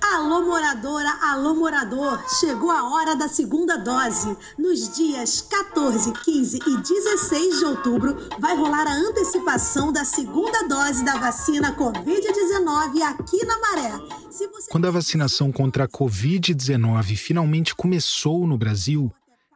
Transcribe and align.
Alô, 0.00 0.42
moradora, 0.42 1.10
alô, 1.22 1.54
morador, 1.54 2.22
chegou 2.38 2.70
a 2.70 2.90
hora 2.90 3.16
da 3.16 3.28
segunda 3.28 3.76
dose. 3.76 4.36
Nos 4.58 4.94
dias 4.94 5.42
14, 5.42 6.12
15 6.12 6.58
e 6.66 6.76
16 6.76 7.58
de 7.58 7.64
outubro, 7.64 8.16
vai 8.38 8.56
rolar 8.56 8.86
a 8.86 8.94
antecipação 8.94 9.92
da 9.92 10.04
segunda 10.04 10.66
dose 10.68 11.04
da 11.04 11.16
vacina 11.16 11.74
Covid-19 11.74 13.02
aqui 13.02 13.44
na 13.44 13.58
Maré. 13.58 13.92
Você... 14.30 14.48
Quando 14.70 14.86
a 14.86 14.90
vacinação 14.90 15.50
contra 15.50 15.84
a 15.84 15.88
Covid-19 15.88 17.16
finalmente 17.16 17.74
começou 17.74 18.46
no 18.46 18.56
Brasil, 18.58 19.12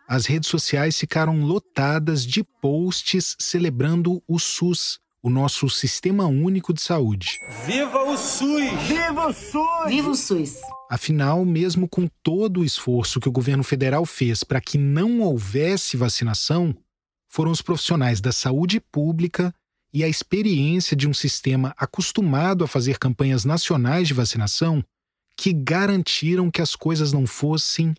as 0.09 0.27
redes 0.27 0.49
sociais 0.49 0.99
ficaram 0.99 1.45
lotadas 1.45 2.27
de 2.27 2.43
posts 2.43 3.37
celebrando 3.39 4.23
o 4.27 4.39
SUS 4.39 4.99
o 5.23 5.29
nosso 5.29 5.69
Sistema 5.69 6.27
Único 6.27 6.73
de 6.73 6.81
Saúde. 6.81 7.39
Viva 7.67 8.03
o 8.05 8.17
SUS! 8.17 8.73
Viva 8.89 9.27
o 9.27 9.33
SUS! 9.33 9.87
Viva 9.87 10.11
o 10.11 10.17
SUS! 10.17 10.61
Afinal, 10.91 11.45
mesmo 11.45 11.87
com 11.89 12.09
todo 12.23 12.61
o 12.61 12.65
esforço 12.65 13.21
que 13.21 13.29
o 13.29 13.33
governo 13.33 13.63
federal 13.63 14.07
fez 14.07 14.43
para 14.43 14.61
que 14.61 14.79
não 14.79 15.21
houvesse 15.21 15.97
vacinação, 15.97 16.75
foram 17.29 17.51
os 17.51 17.61
profissionais 17.61 18.21
da 18.21 18.33
saúde 18.33 18.81
pública 18.81 19.55
e 19.93 20.03
a 20.03 20.09
experiência 20.09 20.97
de 20.97 21.07
um 21.07 21.15
sistema 21.15 21.75
acostumado 21.77 22.65
a 22.65 22.69
fazer 22.69 22.99
campanhas 22.99 23.45
nacionais 23.45 24.09
de 24.09 24.15
vacinação 24.15 24.83
que 25.37 25.53
garantiram 25.53 26.51
que 26.51 26.63
as 26.63 26.75
coisas 26.75 27.13
não 27.13 27.27
fossem 27.27 27.95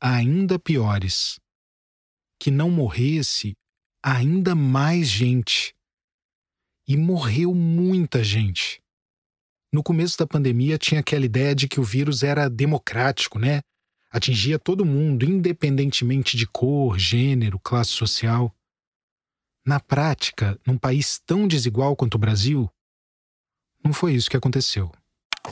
ainda 0.00 0.58
piores. 0.58 1.38
Que 2.40 2.50
não 2.50 2.70
morresse 2.70 3.54
ainda 4.02 4.54
mais 4.54 5.08
gente 5.08 5.75
e 6.86 6.96
morreu 6.96 7.54
muita 7.54 8.22
gente. 8.22 8.80
No 9.72 9.82
começo 9.82 10.16
da 10.16 10.26
pandemia 10.26 10.78
tinha 10.78 11.00
aquela 11.00 11.26
ideia 11.26 11.54
de 11.54 11.68
que 11.68 11.80
o 11.80 11.84
vírus 11.84 12.22
era 12.22 12.48
democrático, 12.48 13.38
né? 13.38 13.60
Atingia 14.10 14.58
todo 14.58 14.86
mundo, 14.86 15.24
independentemente 15.24 16.36
de 16.36 16.46
cor, 16.46 16.98
gênero, 16.98 17.58
classe 17.58 17.90
social. 17.90 18.54
Na 19.66 19.80
prática, 19.80 20.58
num 20.66 20.78
país 20.78 21.18
tão 21.18 21.48
desigual 21.48 21.96
quanto 21.96 22.14
o 22.14 22.18
Brasil, 22.18 22.70
não 23.84 23.92
foi 23.92 24.14
isso 24.14 24.30
que 24.30 24.36
aconteceu. 24.36 24.92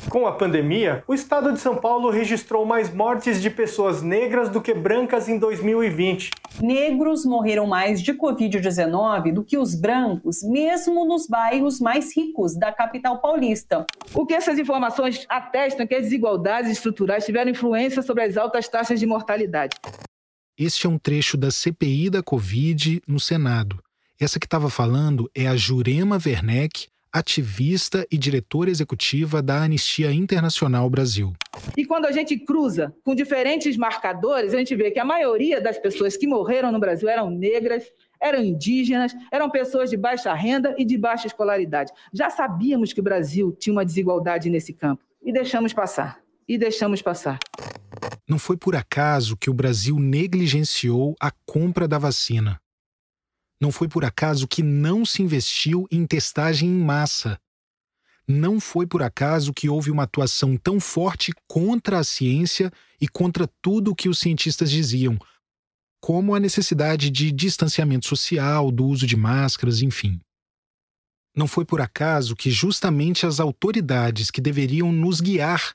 Com 0.09 0.27
a 0.27 0.33
pandemia, 0.33 1.03
o 1.07 1.15
estado 1.15 1.53
de 1.53 1.61
São 1.61 1.77
Paulo 1.77 2.11
registrou 2.11 2.65
mais 2.65 2.93
mortes 2.93 3.41
de 3.41 3.51
pessoas 3.51 4.03
negras 4.03 4.49
do 4.49 4.61
que 4.61 4.75
brancas 4.75 5.29
em 5.29 5.39
2020. 5.39 6.31
Negros 6.61 7.25
morreram 7.25 7.67
mais 7.67 8.01
de 8.01 8.13
Covid-19 8.13 9.33
do 9.33 9.45
que 9.45 9.59
os 9.59 9.75
brancos, 9.75 10.43
mesmo 10.43 11.05
nos 11.05 11.27
bairros 11.27 11.81
mais 11.81 12.17
ricos 12.17 12.57
da 12.57 12.73
capital 12.73 13.19
paulista. 13.19 13.87
O 14.15 14.27
que 14.27 14.35
essas 14.35 14.59
informações 14.59 15.25
atestam 15.29 15.87
que 15.87 15.95
as 15.95 16.05
desigualdades 16.05 16.71
estruturais 16.71 17.25
tiveram 17.25 17.51
influência 17.51 18.03
sobre 18.03 18.25
as 18.25 18.37
altas 18.37 18.69
taxas 18.69 19.01
de 19.01 19.07
mortalidade. 19.07 19.77
Este 20.57 20.87
é 20.87 20.91
um 20.91 20.99
trecho 20.99 21.37
da 21.37 21.51
CPI 21.51 22.11
da 22.11 22.23
Covid 22.23 23.03
no 23.09 23.19
Senado. 23.19 23.83
Essa 24.21 24.39
que 24.39 24.47
estava 24.47 24.71
falando 24.71 25.29
é 25.35 25.49
a 25.49 25.57
Jurema 25.57 26.19
Werneck, 26.25 26.87
ativista 27.15 28.05
e 28.11 28.19
diretora 28.19 28.69
executiva 28.69 29.41
da 29.41 29.63
Anistia 29.63 30.13
Internacional 30.13 30.91
Brasil. 30.91 31.33
E 31.77 31.87
quando 31.87 32.07
a 32.07 32.11
gente 32.11 32.37
cruza 32.37 32.93
com 33.05 33.15
diferentes 33.15 33.77
marcadores, 33.77 34.53
a 34.53 34.59
gente 34.59 34.75
vê 34.75 34.91
que 34.91 34.99
a 34.99 35.05
maioria 35.05 35.61
das 35.61 35.79
pessoas 35.79 36.17
que 36.17 36.27
morreram 36.27 36.73
no 36.73 36.81
Brasil 36.81 37.09
eram 37.09 37.31
negras, 37.31 37.85
eram 38.21 38.43
indígenas, 38.43 39.15
eram 39.31 39.49
pessoas 39.49 39.91
de 39.91 39.97
baixa 39.97 40.35
renda 40.35 40.75
e 40.77 40.85
de 40.85 40.99
baixa 40.99 41.29
escolaridade. 41.29 41.93
Já 42.13 42.31
sabíamos 42.31 42.93
que 42.93 42.99
o 42.99 43.05
Brasil 43.05 43.57
tinha 43.61 43.73
uma 43.73 43.85
desigualdade 43.85 44.51
nesse 44.51 44.73
campo 44.73 45.05
e 45.25 45.33
deixamos 45.33 45.73
passar. 45.73 46.19
E 46.49 46.59
deixamos 46.59 47.01
passar. 47.01 47.39
Não 48.29 48.39
foi 48.39 48.57
por 48.57 48.75
acaso 48.75 49.37
que 49.37 49.49
o 49.49 49.55
Brasil 49.55 49.99
negligenciou 50.01 51.15
a 51.21 51.31
compra 51.47 51.87
da 51.87 51.97
vacina. 51.97 52.61
Não 53.65 53.73
foi 53.73 53.89
por 53.89 54.05
acaso 54.05 54.47
que 54.47 54.63
não 54.63 55.07
se 55.07 55.23
investiu 55.23 55.89
em 55.91 56.07
testagem 56.07 56.69
em 56.69 56.85
massa. 56.85 57.41
Não 58.29 58.61
foi 58.61 58.87
por 58.87 59.03
acaso 59.03 59.55
que 59.55 59.71
houve 59.71 59.91
uma 59.91 60.03
atuação 60.03 60.55
tão 60.55 60.79
forte 60.79 61.33
contra 61.49 61.99
a 61.99 62.05
ciência 62.05 62.71
e 63.01 63.09
contra 63.09 63.49
tudo 63.63 63.93
o 63.93 63.95
que 63.95 64.07
os 64.07 64.19
cientistas 64.19 64.71
diziam, 64.71 65.19
como 65.99 66.35
a 66.35 66.41
necessidade 66.41 67.09
de 67.09 67.33
distanciamento 67.33 68.07
social, 68.07 68.71
do 68.71 68.85
uso 68.85 69.07
de 69.07 69.17
máscaras, 69.17 69.81
enfim. 69.81 70.21
Não 71.35 71.49
foi 71.49 71.65
por 71.65 71.81
acaso 71.81 72.37
que 72.37 72.51
justamente 72.51 73.25
as 73.25 73.41
autoridades 73.41 74.31
que 74.31 74.43
deveriam 74.43 74.93
nos 74.93 75.23
guiar 75.23 75.75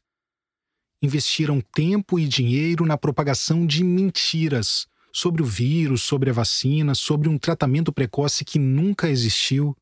investiram 1.02 1.60
tempo 1.60 2.20
e 2.20 2.28
dinheiro 2.28 2.86
na 2.86 3.00
propagação 3.00 3.66
de 3.66 3.84
mentiras 3.84 4.88
sobre 5.12 5.42
o 5.42 5.46
vírus, 5.46 6.04
sobre 6.04 6.30
a 6.30 6.34
vacina, 6.34 6.94
sobre 6.96 7.28
um 7.30 7.38
tratamento 7.38 7.92
precoce 7.92 8.46
que 8.46 8.60
nunca 8.60 9.10
existiu. 9.10 9.76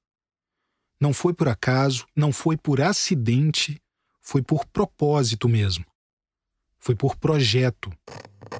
Não 1.00 1.14
foi 1.14 1.34
por 1.34 1.48
acaso, 1.48 2.08
não 2.16 2.32
foi 2.32 2.58
por 2.58 2.82
acidente, 2.82 3.82
foi 4.22 4.42
por 4.42 4.66
propósito 4.66 5.48
mesmo. 5.48 5.86
Foi 6.80 6.96
por 6.96 7.16
projeto. 7.16 7.92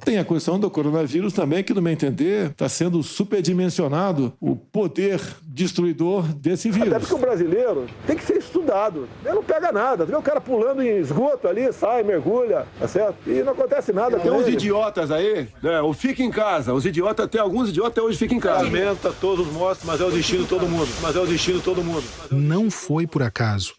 Tem 0.04 0.18
a 0.18 0.24
questão 0.24 0.58
do 0.58 0.70
coronavírus 0.70 1.32
também, 1.32 1.62
que, 1.62 1.74
no 1.74 1.82
meu 1.82 1.92
entender, 1.92 2.50
está 2.50 2.68
sendo 2.68 3.02
superdimensionado 3.02 4.32
o 4.40 4.56
poder 4.56 5.20
destruidor 5.42 6.22
desse 6.34 6.70
vírus. 6.70 6.88
Até 6.88 6.98
porque 7.00 7.14
o 7.14 7.18
brasileiro 7.18 7.86
tem 8.06 8.16
que 8.16 8.24
ser 8.24 8.38
estudado. 8.38 9.08
Ele 9.24 9.34
não 9.34 9.42
pega 9.42 9.72
nada. 9.72 10.04
Vê 10.04 10.14
o 10.14 10.22
cara 10.22 10.40
pulando 10.40 10.82
em 10.82 10.98
esgoto 10.98 11.48
ali, 11.48 11.72
sai, 11.72 12.02
mergulha, 12.02 12.66
tá 12.78 12.86
certo? 12.88 13.16
E 13.26 13.42
não 13.42 13.52
acontece 13.52 13.92
nada 13.92 14.18
Tem 14.18 14.30
uns 14.30 14.46
ele. 14.46 14.56
idiotas 14.56 15.10
aí, 15.10 15.48
né? 15.62 15.80
O 15.80 15.92
fica 15.92 16.22
em 16.22 16.30
casa. 16.30 16.72
Os 16.72 16.84
idiotas, 16.86 17.24
até 17.26 17.38
alguns 17.38 17.70
idiotas 17.70 17.92
até 17.92 18.02
hoje 18.02 18.18
ficam 18.18 18.36
em 18.36 18.40
casa. 18.40 18.64
Lamenta 18.64 19.12
todos 19.20 19.46
mortos, 19.48 19.84
mas 19.84 20.00
é 20.00 20.04
o 20.04 20.10
destino 20.10 20.42
de 20.42 20.48
todo 20.48 20.68
mundo. 20.68 20.88
Mas 21.00 21.16
é 21.16 21.20
o 21.20 21.26
destino 21.26 21.58
de 21.58 21.64
todo 21.64 21.82
mundo. 21.82 22.04
Não 22.30 22.70
foi 22.70 23.06
por 23.06 23.22
acaso. 23.22 23.74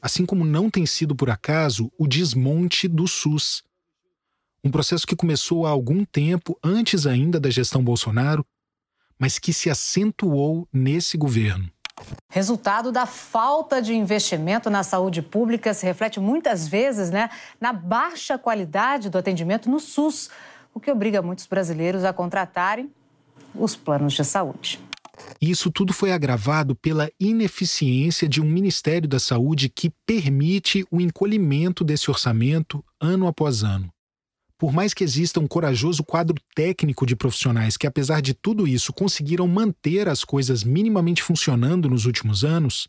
Assim 0.00 0.26
como 0.26 0.44
não 0.44 0.68
tem 0.68 0.84
sido 0.84 1.14
por 1.14 1.30
acaso 1.30 1.90
o 1.96 2.08
desmonte 2.08 2.88
do 2.88 3.06
SUS 3.06 3.62
um 4.64 4.70
processo 4.70 5.06
que 5.06 5.16
começou 5.16 5.66
há 5.66 5.70
algum 5.70 6.04
tempo 6.04 6.58
antes 6.62 7.06
ainda 7.06 7.40
da 7.40 7.50
gestão 7.50 7.82
Bolsonaro, 7.82 8.44
mas 9.18 9.38
que 9.38 9.52
se 9.52 9.68
acentuou 9.70 10.68
nesse 10.72 11.16
governo. 11.16 11.70
Resultado 12.28 12.90
da 12.90 13.06
falta 13.06 13.80
de 13.80 13.94
investimento 13.94 14.70
na 14.70 14.82
saúde 14.82 15.20
pública 15.20 15.74
se 15.74 15.84
reflete 15.84 16.18
muitas 16.18 16.66
vezes 16.66 17.10
né, 17.10 17.30
na 17.60 17.72
baixa 17.72 18.38
qualidade 18.38 19.10
do 19.10 19.18
atendimento 19.18 19.70
no 19.70 19.78
SUS, 19.78 20.30
o 20.74 20.80
que 20.80 20.90
obriga 20.90 21.20
muitos 21.20 21.46
brasileiros 21.46 22.04
a 22.04 22.12
contratarem 22.12 22.90
os 23.54 23.76
planos 23.76 24.14
de 24.14 24.24
saúde. 24.24 24.80
Isso 25.40 25.70
tudo 25.70 25.92
foi 25.92 26.10
agravado 26.10 26.74
pela 26.74 27.10
ineficiência 27.20 28.28
de 28.28 28.40
um 28.40 28.44
Ministério 28.44 29.08
da 29.08 29.18
Saúde 29.18 29.68
que 29.68 29.92
permite 30.06 30.84
o 30.90 31.00
encolhimento 31.00 31.84
desse 31.84 32.10
orçamento 32.10 32.82
ano 33.00 33.26
após 33.26 33.62
ano. 33.62 33.92
Por 34.62 34.72
mais 34.72 34.94
que 34.94 35.02
exista 35.02 35.40
um 35.40 35.48
corajoso 35.48 36.04
quadro 36.04 36.36
técnico 36.54 37.04
de 37.04 37.16
profissionais 37.16 37.76
que, 37.76 37.84
apesar 37.84 38.22
de 38.22 38.32
tudo 38.32 38.64
isso, 38.64 38.92
conseguiram 38.92 39.48
manter 39.48 40.08
as 40.08 40.22
coisas 40.22 40.62
minimamente 40.62 41.20
funcionando 41.20 41.90
nos 41.90 42.06
últimos 42.06 42.44
anos, 42.44 42.86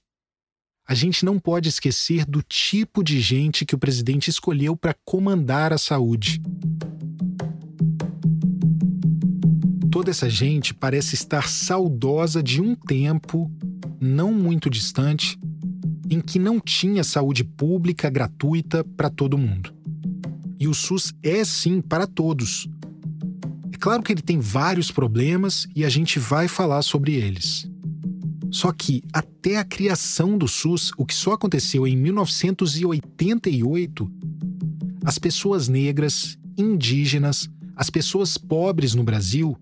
a 0.87 0.93
gente 0.93 1.25
não 1.25 1.39
pode 1.39 1.69
esquecer 1.69 2.25
do 2.25 2.43
tipo 2.43 3.03
de 3.03 3.19
gente 3.19 3.65
que 3.65 3.73
o 3.73 3.79
presidente 3.79 4.29
escolheu 4.29 4.77
para 4.77 4.95
comandar 5.03 5.73
a 5.73 5.79
saúde. 5.79 6.39
Toda 9.91 10.11
essa 10.11 10.29
gente 10.29 10.75
parece 10.75 11.15
estar 11.15 11.49
saudosa 11.49 12.43
de 12.43 12.61
um 12.61 12.75
tempo, 12.75 13.51
não 13.99 14.31
muito 14.31 14.69
distante, 14.69 15.39
em 16.07 16.21
que 16.21 16.37
não 16.37 16.59
tinha 16.59 17.03
saúde 17.03 17.43
pública 17.43 18.11
gratuita 18.11 18.83
para 18.83 19.09
todo 19.09 19.39
mundo. 19.39 19.73
E 20.59 20.67
o 20.67 20.73
SUS 20.73 21.13
é 21.21 21.43
sim 21.43 21.81
para 21.81 22.07
todos. 22.07 22.69
É 23.71 23.77
claro 23.77 24.01
que 24.03 24.11
ele 24.11 24.21
tem 24.21 24.39
vários 24.39 24.91
problemas 24.91 25.67
e 25.75 25.83
a 25.83 25.89
gente 25.89 26.19
vai 26.19 26.47
falar 26.47 26.81
sobre 26.81 27.15
eles. 27.15 27.69
Só 28.51 28.71
que 28.71 29.03
até 29.11 29.57
a 29.57 29.65
criação 29.65 30.37
do 30.37 30.47
SUS, 30.47 30.91
o 30.95 31.05
que 31.05 31.15
só 31.15 31.33
aconteceu 31.33 31.87
em 31.87 31.97
1988, 31.97 34.11
as 35.03 35.17
pessoas 35.17 35.67
negras, 35.67 36.37
indígenas, 36.57 37.49
as 37.75 37.89
pessoas 37.89 38.37
pobres 38.37 38.93
no 38.93 39.03
Brasil 39.03 39.57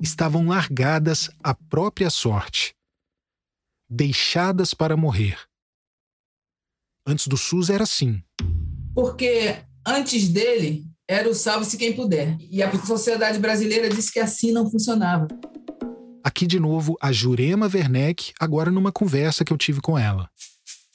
estavam 0.00 0.46
largadas 0.46 1.28
à 1.42 1.54
própria 1.54 2.10
sorte, 2.10 2.74
deixadas 3.88 4.72
para 4.72 4.96
morrer. 4.96 5.36
Antes 7.04 7.26
do 7.26 7.36
SUS 7.36 7.70
era 7.70 7.82
assim. 7.82 8.22
Porque 8.94 9.64
Antes 9.86 10.28
dele, 10.28 10.84
era 11.08 11.28
o 11.28 11.34
salve-se 11.34 11.76
quem 11.76 11.94
puder. 11.94 12.36
E 12.50 12.62
a 12.62 12.70
sociedade 12.84 13.38
brasileira 13.38 13.88
disse 13.88 14.12
que 14.12 14.20
assim 14.20 14.52
não 14.52 14.70
funcionava. 14.70 15.26
Aqui 16.22 16.46
de 16.46 16.60
novo 16.60 16.96
a 17.00 17.10
Jurema 17.10 17.68
Werneck, 17.72 18.32
agora 18.38 18.70
numa 18.70 18.92
conversa 18.92 19.44
que 19.44 19.52
eu 19.52 19.56
tive 19.56 19.80
com 19.80 19.98
ela. 19.98 20.28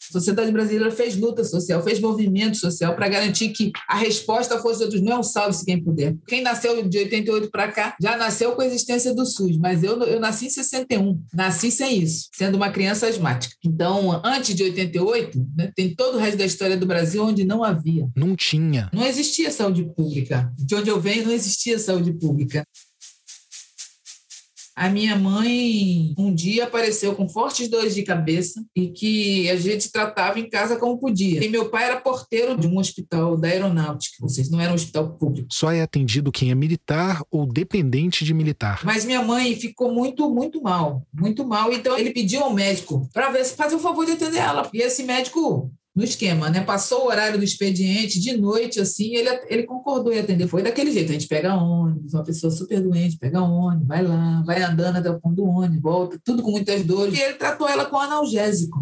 A 0.09 0.13
sociedade 0.13 0.51
brasileira 0.51 0.91
fez 0.91 1.17
luta 1.17 1.43
social, 1.43 1.81
fez 1.83 1.99
movimento 1.99 2.57
social 2.57 2.95
para 2.95 3.07
garantir 3.07 3.49
que 3.49 3.71
a 3.87 3.97
resposta 3.97 4.59
fosse 4.59 4.83
outros. 4.83 5.01
Não 5.01 5.13
é 5.13 5.19
um 5.19 5.23
salve-se 5.23 5.65
quem 5.65 5.81
puder. 5.81 6.15
Quem 6.27 6.41
nasceu 6.41 6.87
de 6.87 6.97
88 6.97 7.49
para 7.49 7.71
cá 7.71 7.95
já 8.01 8.15
nasceu 8.17 8.53
com 8.53 8.61
a 8.61 8.65
existência 8.65 9.13
do 9.13 9.25
SUS, 9.25 9.57
mas 9.57 9.83
eu, 9.83 10.01
eu 10.03 10.19
nasci 10.19 10.47
em 10.47 10.49
61, 10.49 11.21
nasci 11.33 11.71
sem 11.71 11.99
isso, 11.99 12.29
sendo 12.33 12.55
uma 12.55 12.69
criança 12.69 13.07
asmática. 13.07 13.55
Então, 13.63 14.21
antes 14.23 14.55
de 14.55 14.63
88, 14.63 15.47
né, 15.55 15.71
tem 15.75 15.95
todo 15.95 16.15
o 16.15 16.19
resto 16.19 16.37
da 16.37 16.45
história 16.45 16.77
do 16.77 16.85
Brasil 16.85 17.23
onde 17.23 17.43
não 17.43 17.63
havia. 17.63 18.07
Não 18.15 18.35
tinha. 18.35 18.89
Não 18.93 19.05
existia 19.05 19.51
saúde 19.51 19.83
pública. 19.95 20.51
De 20.57 20.75
onde 20.75 20.89
eu 20.89 20.99
venho, 20.99 21.25
não 21.25 21.33
existia 21.33 21.79
saúde 21.79 22.13
pública. 22.13 22.65
A 24.75 24.89
minha 24.89 25.15
mãe 25.15 26.13
um 26.17 26.35
dia 26.35 26.65
apareceu 26.65 27.15
com 27.15 27.29
fortes 27.29 27.69
dores 27.69 27.95
de 27.95 28.03
cabeça 28.03 28.61
e 28.75 28.89
que 28.89 29.49
a 29.49 29.55
gente 29.55 29.89
tratava 29.89 30.37
em 30.37 30.49
casa 30.49 30.75
como 30.75 30.97
podia. 30.97 31.41
E 31.43 31.47
meu 31.47 31.69
pai 31.69 31.85
era 31.85 32.01
porteiro 32.01 32.57
de 32.57 32.67
um 32.67 32.77
hospital 32.77 33.37
da 33.37 33.47
aeronáutica, 33.47 34.17
ou 34.21 34.27
seja, 34.27 34.51
não 34.51 34.59
era 34.59 34.71
um 34.71 34.75
hospital 34.75 35.13
público. 35.13 35.47
Só 35.49 35.71
é 35.71 35.81
atendido 35.81 36.29
quem 36.29 36.51
é 36.51 36.55
militar 36.55 37.23
ou 37.31 37.45
dependente 37.45 38.25
de 38.25 38.33
militar. 38.33 38.81
Mas 38.83 39.05
minha 39.05 39.23
mãe 39.23 39.55
ficou 39.55 39.93
muito, 39.93 40.29
muito 40.29 40.61
mal, 40.61 41.07
muito 41.13 41.47
mal. 41.47 41.71
Então 41.71 41.97
ele 41.97 42.11
pediu 42.11 42.43
ao 42.43 42.53
médico 42.53 43.07
para 43.13 43.31
ver 43.31 43.45
se 43.45 43.55
fazia 43.55 43.77
o 43.77 43.81
favor 43.81 44.05
de 44.05 44.11
atender 44.11 44.39
ela. 44.39 44.69
E 44.73 44.81
esse 44.81 45.03
médico 45.03 45.71
no 45.95 46.03
esquema, 46.03 46.49
né? 46.49 46.61
Passou 46.61 47.03
o 47.03 47.07
horário 47.07 47.37
do 47.37 47.43
expediente 47.43 48.19
de 48.19 48.35
noite, 48.35 48.81
assim, 48.81 49.15
ele, 49.15 49.29
ele 49.47 49.63
concordou 49.63 50.11
em 50.11 50.19
atender. 50.19 50.47
Foi 50.47 50.61
daquele 50.61 50.91
jeito: 50.91 51.09
a 51.09 51.13
gente 51.13 51.27
pega 51.27 51.55
ônibus, 51.55 52.13
uma 52.13 52.23
pessoa 52.23 52.51
super 52.51 52.81
doente, 52.81 53.17
pega 53.17 53.41
ônibus, 53.41 53.87
vai 53.87 54.03
lá, 54.03 54.43
vai 54.45 54.61
andando 54.61 54.97
até 54.97 55.09
o 55.09 55.19
ponto 55.19 55.35
do 55.35 55.45
ônibus, 55.45 55.81
volta, 55.81 56.19
tudo 56.23 56.43
com 56.43 56.51
muitas 56.51 56.83
dores. 56.83 57.17
E 57.17 57.21
ele 57.21 57.35
tratou 57.35 57.67
ela 57.67 57.85
com 57.85 57.97
analgésico. 57.97 58.81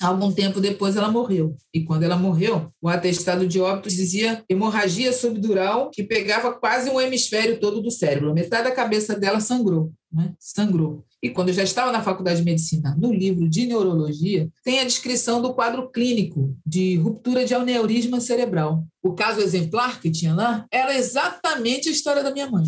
Algum 0.00 0.32
tempo 0.32 0.60
depois 0.60 0.96
ela 0.96 1.10
morreu. 1.10 1.56
E 1.72 1.82
quando 1.84 2.02
ela 2.02 2.16
morreu, 2.16 2.70
o 2.80 2.88
atestado 2.88 3.46
de 3.46 3.60
óbito 3.60 3.88
dizia 3.88 4.44
hemorragia 4.48 5.12
subdural 5.12 5.90
que 5.90 6.02
pegava 6.02 6.52
quase 6.52 6.90
um 6.90 7.00
hemisfério 7.00 7.60
todo 7.60 7.80
do 7.80 7.90
cérebro. 7.90 8.34
Metade 8.34 8.64
da 8.64 8.74
cabeça 8.74 9.18
dela 9.18 9.40
sangrou, 9.40 9.92
né? 10.12 10.34
Sangrou. 10.38 11.04
E 11.24 11.30
quando 11.30 11.48
eu 11.48 11.54
já 11.54 11.62
estava 11.62 11.90
na 11.90 12.02
faculdade 12.02 12.40
de 12.40 12.44
medicina, 12.44 12.94
no 13.00 13.10
livro 13.10 13.48
de 13.48 13.64
neurologia, 13.64 14.46
tem 14.62 14.80
a 14.80 14.84
descrição 14.84 15.40
do 15.40 15.54
quadro 15.54 15.90
clínico 15.90 16.54
de 16.66 16.96
ruptura 16.96 17.46
de 17.46 17.54
aneurisma 17.54 18.20
cerebral. 18.20 18.84
O 19.02 19.14
caso 19.14 19.40
exemplar 19.40 20.02
que 20.02 20.10
tinha 20.10 20.34
lá 20.34 20.66
era 20.70 20.94
exatamente 20.94 21.88
a 21.88 21.92
história 21.92 22.22
da 22.22 22.30
minha 22.30 22.50
mãe. 22.50 22.64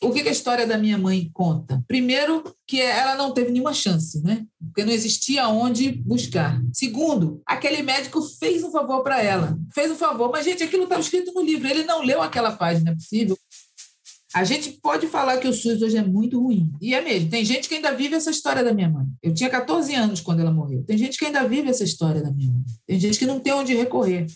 O 0.00 0.12
que, 0.12 0.20
a 0.20 0.30
história 0.30 0.66
da 0.66 0.78
minha 0.78 0.96
mãe 0.96 1.30
conta? 1.32 1.82
Primeiro, 1.88 2.44
que 2.64 2.80
ela 2.80 3.16
não 3.16 3.32
teve 3.32 3.50
nenhuma 3.50 3.74
chance, 3.74 4.22
né? 4.22 4.44
Porque 4.64 4.84
não 4.84 4.92
existia 4.92 5.48
onde 5.48 5.90
buscar. 5.90 6.60
Segundo, 6.72 7.42
aquele 7.46 7.82
médico 7.82 8.22
fez 8.38 8.62
um 8.62 8.70
favor 8.70 9.02
para 9.02 9.20
ela. 9.20 9.58
Fez 9.74 9.90
um 9.90 9.96
favor, 9.96 10.30
mas, 10.30 10.44
gente, 10.44 10.62
aquilo 10.62 10.84
está 10.84 10.98
escrito 10.98 11.32
no 11.32 11.42
livro. 11.42 11.68
Ele 11.68 11.84
não 11.84 12.02
leu 12.02 12.22
aquela 12.22 12.52
página, 12.52 12.90
é 12.90 12.94
possível. 12.94 13.36
A 14.34 14.44
gente 14.44 14.72
pode 14.80 15.08
falar 15.08 15.36
que 15.38 15.46
o 15.46 15.52
SUS 15.52 15.82
hoje 15.82 15.98
é 15.98 16.02
muito 16.02 16.40
ruim. 16.40 16.72
E 16.80 16.94
é 16.94 17.02
mesmo. 17.02 17.28
Tem 17.28 17.44
gente 17.44 17.68
que 17.68 17.74
ainda 17.74 17.94
vive 17.94 18.14
essa 18.14 18.30
história 18.30 18.64
da 18.64 18.72
minha 18.72 18.88
mãe. 18.88 19.06
Eu 19.22 19.34
tinha 19.34 19.50
14 19.50 19.94
anos 19.94 20.20
quando 20.20 20.40
ela 20.40 20.50
morreu. 20.50 20.82
Tem 20.84 20.96
gente 20.96 21.18
que 21.18 21.26
ainda 21.26 21.46
vive 21.46 21.68
essa 21.68 21.84
história 21.84 22.22
da 22.22 22.30
minha 22.30 22.50
mãe. 22.50 22.62
Tem 22.86 22.98
gente 22.98 23.18
que 23.18 23.26
não 23.26 23.38
tem 23.40 23.52
onde 23.52 23.74
recorrer. 23.74 24.26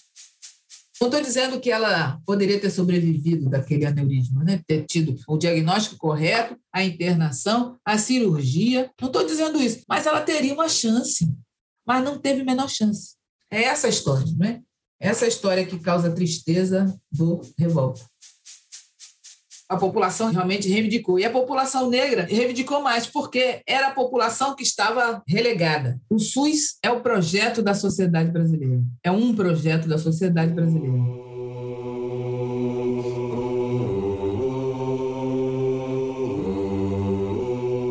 Não 1.00 1.08
estou 1.08 1.22
dizendo 1.22 1.60
que 1.60 1.70
ela 1.70 2.19
poderia 2.26 2.60
ter 2.60 2.70
sobrevivido 2.70 3.48
daquele 3.48 3.87
aneurisma, 3.87 4.44
né? 4.44 4.62
ter 4.66 4.84
tido 4.84 5.14
o 5.28 5.37
diagnóstico 5.37 5.96
correto, 5.96 6.58
a 6.72 6.82
internação, 6.82 7.78
a 7.84 7.99
cirurgia. 7.99 8.90
Não 9.00 9.08
estou 9.08 9.25
dizendo 9.25 9.60
isso, 9.60 9.82
mas 9.88 10.06
ela 10.06 10.20
teria 10.20 10.54
uma 10.54 10.69
chance, 10.69 11.31
mas 11.87 12.02
não 12.02 12.19
teve 12.19 12.44
menor 12.44 12.69
chance. 12.69 13.14
É 13.50 13.64
essa 13.64 13.87
a 13.87 13.90
história, 13.90 14.26
não 14.38 14.46
é? 14.46 14.60
Essa 14.99 15.26
história 15.26 15.66
que 15.66 15.78
causa 15.78 16.10
tristeza, 16.10 16.99
dor, 17.12 17.42
revolta 17.58 18.02
a 19.68 19.76
população 19.76 20.30
realmente 20.30 20.68
reivindicou. 20.68 21.18
E 21.18 21.24
a 21.24 21.30
população 21.30 21.90
negra 21.90 22.26
reivindicou 22.28 22.80
mais, 22.82 23.06
porque 23.06 23.62
era 23.66 23.88
a 23.88 23.92
população 23.92 24.54
que 24.54 24.62
estava 24.62 25.22
relegada. 25.26 26.00
O 26.08 26.18
SUS 26.18 26.78
é 26.82 26.90
o 26.90 27.00
projeto 27.00 27.62
da 27.62 27.74
sociedade 27.74 28.30
brasileira. 28.30 28.80
É 29.02 29.10
um 29.10 29.34
projeto 29.34 29.88
da 29.88 29.98
sociedade 29.98 30.52
brasileira. 30.52 30.96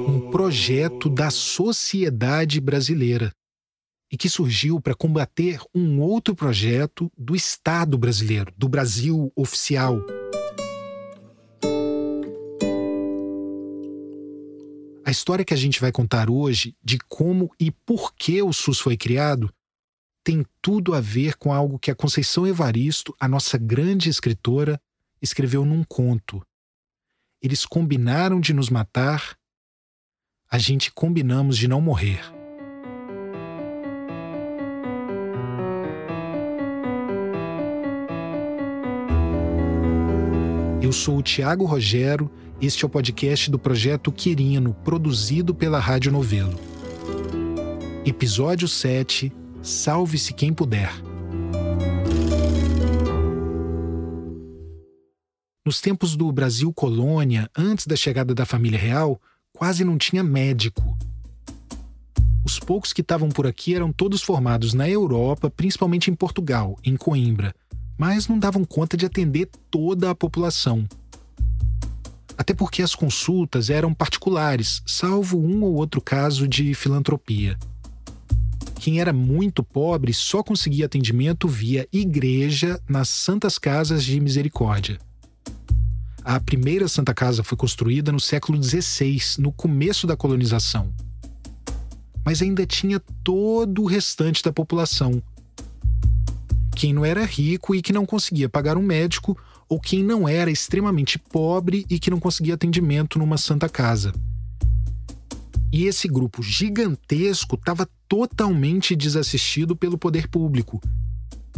Um 0.08 0.30
projeto 0.32 1.10
da 1.10 1.30
sociedade 1.30 2.60
brasileira 2.62 3.32
e 4.12 4.18
que 4.18 4.30
surgiu 4.30 4.80
para 4.80 4.94
combater 4.94 5.60
um 5.74 6.00
outro 6.00 6.36
projeto 6.36 7.12
do 7.18 7.36
Estado 7.36 7.98
brasileiro, 7.98 8.54
do 8.56 8.70
Brasil 8.70 9.32
oficial. 9.36 10.00
História 15.16 15.46
que 15.46 15.54
a 15.54 15.58
gente 15.58 15.80
vai 15.80 15.92
contar 15.92 16.30
hoje 16.30 16.76
de 16.84 16.98
como 16.98 17.50
e 17.60 17.72
por 17.72 18.14
que 18.14 18.42
o 18.42 18.52
SUS 18.52 18.80
foi 18.80 18.98
criado 18.98 19.50
tem 20.26 20.44
tudo 20.60 20.96
a 20.96 21.00
ver 21.00 21.38
com 21.38 21.54
algo 21.54 21.78
que 21.78 21.92
a 21.92 21.96
Conceição 21.96 22.48
Evaristo, 22.48 23.16
a 23.20 23.28
nossa 23.28 23.60
grande 23.60 24.10
escritora, 24.10 24.82
escreveu 25.22 25.64
num 25.64 25.84
conto. 25.84 26.42
Eles 27.40 27.64
combinaram 27.64 28.40
de 28.40 28.52
nos 28.52 28.72
matar, 28.72 29.38
a 30.50 30.58
gente 30.58 30.92
combinamos 30.92 31.56
de 31.56 31.68
não 31.68 31.80
morrer. 31.80 32.22
Eu 40.82 40.92
sou 40.92 41.20
o 41.20 41.24
Tiago 41.24 41.66
Rogero 41.66 42.32
este 42.62 42.86
é 42.86 42.88
o 42.88 42.90
podcast 42.90 43.52
do 43.52 43.60
projeto 43.60 44.12
Quirino, 44.12 44.74
produzido 44.74 45.54
pela 45.54 45.78
Rádio 45.78 46.12
Novelo. 46.12 46.58
Episódio 48.06 48.68
7 48.68 49.32
Salve-se 49.62 50.34
quem 50.34 50.54
puder. 50.54 50.92
Nos 55.66 55.82
tempos 55.82 56.16
do 56.16 56.32
Brasil 56.32 56.72
colônia, 56.72 57.50
antes 57.58 57.88
da 57.88 57.96
chegada 57.96 58.34
da 58.34 58.46
família 58.46 58.80
real, 58.80 59.20
quase 59.52 59.84
não 59.84 59.98
tinha 59.98 60.24
médico. 60.24 60.96
Os 62.46 62.60
poucos 62.60 62.94
que 62.94 63.02
estavam 63.02 63.30
por 63.30 63.48
aqui 63.48 63.74
eram 63.74 63.92
todos 63.92 64.22
formados 64.22 64.74
na 64.74 64.88
Europa, 64.88 65.50
principalmente 65.50 66.12
em 66.12 66.16
Portugal, 66.16 66.78
em 66.84 66.96
Coimbra, 66.96 67.56
mas 67.98 68.28
não 68.28 68.38
davam 68.38 68.64
conta 68.64 68.96
de 68.96 69.06
atender 69.06 69.50
toda 69.72 70.12
a 70.12 70.16
população 70.16 70.88
até 72.38 72.54
porque 72.54 72.82
as 72.82 72.94
consultas 72.94 73.70
eram 73.70 73.94
particulares, 73.94 74.82
salvo 74.86 75.40
um 75.40 75.64
ou 75.64 75.76
outro 75.76 76.02
caso 76.02 76.48
de 76.48 76.74
filantropia. 76.74 77.58
Quem 78.80 79.00
era 79.00 79.14
muito 79.14 79.64
pobre 79.64 80.14
só 80.14 80.44
conseguia 80.44 80.86
atendimento 80.86 81.48
via 81.48 81.88
igreja 81.92 82.80
nas 82.88 83.10
Santas 83.10 83.58
Casas 83.58 84.04
de 84.04 84.20
Misericórdia. 84.20 85.00
A 86.24 86.40
primeira 86.40 86.88
Santa 86.88 87.14
Casa 87.14 87.44
foi 87.44 87.58
construída 87.58 88.12
no 88.12 88.20
século 88.20 88.62
XVI, 88.62 89.20
no 89.38 89.52
começo 89.52 90.06
da 90.06 90.18
colonização. 90.18 90.94
Mas 92.26 92.42
ainda 92.42 92.66
tinha 92.66 93.00
todo 93.24 93.84
o 93.84 93.86
restante 93.86 94.44
da 94.44 94.52
população. 94.52 95.22
Quem 96.76 96.94
não 96.94 97.06
era 97.06 97.24
rico 97.24 97.74
e 97.74 97.82
que 97.82 97.94
não 97.94 98.06
conseguia 98.06 98.50
pagar 98.50 98.76
um 98.76 98.82
médico 98.82 99.38
ou 99.68 99.80
quem 99.80 100.04
não 100.04 100.28
era 100.28 100.52
extremamente 100.52 101.18
pobre 101.18 101.86
e 101.90 102.00
que 102.00 102.12
não 102.12 102.20
conseguia 102.20 102.54
atendimento 102.54 103.18
numa 103.18 103.38
santa 103.38 103.68
casa. 103.68 104.14
E 105.72 105.86
esse 105.86 106.08
grupo 106.08 106.42
gigantesco 106.42 107.56
estava 107.56 107.88
totalmente 108.08 108.96
desassistido 108.96 109.76
pelo 109.76 109.98
poder 109.98 110.28
público, 110.28 110.82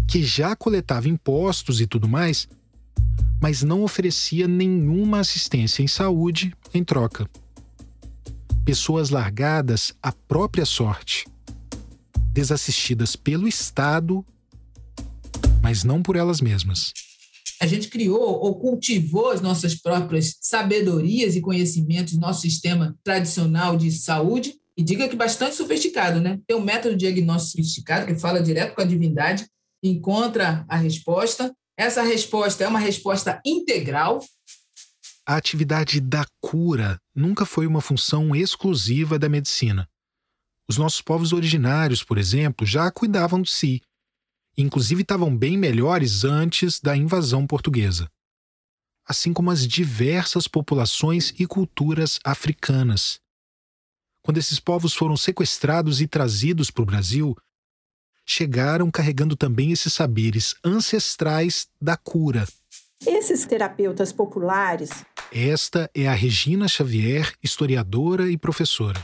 que 0.07 0.23
já 0.23 0.55
coletava 0.55 1.09
impostos 1.09 1.81
e 1.81 1.85
tudo 1.85 2.07
mais, 2.07 2.47
mas 3.41 3.61
não 3.61 3.83
oferecia 3.83 4.47
nenhuma 4.47 5.19
assistência 5.19 5.83
em 5.83 5.87
saúde 5.87 6.55
em 6.73 6.83
troca. 6.83 7.29
Pessoas 8.65 9.09
largadas 9.09 9.93
à 10.01 10.11
própria 10.11 10.65
sorte, 10.65 11.27
desassistidas 12.33 13.15
pelo 13.15 13.47
Estado, 13.47 14.25
mas 15.61 15.83
não 15.83 16.01
por 16.01 16.15
elas 16.15 16.41
mesmas 16.41 16.93
a 17.61 17.65
gente 17.65 17.87
criou 17.87 18.39
ou 18.39 18.59
cultivou 18.59 19.31
as 19.31 19.41
nossas 19.41 19.75
próprias 19.75 20.35
sabedorias 20.41 21.35
e 21.35 21.41
conhecimentos, 21.41 22.17
nosso 22.17 22.41
sistema 22.41 22.95
tradicional 23.03 23.75
de 23.75 23.91
saúde, 23.91 24.55
e 24.77 24.83
diga 24.83 25.09
que 25.09 25.15
bastante 25.15 25.55
sofisticado, 25.55 26.21
né? 26.21 26.39
Tem 26.45 26.55
um 26.55 26.63
método 26.63 26.95
diagnóstico 26.95 27.57
sofisticado 27.57 28.05
que 28.05 28.19
fala 28.19 28.41
direto 28.41 28.75
com 28.75 28.81
a 28.81 28.85
divindade, 28.85 29.47
encontra 29.83 30.65
a 30.69 30.77
resposta. 30.77 31.51
Essa 31.75 32.03
resposta 32.03 32.63
é 32.63 32.67
uma 32.67 32.79
resposta 32.79 33.41
integral. 33.43 34.23
A 35.25 35.35
atividade 35.35 35.99
da 35.99 36.25
cura 36.39 36.99
nunca 37.15 37.45
foi 37.45 37.65
uma 37.65 37.81
função 37.81 38.35
exclusiva 38.35 39.17
da 39.17 39.27
medicina. 39.27 39.89
Os 40.69 40.77
nossos 40.77 41.01
povos 41.01 41.33
originários, 41.33 42.03
por 42.03 42.17
exemplo, 42.17 42.65
já 42.65 42.91
cuidavam 42.91 43.41
de 43.41 43.49
si. 43.49 43.81
Inclusive 44.57 45.03
estavam 45.03 45.35
bem 45.35 45.55
melhores 45.55 46.23
antes 46.23 46.79
da 46.79 46.97
invasão 46.97 47.45
portuguesa. 47.45 48.09
Assim 49.05 49.31
como 49.31 49.51
as 49.51 49.67
diversas 49.67 50.47
populações 50.47 51.33
e 51.37 51.45
culturas 51.45 52.19
africanas. 52.23 53.19
Quando 54.23 54.39
esses 54.39 54.59
povos 54.59 54.93
foram 54.93 55.15
sequestrados 55.15 56.01
e 56.01 56.07
trazidos 56.07 56.71
para 56.71 56.81
o 56.81 56.85
Brasil, 56.85 57.37
chegaram 58.25 58.91
carregando 58.91 59.35
também 59.35 59.71
esses 59.71 59.93
saberes 59.93 60.55
ancestrais 60.63 61.67
da 61.79 61.95
cura. 61.95 62.45
Esses 63.05 63.45
terapeutas 63.45 64.11
populares. 64.11 64.89
Esta 65.31 65.89
é 65.93 66.07
a 66.07 66.13
Regina 66.13 66.67
Xavier, 66.67 67.33
historiadora 67.43 68.29
e 68.29 68.37
professora. 68.37 69.01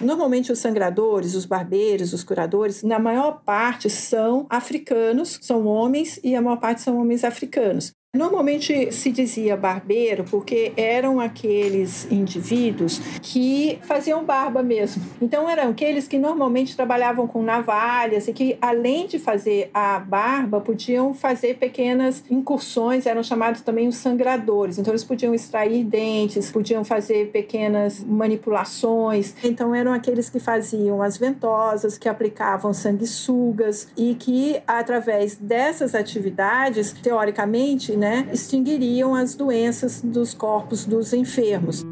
Normalmente 0.00 0.52
os 0.52 0.60
sangradores, 0.60 1.34
os 1.34 1.44
barbeiros, 1.44 2.12
os 2.12 2.22
curadores, 2.22 2.84
na 2.84 2.98
maior 2.98 3.42
parte 3.44 3.90
são 3.90 4.46
africanos, 4.48 5.38
são 5.42 5.66
homens 5.66 6.20
e 6.22 6.36
a 6.36 6.42
maior 6.42 6.58
parte 6.58 6.80
são 6.82 7.00
homens 7.00 7.24
africanos. 7.24 7.92
Normalmente 8.16 8.90
se 8.90 9.12
dizia 9.12 9.54
barbeiro 9.54 10.24
porque 10.30 10.72
eram 10.78 11.20
aqueles 11.20 12.10
indivíduos 12.10 12.98
que 13.20 13.78
faziam 13.82 14.24
barba 14.24 14.62
mesmo. 14.62 15.02
Então 15.20 15.46
eram 15.46 15.68
aqueles 15.68 16.08
que 16.08 16.16
normalmente 16.16 16.74
trabalhavam 16.74 17.26
com 17.26 17.42
navalhas 17.42 18.26
e 18.26 18.32
que 18.32 18.56
além 18.62 19.06
de 19.06 19.18
fazer 19.18 19.68
a 19.74 19.98
barba 19.98 20.58
podiam 20.58 21.12
fazer 21.12 21.58
pequenas 21.58 22.24
incursões, 22.30 23.04
eram 23.04 23.22
chamados 23.22 23.60
também 23.60 23.86
os 23.86 23.96
sangradores. 23.96 24.78
Então 24.78 24.90
eles 24.90 25.04
podiam 25.04 25.34
extrair 25.34 25.84
dentes, 25.84 26.50
podiam 26.50 26.82
fazer 26.86 27.30
pequenas 27.30 28.02
manipulações. 28.02 29.34
Então 29.44 29.74
eram 29.74 29.92
aqueles 29.92 30.30
que 30.30 30.40
faziam 30.40 31.02
as 31.02 31.18
ventosas, 31.18 31.98
que 31.98 32.08
aplicavam 32.08 32.72
sanguessugas 32.72 33.88
e 33.94 34.14
que 34.14 34.62
através 34.66 35.36
dessas 35.36 35.94
atividades, 35.94 36.92
teoricamente, 36.92 37.97
né, 37.98 38.28
extinguiriam 38.32 39.14
as 39.14 39.34
doenças 39.34 40.00
dos 40.00 40.32
corpos 40.32 40.86
dos 40.86 41.12
enfermos. 41.12 41.84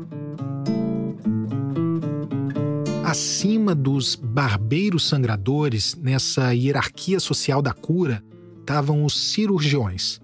Acima 3.04 3.74
dos 3.74 4.14
barbeiros 4.14 5.08
sangradores, 5.08 5.96
nessa 5.96 6.52
hierarquia 6.52 7.20
social 7.20 7.60
da 7.60 7.72
cura, 7.72 8.22
estavam 8.60 9.04
os 9.04 9.32
cirurgiões. 9.32 10.20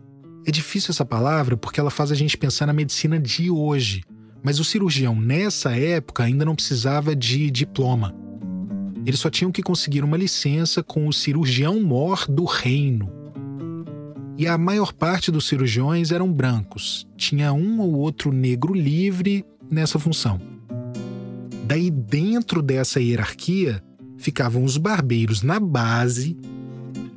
É 0.47 0.51
difícil 0.51 0.91
essa 0.91 1.05
palavra 1.05 1.57
porque 1.57 1.79
ela 1.79 1.91
faz 1.91 2.11
a 2.11 2.15
gente 2.15 2.37
pensar 2.37 2.67
na 2.67 2.73
medicina 2.73 3.19
de 3.19 3.51
hoje, 3.51 4.03
mas 4.43 4.59
o 4.59 4.65
cirurgião 4.65 5.15
nessa 5.15 5.77
época 5.77 6.25
ainda 6.25 6.45
não 6.45 6.57
precisava 6.57 7.15
de 7.15 7.51
diploma. 7.51 8.15
Eles 9.07 9.21
só 9.21 9.31
tinham 9.31 9.53
que 9.53 9.63
conseguir 9.63 10.03
uma 10.03 10.17
licença 10.17 10.83
com 10.83 11.07
o 11.07 11.13
cirurgião-mor 11.13 12.27
do 12.29 12.45
reino, 12.45 13.22
e 14.37 14.47
a 14.47 14.57
maior 14.57 14.93
parte 14.93 15.31
dos 15.31 15.47
cirurgiões 15.47 16.11
eram 16.11 16.33
brancos. 16.33 17.07
Tinha 17.17 17.53
um 17.53 17.81
ou 17.81 17.95
outro 17.95 18.33
negro 18.33 18.75
livre 18.75 19.45
nessa 19.71 19.99
função. 19.99 20.41
Daí, 21.65 21.91
dentro 21.91 22.61
dessa 22.61 23.01
hierarquia, 23.01 23.83
ficavam 24.19 24.65
os 24.65 24.77
barbeiros 24.77 25.43
na 25.43 25.59
base, 25.59 26.37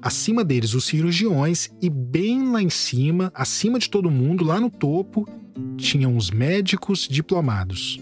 acima 0.01 0.43
deles 0.43 0.73
os 0.73 0.85
cirurgiões, 0.85 1.69
e 1.81 1.89
bem 1.89 2.51
lá 2.51 2.61
em 2.61 2.69
cima, 2.69 3.31
acima 3.33 3.79
de 3.79 3.89
todo 3.89 4.11
mundo, 4.11 4.43
lá 4.43 4.59
no 4.59 4.69
topo, 4.69 5.27
tinham 5.77 6.15
os 6.15 6.29
médicos 6.29 7.07
diplomados 7.09 7.99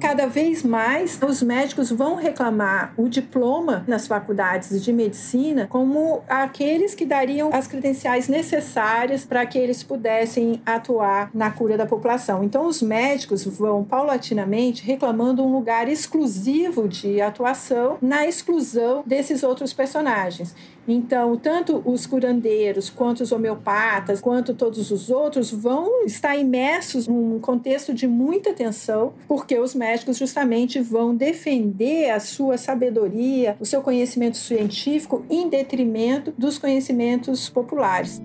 cada 0.00 0.26
vez 0.26 0.62
mais 0.62 1.18
os 1.22 1.42
médicos 1.42 1.90
vão 1.90 2.14
reclamar 2.14 2.92
o 2.96 3.08
diploma 3.08 3.84
nas 3.86 4.06
faculdades 4.06 4.82
de 4.82 4.92
medicina 4.92 5.66
como 5.68 6.22
aqueles 6.28 6.94
que 6.94 7.04
dariam 7.04 7.50
as 7.52 7.66
credenciais 7.66 8.28
necessárias 8.28 9.24
para 9.24 9.44
que 9.44 9.58
eles 9.58 9.82
pudessem 9.82 10.62
atuar 10.64 11.30
na 11.34 11.50
cura 11.50 11.76
da 11.76 11.86
população. 11.86 12.44
Então, 12.44 12.66
os 12.66 12.80
médicos 12.80 13.44
vão 13.44 13.84
paulatinamente 13.84 14.84
reclamando 14.84 15.42
um 15.42 15.52
lugar 15.52 15.88
exclusivo 15.88 16.88
de 16.88 17.20
atuação 17.20 17.98
na 18.00 18.26
exclusão 18.26 19.02
desses 19.04 19.42
outros 19.42 19.72
personagens. 19.72 20.54
Então, 20.90 21.36
tanto 21.36 21.82
os 21.84 22.06
curandeiros, 22.06 22.88
quanto 22.88 23.20
os 23.22 23.30
homeopatas, 23.30 24.22
quanto 24.22 24.54
todos 24.54 24.90
os 24.90 25.10
outros 25.10 25.50
vão 25.50 26.06
estar 26.06 26.34
imersos 26.34 27.06
num 27.06 27.38
contexto 27.38 27.92
de 27.92 28.08
muita 28.08 28.54
tensão, 28.54 29.12
porque 29.28 29.58
os 29.58 29.74
médicos 29.74 30.16
justamente 30.16 30.80
vão 30.80 31.14
defender 31.14 32.10
a 32.10 32.18
sua 32.18 32.56
sabedoria, 32.56 33.54
o 33.60 33.66
seu 33.66 33.82
conhecimento 33.82 34.38
científico 34.38 35.26
em 35.28 35.50
detrimento 35.50 36.32
dos 36.38 36.56
conhecimentos 36.56 37.50
populares. 37.50 38.22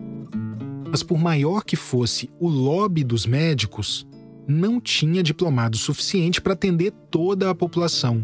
Mas 0.89 1.03
por 1.03 1.17
maior 1.17 1.65
que 1.65 1.75
fosse 1.75 2.29
o 2.39 2.48
lobby 2.48 3.03
dos 3.03 3.25
médicos, 3.25 4.08
não 4.48 4.79
tinha 4.79 5.22
diplomado 5.22 5.75
suficiente 5.75 6.39
para 6.39 6.53
atender 6.53 6.93
toda 7.12 7.50
a 7.50 7.55
população. 7.55 8.24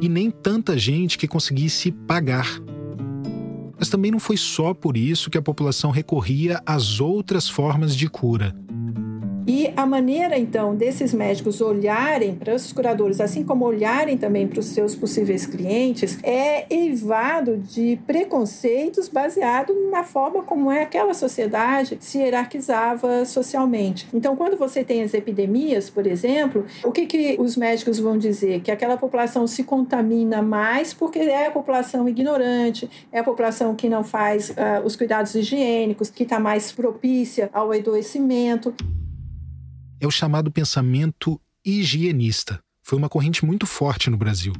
E 0.00 0.08
nem 0.08 0.30
tanta 0.30 0.78
gente 0.78 1.18
que 1.18 1.28
conseguisse 1.28 1.92
pagar. 1.92 2.46
Mas 3.78 3.88
também 3.88 4.10
não 4.10 4.20
foi 4.20 4.36
só 4.36 4.72
por 4.72 4.96
isso 4.96 5.30
que 5.30 5.38
a 5.38 5.42
população 5.42 5.90
recorria 5.90 6.60
às 6.64 7.00
outras 7.00 7.48
formas 7.48 7.96
de 7.96 8.08
cura. 8.08 8.54
E 9.46 9.72
a 9.76 9.84
maneira, 9.84 10.38
então, 10.38 10.74
desses 10.74 11.12
médicos 11.12 11.60
olharem 11.60 12.34
para 12.34 12.54
os 12.54 12.72
curadores, 12.72 13.20
assim 13.20 13.44
como 13.44 13.66
olharem 13.66 14.16
também 14.16 14.48
para 14.48 14.60
os 14.60 14.66
seus 14.66 14.96
possíveis 14.96 15.44
clientes, 15.46 16.18
é 16.22 16.64
eivado 16.74 17.58
de 17.58 17.98
preconceitos 18.06 19.08
baseado 19.08 19.74
na 19.90 20.02
forma 20.02 20.42
como 20.42 20.70
é 20.70 20.82
aquela 20.82 21.12
sociedade 21.12 21.98
se 22.00 22.18
hierarquizava 22.18 23.24
socialmente. 23.26 24.08
Então, 24.14 24.34
quando 24.34 24.56
você 24.56 24.82
tem 24.82 25.02
as 25.02 25.12
epidemias, 25.12 25.90
por 25.90 26.06
exemplo, 26.06 26.64
o 26.82 26.90
que, 26.90 27.04
que 27.04 27.36
os 27.38 27.56
médicos 27.56 27.98
vão 27.98 28.16
dizer? 28.16 28.60
Que 28.60 28.70
aquela 28.70 28.96
população 28.96 29.46
se 29.46 29.62
contamina 29.62 30.40
mais 30.40 30.94
porque 30.94 31.18
é 31.18 31.48
a 31.48 31.50
população 31.50 32.08
ignorante, 32.08 32.88
é 33.12 33.18
a 33.18 33.24
população 33.24 33.74
que 33.74 33.90
não 33.90 34.02
faz 34.02 34.50
uh, 34.50 34.84
os 34.84 34.96
cuidados 34.96 35.34
higiênicos, 35.34 36.08
que 36.08 36.22
está 36.22 36.40
mais 36.40 36.72
propícia 36.72 37.50
ao 37.52 37.72
adoecimento 37.72 38.74
é 40.04 40.06
o 40.06 40.10
chamado 40.10 40.50
pensamento 40.50 41.40
higienista. 41.64 42.60
Foi 42.82 42.98
uma 42.98 43.08
corrente 43.08 43.44
muito 43.44 43.66
forte 43.66 44.10
no 44.10 44.16
Brasil. 44.16 44.52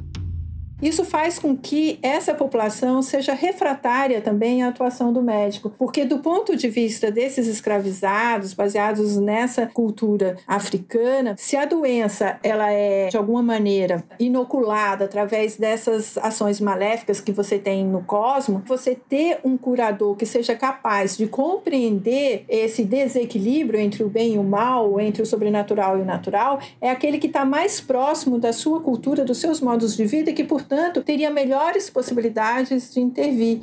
Isso 0.85 1.03
faz 1.03 1.39
com 1.39 1.57
que 1.57 1.99
essa 2.03 2.35
população 2.35 3.01
seja 3.01 3.33
refratária 3.33 4.21
também 4.21 4.63
à 4.63 4.69
atuação 4.69 5.15
do 5.15 5.23
médico, 5.23 5.73
porque 5.79 6.05
do 6.05 6.19
ponto 6.19 6.55
de 6.55 6.69
vista 6.69 7.11
desses 7.11 7.47
escravizados, 7.47 8.53
baseados 8.53 9.17
nessa 9.17 9.67
cultura 9.67 10.37
africana, 10.47 11.37
se 11.39 11.57
a 11.57 11.65
doença 11.65 12.39
ela 12.43 12.71
é 12.71 13.09
de 13.09 13.17
alguma 13.17 13.43
maneira 13.43 14.05
inoculada 14.21 15.07
através 15.07 15.57
dessas 15.57 16.19
ações 16.19 16.61
maléficas 16.61 17.19
que 17.19 17.33
você 17.33 17.59
tem 17.59 17.83
no 17.83 18.03
cosmo, 18.03 18.63
você 18.67 18.95
ter 18.95 19.39
um 19.43 19.57
curador 19.57 20.17
que 20.17 20.27
seja 20.27 20.55
capaz 20.55 21.17
de 21.17 21.27
compreender 21.27 22.45
esse 22.47 22.85
desequilíbrio 22.85 23.81
entre 23.81 24.05
o 24.05 24.11
bem 24.11 24.35
e 24.35 24.39
o 24.39 24.45
mal, 24.45 25.01
entre 25.01 25.23
o 25.23 25.27
sobrenatural 25.27 25.97
e 25.97 26.03
o 26.03 26.05
natural, 26.05 26.61
é 26.79 26.91
aquele 26.91 27.17
que 27.17 27.29
está 27.29 27.43
mais 27.43 27.81
próximo 27.81 28.39
da 28.39 28.53
sua 28.53 28.83
cultura, 28.83 29.25
dos 29.25 29.39
seus 29.39 29.63
modos 29.63 29.97
de 29.97 30.05
vida, 30.05 30.31
que 30.31 30.45
por 30.45 30.61
portanto, 30.75 31.03
teria 31.05 31.31
melhores 31.31 31.89
possibilidades 31.89 32.93
de 32.93 32.99
intervir. 32.99 33.61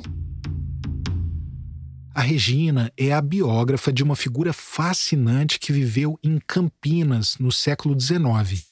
A 2.14 2.22
Regina 2.22 2.90
é 2.96 3.12
a 3.12 3.20
biógrafa 3.20 3.92
de 3.92 4.02
uma 4.02 4.16
figura 4.16 4.52
fascinante 4.52 5.58
que 5.58 5.72
viveu 5.72 6.18
em 6.22 6.38
Campinas 6.46 7.36
no 7.38 7.52
século 7.52 7.98
XIX. 7.98 8.71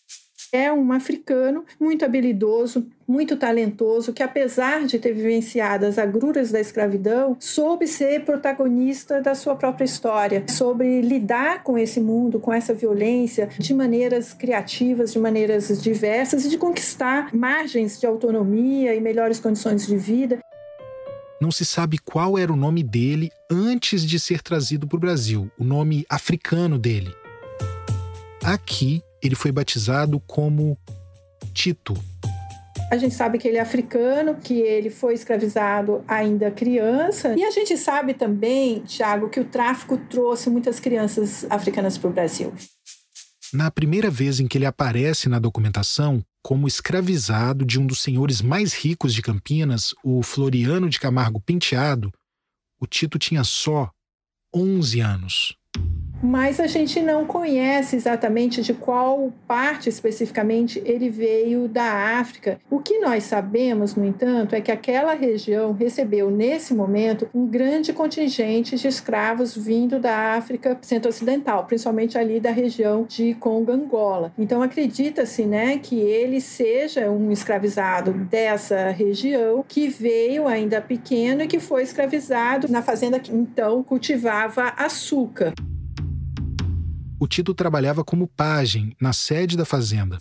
É 0.52 0.72
um 0.72 0.92
africano 0.92 1.64
muito 1.78 2.04
habilidoso, 2.04 2.84
muito 3.06 3.36
talentoso, 3.36 4.12
que 4.12 4.22
apesar 4.22 4.84
de 4.84 4.98
ter 4.98 5.12
vivenciado 5.12 5.86
as 5.86 5.96
agruras 5.96 6.50
da 6.50 6.58
escravidão, 6.58 7.36
soube 7.38 7.86
ser 7.86 8.24
protagonista 8.24 9.20
da 9.20 9.36
sua 9.36 9.54
própria 9.54 9.84
história, 9.84 10.44
sobre 10.48 11.00
lidar 11.02 11.62
com 11.62 11.78
esse 11.78 12.00
mundo, 12.00 12.40
com 12.40 12.52
essa 12.52 12.74
violência, 12.74 13.48
de 13.58 13.72
maneiras 13.72 14.32
criativas, 14.32 15.12
de 15.12 15.20
maneiras 15.20 15.80
diversas 15.80 16.44
e 16.44 16.48
de 16.48 16.58
conquistar 16.58 17.32
margens 17.32 18.00
de 18.00 18.06
autonomia 18.06 18.92
e 18.92 19.00
melhores 19.00 19.38
condições 19.38 19.86
de 19.86 19.96
vida. 19.96 20.40
Não 21.40 21.52
se 21.52 21.64
sabe 21.64 21.96
qual 21.96 22.36
era 22.36 22.52
o 22.52 22.56
nome 22.56 22.82
dele 22.82 23.30
antes 23.48 24.02
de 24.02 24.18
ser 24.18 24.42
trazido 24.42 24.86
para 24.86 24.96
o 24.96 25.00
Brasil, 25.00 25.48
o 25.56 25.64
nome 25.64 26.04
africano 26.08 26.76
dele. 26.76 27.14
Aqui, 28.42 29.02
ele 29.22 29.34
foi 29.34 29.52
batizado 29.52 30.20
como 30.20 30.76
Tito. 31.52 31.94
A 32.90 32.96
gente 32.96 33.14
sabe 33.14 33.38
que 33.38 33.46
ele 33.46 33.56
é 33.56 33.60
africano, 33.60 34.34
que 34.34 34.54
ele 34.54 34.90
foi 34.90 35.14
escravizado 35.14 36.02
ainda 36.08 36.50
criança. 36.50 37.36
E 37.36 37.44
a 37.44 37.50
gente 37.50 37.76
sabe 37.76 38.14
também, 38.14 38.80
Tiago, 38.80 39.28
que 39.28 39.38
o 39.38 39.44
tráfico 39.44 39.96
trouxe 39.96 40.50
muitas 40.50 40.80
crianças 40.80 41.46
africanas 41.48 41.96
para 41.96 42.10
o 42.10 42.12
Brasil. 42.12 42.52
Na 43.52 43.70
primeira 43.70 44.10
vez 44.10 44.40
em 44.40 44.48
que 44.48 44.58
ele 44.58 44.66
aparece 44.66 45.28
na 45.28 45.38
documentação, 45.38 46.24
como 46.42 46.66
escravizado 46.66 47.64
de 47.64 47.78
um 47.78 47.86
dos 47.86 48.00
senhores 48.00 48.42
mais 48.42 48.72
ricos 48.72 49.14
de 49.14 49.22
Campinas, 49.22 49.94
o 50.02 50.22
Floriano 50.22 50.88
de 50.88 50.98
Camargo 50.98 51.40
Penteado, 51.40 52.12
o 52.80 52.86
Tito 52.86 53.18
tinha 53.18 53.44
só 53.44 53.90
11 54.54 55.00
anos 55.00 55.59
mas 56.22 56.60
a 56.60 56.66
gente 56.66 57.00
não 57.00 57.24
conhece 57.24 57.96
exatamente 57.96 58.62
de 58.62 58.74
qual 58.74 59.32
parte 59.46 59.88
especificamente 59.88 60.82
ele 60.84 61.08
veio 61.08 61.66
da 61.66 62.18
África. 62.18 62.60
O 62.70 62.78
que 62.78 62.98
nós 62.98 63.24
sabemos, 63.24 63.94
no 63.94 64.04
entanto, 64.04 64.54
é 64.54 64.60
que 64.60 64.70
aquela 64.70 65.14
região 65.14 65.72
recebeu 65.72 66.30
nesse 66.30 66.74
momento 66.74 67.28
um 67.34 67.46
grande 67.46 67.92
contingente 67.92 68.76
de 68.76 68.88
escravos 68.88 69.56
vindo 69.56 69.98
da 69.98 70.34
África 70.34 70.78
centro-ocidental, 70.82 71.64
principalmente 71.64 72.18
ali 72.18 72.40
da 72.40 72.50
região 72.50 73.04
de 73.08 73.34
Congo-Angola. 73.34 74.32
Então 74.38 74.62
acredita-se, 74.62 75.44
né, 75.44 75.78
que 75.78 75.98
ele 75.98 76.40
seja 76.40 77.10
um 77.10 77.30
escravizado 77.30 78.12
dessa 78.12 78.90
região 78.90 79.64
que 79.66 79.88
veio 79.88 80.46
ainda 80.46 80.80
pequeno 80.80 81.42
e 81.42 81.46
que 81.46 81.60
foi 81.60 81.82
escravizado 81.82 82.68
na 82.68 82.82
fazenda 82.82 83.18
que 83.18 83.32
então 83.32 83.82
cultivava 83.82 84.72
açúcar 84.76 85.52
o 87.20 87.28
Tito 87.28 87.52
trabalhava 87.52 88.02
como 88.02 88.26
pajem 88.26 88.96
na 88.98 89.12
sede 89.12 89.54
da 89.54 89.66
fazenda. 89.66 90.18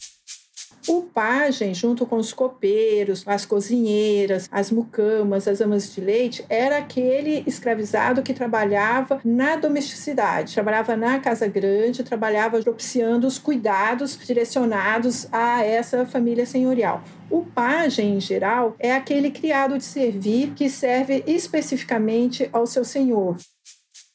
O 0.87 1.03
pajem, 1.03 1.73
junto 1.73 2.05
com 2.05 2.17
os 2.17 2.33
copeiros, 2.33 3.23
as 3.25 3.45
cozinheiras, 3.45 4.49
as 4.51 4.71
mucamas, 4.71 5.47
as 5.47 5.61
amas 5.61 5.93
de 5.93 6.01
leite, 6.01 6.43
era 6.49 6.77
aquele 6.77 7.43
escravizado 7.45 8.21
que 8.21 8.33
trabalhava 8.33 9.21
na 9.23 9.55
domesticidade, 9.55 10.53
trabalhava 10.53 10.97
na 10.97 11.19
casa 11.19 11.47
grande, 11.47 12.03
trabalhava 12.03 12.61
propiciando 12.61 13.27
os 13.27 13.37
cuidados 13.37 14.17
direcionados 14.25 15.27
a 15.31 15.63
essa 15.63 16.05
família 16.05 16.45
senhorial. 16.45 17.03
O 17.29 17.43
pajem, 17.43 18.15
em 18.15 18.19
geral, 18.19 18.75
é 18.79 18.93
aquele 18.93 19.31
criado 19.31 19.77
de 19.77 19.83
servir 19.83 20.53
que 20.53 20.69
serve 20.69 21.23
especificamente 21.27 22.49
ao 22.51 22.65
seu 22.65 22.83
senhor. 22.83 23.37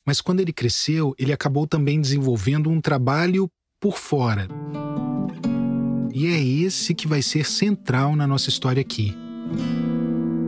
Mas 0.06 0.20
quando 0.20 0.40
ele 0.40 0.52
cresceu, 0.52 1.14
ele 1.18 1.32
acabou 1.32 1.66
também 1.66 2.00
desenvolvendo 2.00 2.70
um 2.70 2.80
trabalho 2.80 3.49
por 3.80 3.99
fora. 3.99 4.49
E 6.12 6.26
é 6.26 6.40
esse 6.40 6.94
que 6.94 7.08
vai 7.08 7.23
ser 7.23 7.44
central 7.44 8.14
na 8.14 8.26
nossa 8.26 8.49
história 8.49 8.80
aqui. 8.80 9.16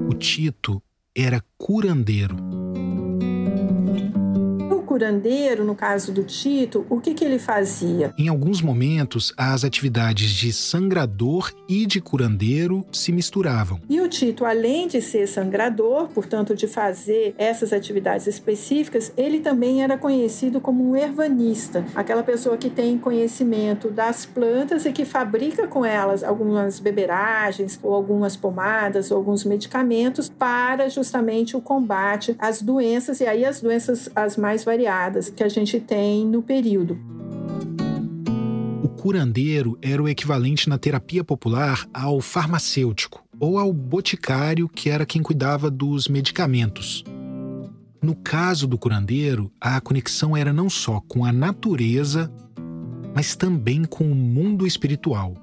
O 0.09 0.15
Tito 0.15 0.83
era 1.15 1.43
curandeiro 1.59 2.37
curandeiro, 4.97 5.63
no 5.63 5.75
caso 5.75 6.11
do 6.11 6.25
Tito, 6.25 6.87
o 6.89 6.99
que, 6.99 7.13
que 7.13 7.23
ele 7.23 7.39
fazia? 7.39 8.15
Em 8.17 8.29
alguns 8.29 8.63
momentos, 8.63 9.31
as 9.37 9.63
atividades 9.63 10.31
de 10.31 10.51
sangrador 10.55 11.53
e 11.69 11.85
de 11.85 12.01
curandeiro 12.01 12.83
se 12.91 13.13
misturavam. 13.13 13.79
E 13.91 14.01
o 14.01 14.09
Tito, 14.09 14.47
além 14.47 14.89
de 14.89 15.03
ser 15.03 15.27
sangrador, 15.27 16.09
portanto, 16.09 16.57
de 16.57 16.67
fazer 16.67 17.35
essas 17.37 17.75
atividades 17.75 18.27
específicas, 18.27 19.13
ele 19.19 19.41
também 19.41 19.83
era 19.83 19.99
conhecido 19.99 20.63
como 20.63 20.89
um 20.89 20.97
ervanista, 20.97 21.85
aquela 21.95 22.23
pessoa 22.23 22.57
que 22.57 22.71
tem 22.71 22.97
conhecimento 22.97 23.91
das 23.91 24.25
plantas 24.25 24.87
e 24.87 24.93
que 24.93 25.05
fabrica 25.05 25.69
com 25.69 25.85
elas 25.85 26.25
algumas 26.25 26.81
beberagens 26.81 27.79
ou 27.83 27.93
algumas 27.93 28.35
pomadas 28.35 29.11
ou 29.11 29.19
alguns 29.19 29.45
medicamentos 29.45 30.31
para 30.31 30.89
justamente 30.89 31.55
o 31.55 31.61
combate 31.61 32.35
às 32.39 32.63
doenças 32.63 33.21
e 33.21 33.27
aí 33.27 33.45
as 33.45 33.61
doenças 33.61 34.09
as 34.17 34.39
mais 34.39 34.65
variadas 34.65 34.86
variadas 34.87 35.29
que 35.29 35.43
a 35.43 35.49
gente 35.49 35.81
tem 35.81 36.25
no 36.25 36.41
período. 36.41 36.97
O 38.83 38.89
curandeiro 38.89 39.77
era 39.83 40.01
o 40.01 40.09
equivalente 40.09 40.69
na 40.69 40.79
terapia 40.79 41.25
popular 41.25 41.87
ao 41.93 42.21
farmacêutico 42.21 43.25
ou 43.41 43.59
ao 43.59 43.73
boticário, 43.73 44.69
que 44.69 44.89
era 44.89 45.05
quem 45.05 45.23
cuidava 45.23 45.71
dos 45.71 46.07
medicamentos. 46.07 47.03
No 48.01 48.15
caso 48.15 48.69
do 48.69 48.79
curandeiro, 48.79 49.51
a 49.61 49.81
conexão 49.81 50.37
era 50.37 50.53
não 50.53 50.71
só 50.71 51.01
com 51.09 51.25
a 51.25 51.33
natureza, 51.33 52.31
mas 53.13 53.35
também 53.35 53.85
com 53.85 54.05
o 54.05 54.15
mundo 54.15 54.67
espiritual. 54.67 55.35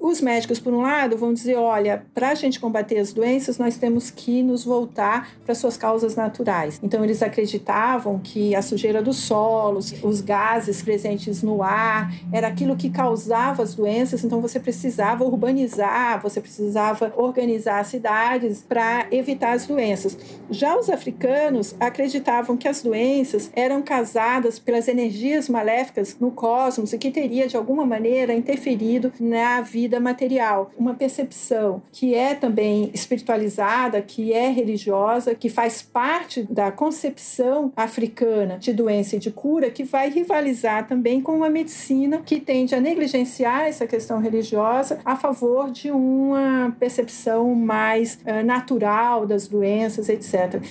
Os 0.00 0.20
médicos, 0.20 0.60
por 0.60 0.72
um 0.72 0.80
lado, 0.80 1.16
vão 1.16 1.34
dizer: 1.34 1.56
olha, 1.56 2.04
para 2.14 2.28
a 2.28 2.34
gente 2.34 2.60
combater 2.60 2.98
as 2.98 3.12
doenças, 3.12 3.58
nós 3.58 3.76
temos 3.76 4.10
que 4.10 4.44
nos 4.44 4.64
voltar 4.64 5.32
para 5.44 5.54
suas 5.56 5.76
causas 5.76 6.14
naturais. 6.14 6.78
Então, 6.82 7.02
eles 7.02 7.20
acreditavam 7.20 8.20
que 8.20 8.54
a 8.54 8.62
sujeira 8.62 9.02
dos 9.02 9.16
solos, 9.16 9.92
os 10.02 10.20
gases 10.20 10.82
presentes 10.82 11.42
no 11.42 11.64
ar, 11.64 12.12
era 12.32 12.46
aquilo 12.46 12.76
que 12.76 12.90
causava 12.90 13.62
as 13.62 13.74
doenças. 13.74 14.22
Então, 14.22 14.40
você 14.40 14.60
precisava 14.60 15.24
urbanizar, 15.24 16.22
você 16.22 16.40
precisava 16.40 17.12
organizar 17.16 17.80
as 17.80 17.88
cidades 17.88 18.64
para 18.68 19.08
evitar 19.10 19.52
as 19.52 19.66
doenças. 19.66 20.16
Já 20.48 20.78
os 20.78 20.88
africanos 20.88 21.74
acreditavam 21.80 22.56
que 22.56 22.68
as 22.68 22.82
doenças 22.82 23.50
eram 23.52 23.82
causadas 23.82 24.60
pelas 24.60 24.86
energias 24.86 25.48
maléficas 25.48 26.16
no 26.20 26.30
cosmos 26.30 26.92
e 26.92 26.98
que 26.98 27.10
teria, 27.10 27.48
de 27.48 27.56
alguma 27.56 27.84
maneira, 27.84 28.32
interferido 28.32 29.12
na 29.18 29.60
vida 29.60 29.87
vida 29.88 29.98
material. 29.98 30.70
Uma 30.76 30.92
percepção 30.92 31.82
que 31.90 32.14
é 32.14 32.34
também 32.34 32.90
espiritualizada, 32.92 34.02
que 34.02 34.34
é 34.34 34.50
religiosa, 34.50 35.34
que 35.34 35.48
faz 35.48 35.80
parte 35.80 36.42
da 36.42 36.70
concepção 36.70 37.72
africana 37.74 38.58
de 38.58 38.72
doença 38.72 39.16
e 39.16 39.18
de 39.18 39.30
cura, 39.30 39.70
que 39.70 39.84
vai 39.84 40.10
rivalizar 40.10 40.86
também 40.86 41.22
com 41.22 41.36
uma 41.36 41.48
medicina 41.48 42.18
que 42.18 42.38
tende 42.38 42.74
a 42.74 42.80
negligenciar 42.80 43.62
essa 43.62 43.86
questão 43.86 44.20
religiosa 44.20 45.00
a 45.04 45.16
favor 45.16 45.70
de 45.70 45.90
uma 45.90 46.76
percepção 46.78 47.54
mais 47.54 48.18
uh, 48.26 48.44
natural 48.44 49.26
das 49.26 49.48
doenças, 49.48 50.10
etc. 50.10 50.62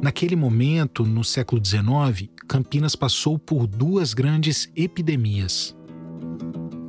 Naquele 0.00 0.36
momento, 0.36 1.04
no 1.04 1.24
século 1.24 1.60
XIX, 1.62 2.30
Campinas 2.48 2.94
passou 2.94 3.38
por 3.38 3.66
duas 3.66 4.14
grandes 4.14 4.70
epidemias 4.74 5.76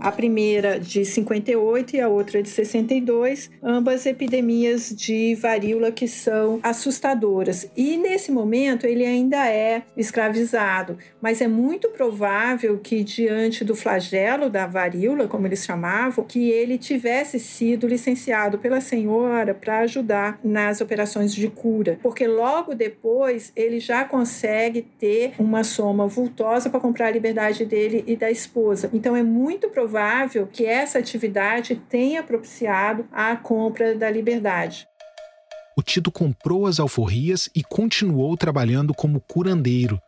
a 0.02 0.12
primeira 0.12 0.80
de 0.80 1.06
58 1.06 1.96
e 1.96 2.02
a 2.02 2.10
outra 2.10 2.42
de 2.42 2.50
62, 2.50 3.52
ambas 3.62 4.06
epidemias 4.06 4.90
de 4.90 5.36
varíola 5.36 5.92
que 5.92 6.08
são 6.08 6.60
assustadoras. 6.64 7.70
E 7.78 7.98
nesse 7.98 8.32
momento 8.32 8.86
ele 8.88 9.06
ainda 9.06 9.48
é 9.48 9.84
escravizado, 9.96 10.98
mas 11.22 11.40
é 11.40 11.48
muito 11.48 11.90
provável 11.90 12.80
que 12.80 13.04
diante 13.04 13.64
do 13.64 13.76
flagelo 13.76 14.50
da 14.50 14.66
varíola, 14.66 15.28
como 15.28 15.46
eles 15.46 15.64
chamavam, 15.64 16.26
que 16.26 16.50
ele 16.50 16.78
tivesse 16.78 17.40
sido 17.40 17.88
licenciado 17.88 18.58
pela 18.58 18.82
senhora 18.82 19.54
para 19.54 19.80
ajudar 19.80 20.40
nas 20.44 20.82
operações 20.82 21.34
de 21.34 21.48
cura, 21.48 22.00
porque 22.02 22.26
logo 22.26 22.74
depois 22.74 23.52
ele 23.56 23.80
já 23.80 24.04
consegue 24.04 24.82
ter 25.00 25.34
uma 25.38 25.64
soma 25.64 26.08
vultosa 26.08 26.70
para 26.70 26.80
comprar 26.80 27.08
a 27.08 27.12
liberdade 27.12 27.66
dele 27.66 28.04
e 28.08 28.16
da 28.16 28.32
esposa. 28.32 28.90
Então 28.94 29.16
é 29.16 29.22
muito 29.22 29.70
provável 29.70 29.91
provável 29.92 30.48
que 30.48 30.66
essa 30.66 31.00
atividade 31.00 31.76
tenha 31.76 32.24
propiciado 32.24 33.06
a 33.12 33.36
compra 33.36 33.94
da 33.94 34.10
liberdade. 34.10 34.88
O 35.76 35.84
Tito 35.84 36.10
comprou 36.10 36.66
as 36.66 36.80
alforrias 36.80 37.50
e 37.54 37.62
continuou 37.62 38.38
trabalhando 38.38 38.94
como 38.94 39.20
curandeiro. 39.20 40.00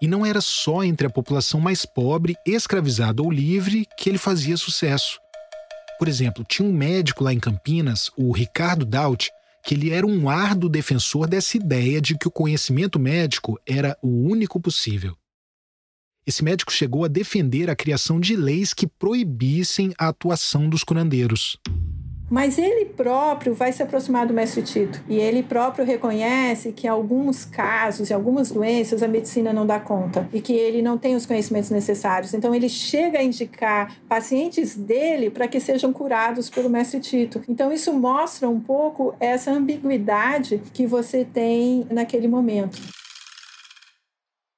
E 0.00 0.06
não 0.06 0.24
era 0.24 0.40
só 0.40 0.82
entre 0.82 1.06
a 1.06 1.10
população 1.10 1.60
mais 1.60 1.84
pobre, 1.84 2.34
escravizada 2.46 3.22
ou 3.22 3.30
livre, 3.30 3.86
que 3.98 4.08
ele 4.08 4.16
fazia 4.16 4.56
sucesso. 4.56 5.20
Por 5.98 6.08
exemplo, 6.08 6.42
tinha 6.42 6.66
um 6.66 6.72
médico 6.72 7.22
lá 7.22 7.32
em 7.32 7.38
Campinas, 7.38 8.10
o 8.16 8.32
Ricardo 8.32 8.86
Daut, 8.86 9.30
que 9.62 9.74
ele 9.74 9.90
era 9.90 10.06
um 10.06 10.30
árduo 10.30 10.70
defensor 10.70 11.26
dessa 11.26 11.58
ideia 11.58 12.00
de 12.00 12.16
que 12.16 12.28
o 12.28 12.30
conhecimento 12.30 12.98
médico 12.98 13.60
era 13.66 13.98
o 14.02 14.08
único 14.08 14.58
possível. 14.58 15.14
Esse 16.26 16.42
médico 16.42 16.72
chegou 16.72 17.04
a 17.04 17.08
defender 17.08 17.68
a 17.68 17.76
criação 17.76 18.18
de 18.18 18.34
leis 18.34 18.72
que 18.72 18.86
proibissem 18.86 19.92
a 19.98 20.08
atuação 20.08 20.70
dos 20.70 20.82
curandeiros. 20.82 21.60
Mas 22.30 22.56
ele 22.56 22.86
próprio 22.86 23.52
vai 23.54 23.70
se 23.70 23.82
aproximar 23.82 24.26
do 24.26 24.32
mestre 24.32 24.62
Tito 24.62 25.04
e 25.06 25.16
ele 25.16 25.42
próprio 25.42 25.84
reconhece 25.84 26.72
que 26.72 26.86
em 26.86 26.90
alguns 26.90 27.44
casos, 27.44 28.10
em 28.10 28.14
algumas 28.14 28.50
doenças, 28.50 29.02
a 29.02 29.08
medicina 29.08 29.52
não 29.52 29.66
dá 29.66 29.78
conta 29.78 30.26
e 30.32 30.40
que 30.40 30.54
ele 30.54 30.80
não 30.80 30.96
tem 30.96 31.14
os 31.14 31.26
conhecimentos 31.26 31.68
necessários. 31.68 32.32
Então 32.32 32.54
ele 32.54 32.70
chega 32.70 33.18
a 33.18 33.22
indicar 33.22 33.94
pacientes 34.08 34.74
dele 34.74 35.28
para 35.28 35.46
que 35.46 35.60
sejam 35.60 35.92
curados 35.92 36.48
pelo 36.48 36.70
mestre 36.70 37.00
Tito. 37.00 37.42
Então 37.46 37.70
isso 37.70 37.92
mostra 37.92 38.48
um 38.48 38.58
pouco 38.58 39.14
essa 39.20 39.52
ambiguidade 39.52 40.62
que 40.72 40.86
você 40.86 41.22
tem 41.22 41.86
naquele 41.90 42.26
momento. 42.26 43.03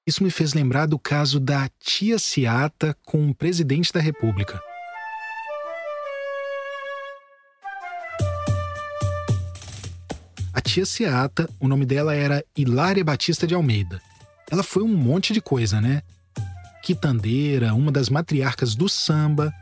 Isso 0.06 0.22
me 0.22 0.30
fez 0.30 0.54
lembrar 0.54 0.86
do 0.86 1.00
caso 1.00 1.40
da 1.40 1.68
tia 1.80 2.16
Ciata 2.16 2.96
com 3.04 3.28
o 3.28 3.34
presidente 3.34 3.92
da 3.92 3.98
República. 3.98 4.62
A 10.52 10.60
tia 10.60 10.86
Ciata, 10.86 11.50
o 11.58 11.66
nome 11.66 11.84
dela 11.84 12.14
era 12.14 12.44
Hilária 12.56 13.04
Batista 13.04 13.48
de 13.48 13.54
Almeida. 13.56 14.00
Ela 14.48 14.62
foi 14.62 14.84
um 14.84 14.96
monte 14.96 15.32
de 15.32 15.40
coisa, 15.40 15.80
né? 15.80 16.02
Quitandeira, 16.84 17.74
uma 17.74 17.90
das 17.90 18.08
matriarcas 18.08 18.76
do 18.76 18.88
samba. 18.88 19.52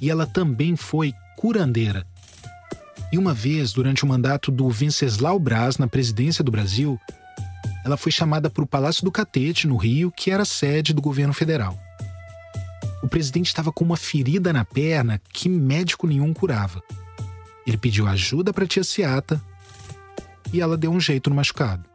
e 0.00 0.08
ela 0.08 0.24
também 0.24 0.76
foi 0.76 1.12
curandeira. 1.36 2.06
E 3.10 3.18
uma 3.18 3.34
vez, 3.34 3.72
durante 3.72 4.04
o 4.04 4.06
mandato 4.06 4.52
do 4.52 4.70
Venceslau 4.70 5.40
Braz 5.40 5.78
na 5.78 5.88
presidência 5.88 6.44
do 6.44 6.52
Brasil, 6.52 7.00
ela 7.88 7.96
foi 7.96 8.12
chamada 8.12 8.50
para 8.50 8.62
o 8.62 8.66
Palácio 8.66 9.02
do 9.02 9.10
Catete, 9.10 9.66
no 9.66 9.76
Rio, 9.76 10.12
que 10.12 10.30
era 10.30 10.44
sede 10.44 10.92
do 10.92 11.00
governo 11.00 11.32
federal. 11.32 11.76
O 13.02 13.08
presidente 13.08 13.46
estava 13.46 13.72
com 13.72 13.82
uma 13.82 13.96
ferida 13.96 14.52
na 14.52 14.62
perna 14.62 15.18
que 15.32 15.48
médico 15.48 16.06
nenhum 16.06 16.34
curava. 16.34 16.82
Ele 17.66 17.78
pediu 17.78 18.06
ajuda 18.06 18.52
para 18.52 18.64
a 18.64 18.66
tia 18.66 18.84
Ciata 18.84 19.40
e 20.52 20.60
ela 20.60 20.76
deu 20.76 20.90
um 20.90 21.00
jeito 21.00 21.30
no 21.30 21.36
machucado. 21.36 21.87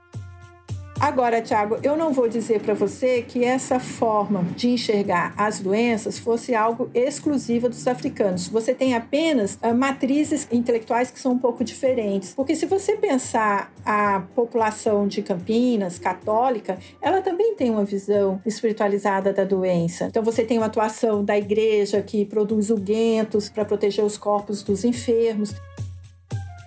Agora, 1.03 1.41
Tiago, 1.41 1.79
eu 1.83 1.97
não 1.97 2.13
vou 2.13 2.29
dizer 2.29 2.61
para 2.61 2.73
você 2.73 3.21
que 3.23 3.43
essa 3.43 3.77
forma 3.77 4.41
de 4.55 4.69
enxergar 4.69 5.33
as 5.35 5.59
doenças 5.59 6.17
fosse 6.17 6.55
algo 6.55 6.89
exclusivo 6.93 7.67
dos 7.67 7.85
africanos. 7.85 8.47
Você 8.47 8.73
tem 8.73 8.95
apenas 8.95 9.55
uh, 9.55 9.75
matrizes 9.75 10.47
intelectuais 10.49 11.11
que 11.11 11.19
são 11.19 11.33
um 11.33 11.37
pouco 11.37 11.61
diferentes. 11.61 12.33
Porque 12.33 12.55
se 12.55 12.65
você 12.65 12.95
pensar 12.95 13.69
a 13.85 14.21
população 14.33 15.05
de 15.05 15.21
Campinas, 15.21 15.99
católica, 15.99 16.79
ela 17.01 17.21
também 17.21 17.53
tem 17.53 17.69
uma 17.69 17.83
visão 17.83 18.41
espiritualizada 18.45 19.33
da 19.33 19.43
doença. 19.43 20.05
Então 20.05 20.23
você 20.23 20.45
tem 20.45 20.57
uma 20.57 20.67
atuação 20.67 21.21
da 21.21 21.37
igreja 21.37 22.01
que 22.01 22.23
produz 22.23 22.71
ungüentos 22.71 23.49
para 23.49 23.65
proteger 23.65 24.05
os 24.05 24.17
corpos 24.17 24.63
dos 24.63 24.85
enfermos. 24.85 25.53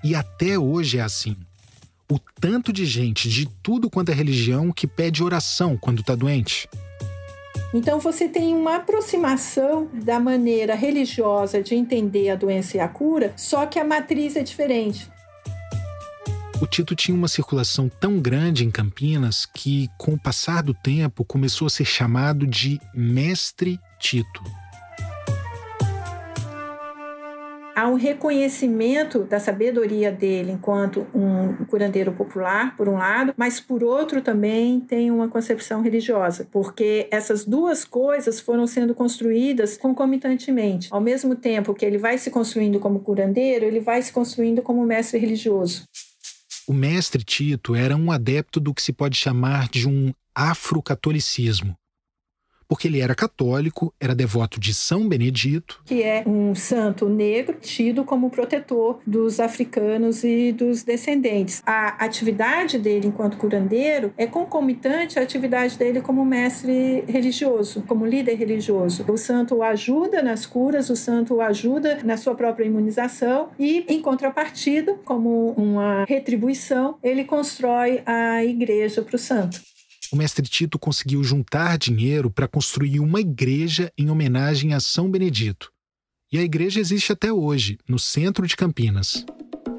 E 0.05 0.15
até 0.15 0.59
hoje 0.59 0.99
é 0.99 1.01
assim 1.01 1.35
o 2.11 2.19
tanto 2.41 2.73
de 2.73 2.85
gente 2.85 3.29
de 3.29 3.47
tudo 3.63 3.91
quanto 3.91 4.11
é 4.11 4.15
religião 4.15 4.73
que 4.73 4.87
pede 4.87 5.23
oração 5.23 5.77
quando 5.77 6.01
está 6.01 6.15
doente. 6.15 6.69
Então 7.75 7.99
você 7.99 8.29
tem 8.29 8.55
uma 8.55 8.77
aproximação 8.77 9.89
da 9.93 10.21
maneira 10.21 10.75
religiosa 10.75 11.63
de 11.63 11.75
entender 11.75 12.31
a 12.31 12.37
doença 12.37 12.77
e 12.77 12.81
a 12.81 12.89
cura, 12.89 13.33
só 13.37 13.67
que 13.67 13.79
a 13.79 13.85
matriz 13.85 14.37
é 14.37 14.43
diferente. 14.43 15.11
O 16.61 16.67
Tito 16.67 16.95
tinha 16.95 17.15
uma 17.15 17.29
circulação 17.29 17.89
tão 17.89 18.19
grande 18.19 18.65
em 18.65 18.71
Campinas 18.71 19.45
que, 19.45 19.91
com 19.99 20.15
o 20.15 20.19
passar 20.19 20.63
do 20.63 20.73
tempo, 20.73 21.23
começou 21.23 21.67
a 21.67 21.71
ser 21.71 21.85
chamado 21.85 22.47
de 22.47 22.81
Mestre 22.95 23.79
Tito. 24.01 24.43
Há 27.77 27.87
um 27.87 27.95
reconhecimento 27.95 29.25
da 29.25 29.39
sabedoria 29.39 30.11
dele 30.11 30.53
enquanto 30.53 31.07
um 31.15 31.67
curandeiro 31.67 32.11
popular, 32.11 32.75
por 32.75 32.89
um 32.89 32.95
lado, 32.95 33.35
mas 33.37 33.61
por 33.61 33.85
outro 33.85 34.23
também 34.23 34.81
tem 34.81 35.11
uma 35.11 35.29
concepção 35.29 35.83
religiosa, 35.83 36.49
porque 36.51 37.07
essas 37.11 37.45
duas 37.45 37.85
coisas 37.85 38.41
foram 38.41 38.67
sendo 38.67 38.95
construídas 38.95 39.77
concomitantemente. 39.77 40.89
Ao 40.91 41.01
mesmo 41.01 41.37
tempo 41.37 41.75
que 41.75 41.85
ele 41.85 41.99
vai 41.99 42.17
se 42.17 42.31
construindo 42.31 42.81
como 42.81 43.01
curandeiro, 43.01 43.67
ele 43.67 43.81
vai 43.81 44.01
se 44.01 44.11
construindo 44.11 44.63
como 44.63 44.85
mestre 44.87 45.19
religioso. 45.19 45.85
O 46.67 46.73
mestre 46.73 47.23
Tito 47.23 47.75
era 47.75 47.95
um 47.95 48.11
adepto 48.11 48.59
do 48.59 48.73
que 48.73 48.83
se 48.83 48.93
pode 48.93 49.19
chamar 49.19 49.69
de 49.69 49.87
um 49.87 50.13
afrocatolicismo, 50.35 51.77
porque 52.69 52.89
ele 52.89 53.01
era 53.01 53.15
católico, 53.15 53.93
era 54.01 54.15
devoto 54.15 54.59
de 54.61 54.75
São 54.75 55.09
Benedito, 55.09 55.81
que 55.85 56.03
é 56.03 56.23
um 56.27 56.55
santo 56.55 57.09
negro 57.09 57.57
tido 57.61 58.05
como 58.05 58.31
protetor 58.31 59.01
dos 59.07 59.41
africanos 59.41 60.25
e 60.25 60.53
dos 60.53 60.83
descendentes. 60.83 61.63
A 61.67 62.05
atividade 62.05 62.79
dele 62.79 63.09
enquanto 63.09 63.37
curandeiro 63.37 64.13
é 64.17 64.27
concomitante 64.27 65.19
à 65.19 65.23
atividade 65.23 65.79
dele 65.79 66.01
como 66.01 66.25
mestre 66.25 67.05
religioso, 67.07 67.83
como 67.87 68.07
líder 68.07 68.35
religioso. 68.35 69.05
O 69.09 69.17
santo 69.17 69.57
o 69.57 69.63
ajuda 69.63 70.23
nas 70.23 70.47
curas, 70.47 70.91
o 70.91 70.97
santo 70.97 71.35
o 71.35 71.41
ajuda 71.41 71.99
na 72.05 72.17
sua 72.17 72.35
própria 72.35 72.65
imunização 72.65 73.51
e, 73.59 73.85
em 73.89 74.01
contrapartida, 74.01 74.95
como 75.05 75.53
uma 75.53 76.05
retribuição, 76.05 76.97
ele 77.03 77.25
constrói 77.25 78.03
a 78.05 78.45
igreja 78.45 79.03
para 79.03 79.17
o 79.17 79.19
santo 79.19 79.61
o 80.13 80.17
mestre 80.17 80.47
Tito 80.47 80.79
conseguiu 80.79 81.23
juntar 81.25 81.79
dinheiro 81.79 82.31
para 82.31 82.49
construir 82.49 83.01
uma 83.01 83.21
igreja 83.21 83.93
em 83.99 84.11
homenagem 84.11 84.75
a 84.75 84.81
São 84.81 85.11
Benedito. 85.11 85.73
E 86.33 86.39
a 86.39 86.43
igreja 86.43 86.81
existe 86.81 87.13
até 87.13 87.33
hoje, 87.33 87.79
no 87.89 87.99
centro 87.99 88.47
de 88.47 88.57
Campinas. 88.57 89.25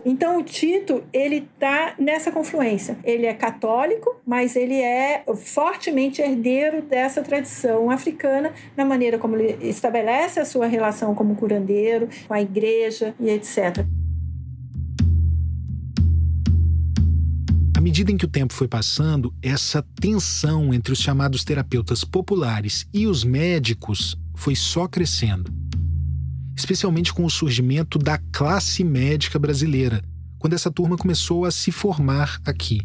Então 0.06 0.40
o 0.40 0.44
Tito, 0.44 1.04
ele 1.12 1.50
tá 1.60 1.94
nessa 2.00 2.32
confluência. 2.32 2.98
Ele 3.04 3.26
é 3.26 3.34
católico, 3.34 4.16
mas 4.26 4.56
ele 4.56 4.76
é 4.76 5.24
fortemente 5.36 6.22
herdeiro 6.22 6.82
dessa 6.82 7.22
tradição 7.22 7.92
africana 7.92 8.54
na 8.76 8.86
maneira 8.86 9.18
como 9.18 9.36
ele 9.36 9.68
estabelece 9.68 10.40
a 10.40 10.46
sua 10.46 10.66
relação 10.66 11.14
como 11.14 11.36
curandeiro, 11.36 12.08
com 12.26 12.34
a 12.34 12.42
igreja 12.42 13.14
e 13.20 13.30
etc. 13.30 13.86
medida 17.88 18.12
em 18.12 18.18
que 18.18 18.26
o 18.26 18.30
tempo 18.30 18.54
foi 18.54 18.68
passando, 18.68 19.34
essa 19.42 19.82
tensão 19.82 20.74
entre 20.74 20.92
os 20.92 21.00
chamados 21.00 21.46
terapeutas 21.46 22.04
populares 22.04 22.86
e 22.94 23.08
os 23.08 23.24
médicos 23.24 24.14
foi 24.36 24.58
só 24.58 24.90
crescendo. 24.90 25.50
Especialmente 26.54 27.14
com 27.14 27.24
o 27.24 27.30
surgimento 27.30 27.98
da 27.98 28.18
classe 28.30 28.84
médica 28.84 29.40
brasileira, 29.40 30.04
quando 30.38 30.52
essa 30.52 30.70
turma 30.70 30.98
começou 30.98 31.46
a 31.46 31.52
se 31.52 31.72
formar 31.72 32.42
aqui. 32.44 32.82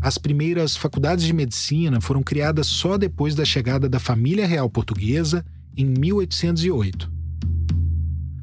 As 0.00 0.16
primeiras 0.16 0.78
faculdades 0.78 1.26
de 1.26 1.34
medicina 1.34 2.00
foram 2.00 2.22
criadas 2.22 2.66
só 2.66 2.96
depois 2.96 3.34
da 3.34 3.44
chegada 3.44 3.86
da 3.86 4.00
família 4.00 4.46
real 4.46 4.70
portuguesa 4.70 5.44
em 5.76 5.84
1808. 5.84 7.12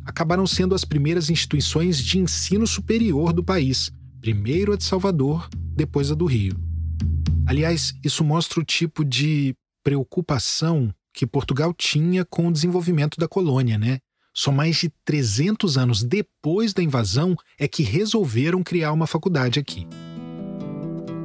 Acabaram 0.06 0.46
sendo 0.46 0.76
as 0.76 0.86
primeiras 0.86 1.32
instituições 1.32 1.98
de 1.98 2.20
ensino 2.20 2.68
superior 2.68 3.34
do 3.34 3.44
país, 3.44 3.92
primeiro 4.22 4.72
a 4.72 4.78
de 4.78 4.84
Salvador, 4.84 5.50
depois 5.76 6.12
a 6.12 6.16
do 6.16 6.26
Rio. 6.26 6.56
Aliás, 7.46 7.94
isso 8.04 8.24
mostra 8.24 8.60
o 8.60 8.64
tipo 8.64 9.04
de 9.04 9.56
preocupação 9.84 10.94
que 11.14 11.26
Portugal 11.26 11.74
tinha 11.74 12.24
com 12.24 12.48
o 12.48 12.52
desenvolvimento 12.54 13.18
da 13.18 13.28
colônia, 13.28 13.78
né? 13.78 14.00
Só 14.34 14.52
mais 14.52 14.78
de 14.78 14.90
300 15.04 15.78
anos 15.78 16.04
depois 16.04 16.74
da 16.74 16.82
invasão 16.82 17.36
é 17.60 17.68
que 17.68 17.84
resolveram 17.84 18.64
criar 18.64 18.94
uma 18.94 19.08
faculdade 19.08 19.60
aqui. 19.60 19.86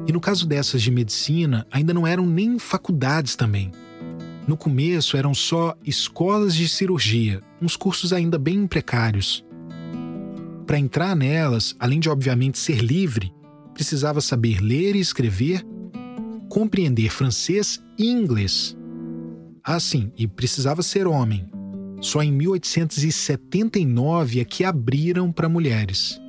E 0.09 0.13
no 0.13 0.21
caso 0.21 0.47
dessas 0.47 0.83
de 0.83 0.91
medicina, 0.91 1.67
ainda 1.71 1.95
não 1.95 2.07
eram 2.07 2.27
nem 2.27 2.59
faculdades 2.59 3.37
também. 3.37 3.71
No 4.49 4.57
começo 4.57 5.17
eram 5.17 5.35
só 5.35 5.77
escolas 5.85 6.55
de 6.55 6.69
cirurgia, 6.69 7.43
uns 7.61 7.77
cursos 7.77 8.13
ainda 8.13 8.39
bem 8.39 8.67
precários. 8.67 9.45
Para 10.67 10.79
entrar 10.79 11.15
nelas, 11.15 11.77
além 11.79 12.01
de 12.01 12.09
obviamente 12.11 12.59
ser 12.59 12.79
livre, 12.79 13.33
precisava 13.73 14.21
saber 14.21 14.61
ler 14.61 14.97
e 14.97 15.01
escrever, 15.01 15.65
compreender 16.49 17.11
francês 17.11 17.81
e 17.97 18.11
inglês. 18.11 18.77
Ah, 19.63 19.79
sim, 19.79 20.11
e 20.17 20.27
precisava 20.27 20.83
ser 20.83 21.07
homem. 21.07 21.49
Só 22.01 22.21
em 22.23 22.33
1879 22.33 24.41
é 24.41 24.45
que 24.45 24.65
abriram 24.65 25.31
para 25.31 25.49
mulheres. 25.49 26.21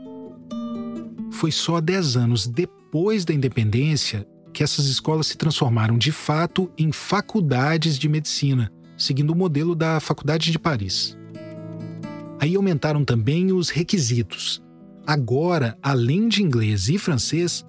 Foi 1.31 1.51
só 1.51 1.81
10 1.81 2.17
anos 2.17 2.45
depois 2.47 3.25
da 3.25 3.33
independência 3.33 4.27
que 4.53 4.61
essas 4.63 4.85
escolas 4.85 5.25
se 5.27 5.37
transformaram 5.37 5.97
de 5.97 6.11
fato 6.11 6.71
em 6.77 6.91
faculdades 6.91 7.97
de 7.97 8.09
medicina, 8.09 8.71
seguindo 8.97 9.31
o 9.31 9.35
modelo 9.35 9.73
da 9.75 9.99
Faculdade 9.99 10.51
de 10.51 10.59
Paris. 10.59 11.17
Aí 12.39 12.55
aumentaram 12.55 13.03
também 13.03 13.51
os 13.51 13.69
requisitos. 13.69 14.61
Agora, 15.05 15.77
além 15.81 16.27
de 16.27 16.43
inglês 16.43 16.87
e 16.89 16.97
francês, 16.97 17.65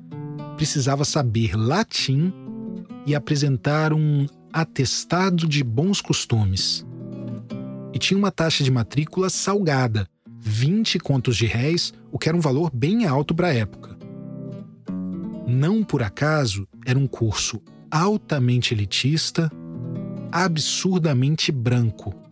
precisava 0.57 1.05
saber 1.05 1.57
latim 1.57 2.33
e 3.07 3.15
apresentar 3.15 3.93
um 3.93 4.27
atestado 4.53 5.49
de 5.49 5.65
bons 5.65 6.01
costumes. 6.01 6.85
E 7.95 7.99
tinha 7.99 8.19
uma 8.19 8.31
taxa 8.31 8.63
de 8.63 8.71
matrícula 8.71 9.31
salgada, 9.31 10.07
20 10.41 10.99
contos 10.99 11.37
de 11.37 11.47
réis, 11.47 11.93
o 12.13 12.19
que 12.19 12.29
era 12.29 12.37
um 12.37 12.41
valor 12.41 12.71
bem 12.75 13.07
alto 13.07 13.35
para 13.35 13.49
a 13.49 13.55
época. 13.55 13.97
Não 15.47 15.83
por 15.83 16.03
acaso, 16.03 16.69
era 16.85 16.99
um 16.99 17.07
curso 17.07 17.63
altamente 17.91 18.75
elitista, 18.75 19.51
absurdamente 20.31 21.51
branco 21.51 22.28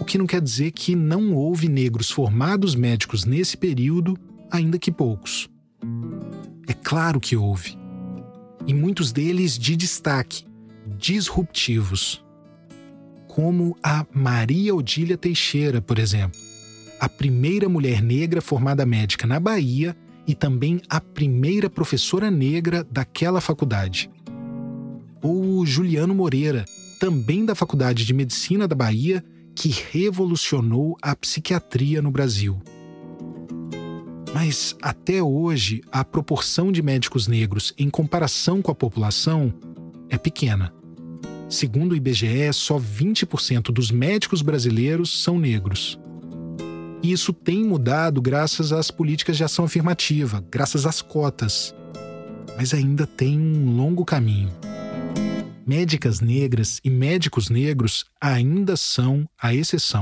o 0.00 0.04
que 0.04 0.16
não 0.16 0.26
quer 0.26 0.40
dizer 0.40 0.70
que 0.70 0.96
não 0.96 1.34
houve 1.34 1.68
negros 1.68 2.10
formados 2.10 2.74
médicos 2.74 3.26
nesse 3.26 3.54
período, 3.54 4.18
ainda 4.50 4.78
que 4.78 4.90
poucos. 4.90 5.48
É 6.66 6.72
claro 6.72 7.20
que 7.20 7.36
houve. 7.36 7.78
E 8.66 8.72
muitos 8.72 9.12
deles 9.12 9.58
de 9.58 9.76
destaque, 9.76 10.46
disruptivos. 10.98 12.24
Como 13.28 13.76
a 13.82 14.06
Maria 14.12 14.74
Odília 14.74 15.18
Teixeira, 15.18 15.82
por 15.82 15.98
exemplo, 15.98 16.40
a 16.98 17.08
primeira 17.08 17.68
mulher 17.68 18.02
negra 18.02 18.40
formada 18.40 18.86
médica 18.86 19.26
na 19.26 19.38
Bahia 19.38 19.94
e 20.26 20.34
também 20.34 20.80
a 20.88 21.00
primeira 21.00 21.68
professora 21.68 22.30
negra 22.30 22.86
daquela 22.90 23.40
faculdade. 23.40 24.10
Ou 25.22 25.58
o 25.58 25.66
Juliano 25.66 26.14
Moreira, 26.14 26.64
também 26.98 27.44
da 27.44 27.54
Faculdade 27.54 28.04
de 28.06 28.14
Medicina 28.14 28.66
da 28.66 28.74
Bahia 28.74 29.22
que 29.60 29.68
revolucionou 29.92 30.96
a 31.02 31.14
psiquiatria 31.14 32.00
no 32.00 32.10
Brasil. 32.10 32.58
Mas 34.32 34.74
até 34.80 35.22
hoje, 35.22 35.82
a 35.92 36.02
proporção 36.02 36.72
de 36.72 36.80
médicos 36.80 37.28
negros 37.28 37.74
em 37.76 37.90
comparação 37.90 38.62
com 38.62 38.70
a 38.70 38.74
população 38.74 39.52
é 40.08 40.16
pequena. 40.16 40.72
Segundo 41.46 41.92
o 41.92 41.94
IBGE, 41.94 42.50
só 42.54 42.78
20% 42.80 43.64
dos 43.64 43.90
médicos 43.90 44.40
brasileiros 44.40 45.22
são 45.22 45.38
negros. 45.38 46.00
E 47.02 47.12
isso 47.12 47.34
tem 47.34 47.62
mudado 47.62 48.22
graças 48.22 48.72
às 48.72 48.90
políticas 48.90 49.36
de 49.36 49.44
ação 49.44 49.66
afirmativa, 49.66 50.42
graças 50.50 50.86
às 50.86 51.02
cotas. 51.02 51.74
Mas 52.56 52.72
ainda 52.72 53.06
tem 53.06 53.38
um 53.38 53.76
longo 53.76 54.06
caminho. 54.06 54.50
Médicas 55.66 56.20
negras 56.20 56.80
e 56.82 56.88
médicos 56.88 57.50
negros 57.50 58.04
ainda 58.20 58.76
são 58.76 59.28
a 59.40 59.54
exceção. 59.54 60.00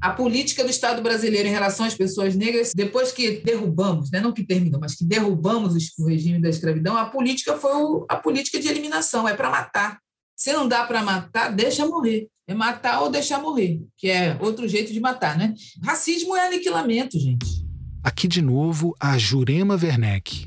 A 0.00 0.10
política 0.10 0.62
do 0.62 0.70
Estado 0.70 1.02
brasileiro 1.02 1.48
em 1.48 1.50
relação 1.50 1.84
às 1.84 1.94
pessoas 1.94 2.36
negras, 2.36 2.72
depois 2.74 3.10
que 3.10 3.40
derrubamos, 3.40 4.10
né, 4.10 4.20
não 4.20 4.32
que 4.32 4.44
terminou, 4.44 4.80
mas 4.80 4.94
que 4.94 5.04
derrubamos 5.04 5.74
o 5.98 6.06
regime 6.06 6.40
da 6.40 6.48
escravidão, 6.48 6.96
a 6.96 7.06
política 7.06 7.56
foi 7.56 7.72
a 8.08 8.16
política 8.16 8.60
de 8.60 8.68
eliminação, 8.68 9.28
é 9.28 9.34
para 9.34 9.50
matar. 9.50 9.98
Se 10.36 10.52
não 10.52 10.68
dá 10.68 10.84
para 10.84 11.02
matar, 11.02 11.52
deixa 11.52 11.86
morrer. 11.86 12.28
É 12.46 12.54
matar 12.54 13.02
ou 13.02 13.10
deixar 13.10 13.42
morrer, 13.42 13.80
que 13.96 14.08
é 14.08 14.38
outro 14.40 14.68
jeito 14.68 14.92
de 14.92 15.00
matar, 15.00 15.36
né? 15.36 15.52
Racismo 15.82 16.36
é 16.36 16.46
aniquilamento, 16.46 17.18
gente. 17.18 17.66
Aqui 18.04 18.28
de 18.28 18.40
novo 18.40 18.94
a 19.00 19.18
Jurema 19.18 19.74
Werneck. 19.74 20.46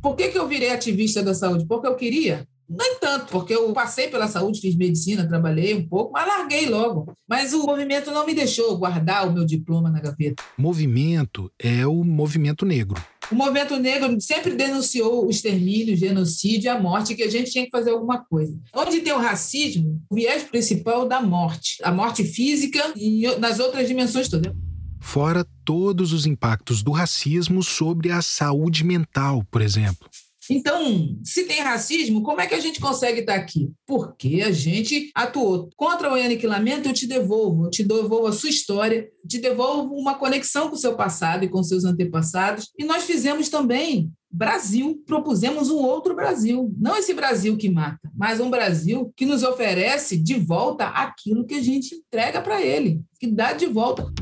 Por 0.00 0.16
que, 0.16 0.28
que 0.28 0.38
eu 0.38 0.48
virei 0.48 0.70
ativista 0.70 1.22
da 1.22 1.34
saúde? 1.34 1.66
Porque 1.66 1.86
eu 1.86 1.94
queria 1.94 2.48
nem 2.68 2.98
tanto, 2.98 3.26
porque 3.26 3.54
eu 3.54 3.72
passei 3.72 4.08
pela 4.08 4.28
saúde, 4.28 4.60
fiz 4.60 4.76
medicina, 4.76 5.26
trabalhei 5.26 5.74
um 5.74 5.86
pouco, 5.86 6.12
mas 6.12 6.26
larguei 6.26 6.68
logo. 6.68 7.12
Mas 7.28 7.52
o 7.52 7.64
movimento 7.64 8.10
não 8.10 8.26
me 8.26 8.34
deixou 8.34 8.76
guardar 8.76 9.28
o 9.28 9.32
meu 9.32 9.44
diploma 9.44 9.90
na 9.90 10.00
gaveta. 10.00 10.42
Movimento 10.58 11.50
é 11.58 11.86
o 11.86 12.02
movimento 12.04 12.66
negro. 12.66 13.00
O 13.30 13.34
movimento 13.34 13.76
negro 13.76 14.20
sempre 14.20 14.54
denunciou 14.54 15.26
o 15.26 15.30
extermínio, 15.30 15.94
o 15.94 15.96
genocídio, 15.96 16.70
a 16.70 16.78
morte, 16.78 17.14
que 17.14 17.24
a 17.24 17.30
gente 17.30 17.50
tinha 17.50 17.64
que 17.64 17.70
fazer 17.70 17.90
alguma 17.90 18.24
coisa. 18.24 18.56
Onde 18.72 19.00
tem 19.00 19.12
o 19.12 19.18
racismo, 19.18 20.00
o 20.08 20.14
viés 20.14 20.44
principal 20.44 21.08
da 21.08 21.20
morte, 21.20 21.78
a 21.82 21.90
morte 21.90 22.22
física 22.22 22.92
e 22.96 23.26
nas 23.38 23.58
outras 23.58 23.88
dimensões 23.88 24.28
todas. 24.28 24.52
Fora 25.00 25.46
todos 25.64 26.12
os 26.12 26.26
impactos 26.26 26.82
do 26.82 26.90
racismo 26.90 27.62
sobre 27.62 28.10
a 28.10 28.22
saúde 28.22 28.84
mental, 28.84 29.44
por 29.50 29.60
exemplo. 29.60 30.08
Então, 30.50 31.18
se 31.24 31.44
tem 31.44 31.60
racismo, 31.60 32.22
como 32.22 32.40
é 32.40 32.46
que 32.46 32.54
a 32.54 32.60
gente 32.60 32.80
consegue 32.80 33.20
estar 33.20 33.34
aqui? 33.34 33.70
Porque 33.86 34.42
a 34.42 34.50
gente 34.52 35.10
atuou 35.14 35.68
contra 35.76 36.10
o 36.10 36.14
aniquilamento, 36.14 36.88
eu 36.88 36.92
te 36.92 37.06
devolvo, 37.06 37.66
eu 37.66 37.70
te 37.70 37.82
devolvo 37.82 38.26
a 38.26 38.32
sua 38.32 38.50
história, 38.50 39.08
te 39.26 39.38
devolvo 39.38 39.94
uma 39.94 40.14
conexão 40.14 40.68
com 40.68 40.76
o 40.76 40.78
seu 40.78 40.94
passado 40.96 41.44
e 41.44 41.48
com 41.48 41.62
seus 41.62 41.84
antepassados. 41.84 42.70
E 42.78 42.84
nós 42.84 43.04
fizemos 43.04 43.48
também 43.48 44.10
Brasil, 44.30 45.02
propusemos 45.06 45.70
um 45.70 45.78
outro 45.78 46.14
Brasil, 46.14 46.74
não 46.78 46.96
esse 46.96 47.14
Brasil 47.14 47.56
que 47.56 47.70
mata, 47.70 48.10
mas 48.14 48.38
um 48.38 48.50
Brasil 48.50 49.12
que 49.16 49.24
nos 49.24 49.42
oferece 49.42 50.18
de 50.18 50.34
volta 50.34 50.86
aquilo 50.88 51.46
que 51.46 51.54
a 51.54 51.62
gente 51.62 51.94
entrega 51.94 52.42
para 52.42 52.60
ele, 52.60 53.00
que 53.18 53.26
dá 53.26 53.52
de 53.52 53.66
volta. 53.66 54.12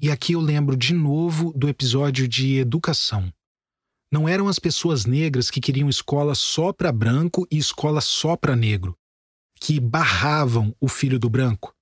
E 0.00 0.10
aqui 0.10 0.32
eu 0.32 0.40
lembro 0.40 0.76
de 0.76 0.94
novo 0.94 1.52
do 1.56 1.68
episódio 1.68 2.26
de 2.28 2.58
educação. 2.58 3.32
Não 4.12 4.28
eram 4.28 4.46
as 4.46 4.58
pessoas 4.58 5.06
negras 5.06 5.50
que 5.50 5.58
queriam 5.58 5.88
escola 5.88 6.34
só 6.34 6.70
para 6.70 6.92
branco 6.92 7.46
e 7.50 7.56
escola 7.56 8.02
só 8.02 8.36
para 8.36 8.54
negro, 8.54 8.94
que 9.58 9.80
barravam 9.80 10.76
o 10.78 10.86
filho 10.86 11.18
do 11.18 11.30
branco. 11.30 11.74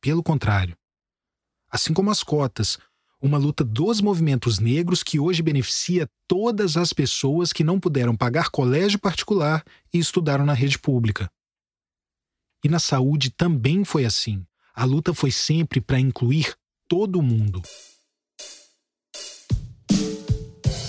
Pelo 0.00 0.24
contrário. 0.24 0.76
Assim 1.70 1.94
como 1.94 2.10
as 2.10 2.24
cotas, 2.24 2.80
uma 3.20 3.38
luta 3.38 3.62
dos 3.62 4.00
movimentos 4.00 4.58
negros 4.58 5.04
que 5.04 5.20
hoje 5.20 5.40
beneficia 5.40 6.10
todas 6.26 6.76
as 6.76 6.92
pessoas 6.92 7.52
que 7.52 7.62
não 7.62 7.78
puderam 7.78 8.16
pagar 8.16 8.50
colégio 8.50 8.98
particular 8.98 9.64
e 9.94 10.00
estudaram 10.00 10.44
na 10.44 10.54
rede 10.54 10.80
pública. 10.80 11.30
E 12.64 12.68
na 12.68 12.80
saúde 12.80 13.30
também 13.30 13.84
foi 13.84 14.04
assim. 14.04 14.44
A 14.74 14.84
luta 14.84 15.14
foi 15.14 15.30
sempre 15.30 15.80
para 15.80 16.00
incluir 16.00 16.56
todo 16.88 17.22
mundo 17.22 17.62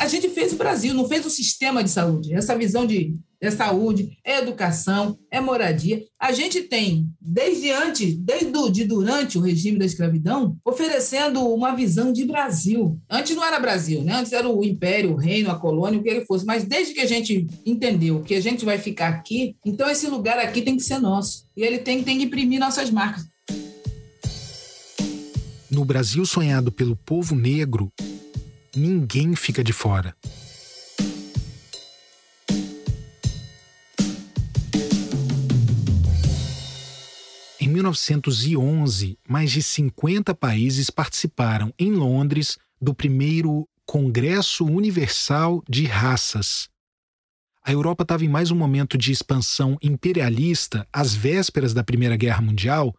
a 0.03 0.07
gente 0.07 0.29
fez 0.29 0.51
o 0.51 0.57
Brasil, 0.57 0.93
não 0.93 1.07
fez 1.07 1.25
o 1.25 1.29
sistema 1.29 1.81
de 1.81 1.89
saúde. 1.89 2.33
Essa 2.33 2.57
visão 2.57 2.85
de 2.85 3.15
é 3.39 3.49
saúde, 3.51 4.17
é 4.23 4.39
educação, 4.39 5.17
é 5.31 5.39
moradia. 5.39 6.03
A 6.19 6.31
gente 6.31 6.61
tem, 6.63 7.07
desde 7.19 7.71
antes, 7.71 8.15
desde 8.17 8.51
de 8.71 8.85
durante 8.85 9.37
o 9.37 9.41
regime 9.41 9.79
da 9.79 9.85
escravidão, 9.85 10.57
oferecendo 10.65 11.41
uma 11.53 11.75
visão 11.75 12.13
de 12.13 12.25
Brasil. 12.25 12.99
Antes 13.09 13.35
não 13.35 13.43
era 13.43 13.59
Brasil, 13.59 14.01
né? 14.01 14.13
Antes 14.13 14.31
era 14.31 14.47
o 14.47 14.63
império, 14.63 15.13
o 15.13 15.17
reino, 15.17 15.49
a 15.49 15.59
colônia, 15.59 15.99
o 15.99 16.03
que 16.03 16.09
ele 16.09 16.25
fosse. 16.25 16.45
Mas 16.45 16.65
desde 16.65 16.93
que 16.93 17.01
a 17.01 17.07
gente 17.07 17.47
entendeu 17.65 18.21
que 18.21 18.35
a 18.35 18.41
gente 18.41 18.63
vai 18.63 18.77
ficar 18.77 19.07
aqui, 19.09 19.55
então 19.65 19.89
esse 19.89 20.07
lugar 20.07 20.37
aqui 20.37 20.61
tem 20.61 20.75
que 20.75 20.83
ser 20.83 20.99
nosso. 20.99 21.45
E 21.55 21.63
ele 21.63 21.79
tem, 21.79 22.03
tem 22.03 22.17
que 22.17 22.25
imprimir 22.25 22.59
nossas 22.59 22.89
marcas. 22.89 23.23
No 25.69 25.83
Brasil 25.83 26.25
sonhado 26.25 26.71
pelo 26.71 26.95
povo 26.95 27.35
negro, 27.35 27.91
ninguém 28.75 29.35
fica 29.35 29.63
de 29.63 29.71
fora. 29.71 30.15
Em 37.59 37.67
1911, 37.67 39.17
mais 39.27 39.51
de 39.51 39.63
50 39.63 40.35
países 40.35 40.89
participaram 40.89 41.73
em 41.79 41.91
Londres 41.91 42.57
do 42.81 42.93
primeiro 42.93 43.67
Congresso 43.85 44.65
Universal 44.65 45.63
de 45.69 45.85
Raças. 45.85 46.67
A 47.65 47.71
Europa 47.71 48.03
estava 48.03 48.25
em 48.25 48.27
mais 48.27 48.51
um 48.51 48.55
momento 48.55 48.97
de 48.97 49.11
expansão 49.11 49.77
imperialista 49.81 50.85
às 50.91 51.15
vésperas 51.15 51.73
da 51.73 51.83
Primeira 51.83 52.17
Guerra 52.17 52.41
Mundial 52.41 52.93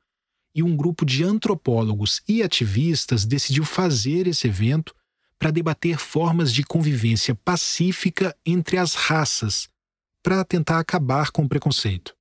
e 0.55 0.63
um 0.63 0.75
grupo 0.75 1.05
de 1.05 1.23
antropólogos 1.23 2.23
e 2.27 2.43
ativistas 2.43 3.27
decidiu 3.27 3.65
fazer 3.65 4.27
esse 4.27 4.47
evento 4.47 4.95
para 5.39 5.51
debater 5.51 5.99
formas 5.99 6.53
de 6.53 6.63
convivência 6.63 7.35
pacífica 7.35 8.37
entre 8.45 8.79
as 8.79 8.95
raças, 8.95 9.69
para 10.23 10.45
tentar 10.45 10.79
acabar 10.79 11.31
com 11.31 11.45
o 11.45 11.49
preconceito. 11.49 12.15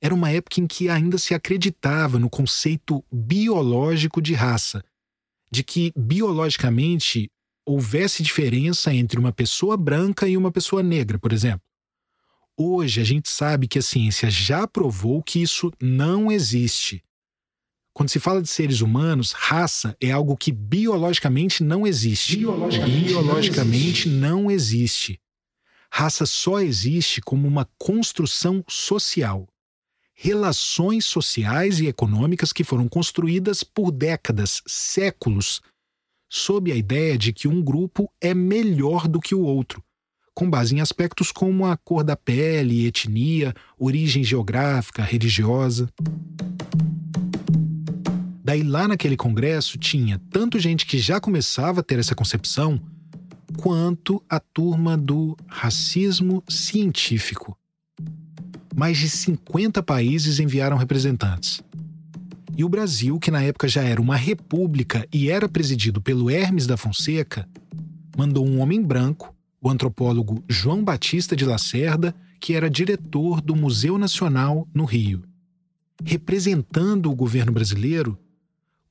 Era 0.00 0.14
uma 0.14 0.30
época 0.30 0.60
em 0.60 0.66
que 0.66 0.88
ainda 0.88 1.18
se 1.18 1.34
acreditava 1.34 2.18
no 2.18 2.30
conceito 2.30 3.04
biológico 3.10 4.20
de 4.20 4.34
raça, 4.34 4.84
de 5.50 5.62
que 5.62 5.92
biologicamente 5.96 7.28
houvesse 7.66 8.22
diferença 8.22 8.94
entre 8.94 9.18
uma 9.18 9.32
pessoa 9.32 9.76
branca 9.76 10.28
e 10.28 10.36
uma 10.36 10.52
pessoa 10.52 10.82
negra, 10.82 11.18
por 11.18 11.32
exemplo. 11.32 11.66
Hoje 12.56 13.00
a 13.00 13.04
gente 13.04 13.28
sabe 13.28 13.68
que 13.68 13.78
a 13.78 13.82
ciência 13.82 14.30
já 14.30 14.66
provou 14.66 15.22
que 15.22 15.42
isso 15.42 15.70
não 15.80 16.30
existe. 16.30 17.02
Quando 17.96 18.10
se 18.10 18.20
fala 18.20 18.42
de 18.42 18.48
seres 18.50 18.82
humanos, 18.82 19.32
raça 19.32 19.96
é 19.98 20.10
algo 20.10 20.36
que 20.36 20.52
biologicamente 20.52 21.64
não 21.64 21.86
existe. 21.86 22.36
Biologicamente, 22.36 23.04
biologicamente 23.06 24.08
não, 24.10 24.18
existe. 24.20 24.20
não 24.20 24.50
existe. 24.50 25.20
Raça 25.90 26.26
só 26.26 26.60
existe 26.60 27.22
como 27.22 27.48
uma 27.48 27.66
construção 27.78 28.62
social. 28.68 29.48
Relações 30.14 31.06
sociais 31.06 31.80
e 31.80 31.86
econômicas 31.86 32.52
que 32.52 32.62
foram 32.62 32.86
construídas 32.86 33.64
por 33.64 33.90
décadas, 33.90 34.60
séculos, 34.66 35.62
sob 36.28 36.70
a 36.70 36.76
ideia 36.76 37.16
de 37.16 37.32
que 37.32 37.48
um 37.48 37.62
grupo 37.62 38.12
é 38.20 38.34
melhor 38.34 39.08
do 39.08 39.20
que 39.20 39.34
o 39.34 39.40
outro, 39.40 39.82
com 40.34 40.50
base 40.50 40.76
em 40.76 40.82
aspectos 40.82 41.32
como 41.32 41.64
a 41.64 41.78
cor 41.78 42.04
da 42.04 42.14
pele, 42.14 42.86
etnia, 42.86 43.54
origem 43.78 44.22
geográfica, 44.22 45.02
religiosa. 45.02 45.88
Daí 48.46 48.62
lá 48.62 48.86
naquele 48.86 49.16
congresso 49.16 49.76
tinha 49.76 50.20
tanto 50.30 50.60
gente 50.60 50.86
que 50.86 50.98
já 50.98 51.20
começava 51.20 51.80
a 51.80 51.82
ter 51.82 51.98
essa 51.98 52.14
concepção, 52.14 52.80
quanto 53.56 54.22
a 54.30 54.38
turma 54.38 54.96
do 54.96 55.36
racismo 55.48 56.44
científico. 56.48 57.58
Mais 58.72 58.98
de 58.98 59.10
50 59.10 59.82
países 59.82 60.38
enviaram 60.38 60.76
representantes. 60.76 61.60
E 62.56 62.62
o 62.62 62.68
Brasil, 62.68 63.18
que 63.18 63.32
na 63.32 63.42
época 63.42 63.66
já 63.66 63.82
era 63.82 64.00
uma 64.00 64.14
república 64.14 65.04
e 65.12 65.28
era 65.28 65.48
presidido 65.48 66.00
pelo 66.00 66.30
Hermes 66.30 66.68
da 66.68 66.76
Fonseca, 66.76 67.48
mandou 68.16 68.46
um 68.46 68.60
homem 68.60 68.80
branco, 68.80 69.34
o 69.60 69.68
antropólogo 69.68 70.44
João 70.48 70.84
Batista 70.84 71.34
de 71.34 71.44
Lacerda, 71.44 72.14
que 72.38 72.54
era 72.54 72.70
diretor 72.70 73.40
do 73.40 73.56
Museu 73.56 73.98
Nacional 73.98 74.68
no 74.72 74.84
Rio. 74.84 75.24
Representando 76.04 77.10
o 77.10 77.16
governo 77.16 77.50
brasileiro, 77.50 78.16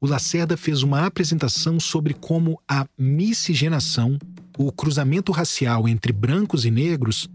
o 0.06 0.08
Lacerda 0.08 0.56
fez 0.56 0.84
uma 0.84 1.08
apresentação 1.08 1.80
sobre 1.80 2.14
como 2.14 2.62
a 2.68 2.88
miscigenação, 2.96 4.20
o 4.56 4.72
cruzamento 4.72 5.32
racial 5.32 5.90
entre 5.90 6.14
brancos 6.14 6.64
e 6.64 6.70
negros, 6.70 7.28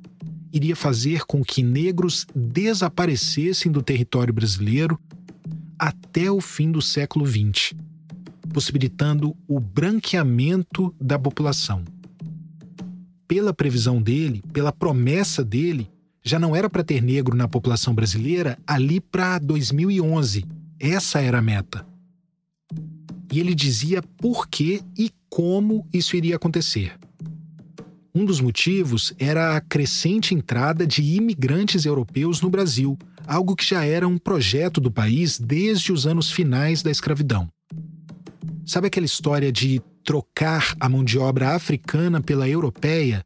iria 0.52 0.76
fazer 0.76 1.24
com 1.26 1.44
que 1.44 1.64
negros 1.64 2.26
desaparecessem 2.33 3.72
do 3.72 3.83
território 3.83 4.33
brasileiro, 4.33 4.98
até 5.76 6.30
o 6.30 6.40
fim 6.40 6.70
do 6.70 6.80
século 6.80 7.26
XX, 7.26 7.74
possibilitando 8.52 9.37
o 9.48 9.59
branqueamento 9.59 10.94
da 11.00 11.18
população. 11.18 11.83
Pela 13.26 13.52
previsão 13.52 14.00
dele, 14.00 14.44
pela 14.52 14.72
promessa 14.72 15.44
dele, 15.44 15.90
já 16.22 16.38
não 16.38 16.54
era 16.54 16.70
para 16.70 16.85
ter 16.85 17.02
negro 17.02 17.37
na 17.37 17.48
população 17.48 17.94
brasileira 17.94 18.56
ali 18.64 19.00
para 19.00 19.40
2011. 19.40 20.44
Essa 20.78 21.20
era 21.20 21.38
a 21.38 21.42
meta. 21.42 21.89
E 23.31 23.38
ele 23.38 23.55
dizia 23.55 24.03
por 24.19 24.49
que 24.49 24.83
e 24.99 25.11
como 25.29 25.87
isso 25.93 26.16
iria 26.16 26.37
acontecer. 26.37 26.99
Um 28.12 28.25
dos 28.25 28.40
motivos 28.40 29.14
era 29.19 29.57
a 29.57 29.61
crescente 29.61 30.35
entrada 30.35 30.85
de 30.85 31.01
imigrantes 31.01 31.85
europeus 31.85 32.40
no 32.40 32.51
Brasil, 32.51 32.99
algo 33.25 33.55
que 33.55 33.64
já 33.64 33.85
era 33.85 34.09
um 34.09 34.19
projeto 34.19 34.81
do 34.81 34.90
país 34.90 35.38
desde 35.38 35.93
os 35.93 36.07
anos 36.07 36.33
finais 36.33 36.83
da 36.83 36.90
escravidão. 36.90 37.49
Sabe 38.66 38.88
aquela 38.88 39.07
história 39.07 39.53
de 39.53 39.81
trocar 40.05 40.75
a 40.81 40.88
mão 40.88 41.05
de 41.05 41.19
obra 41.19 41.55
africana 41.55 42.21
pela 42.21 42.49
europeia? 42.49 43.25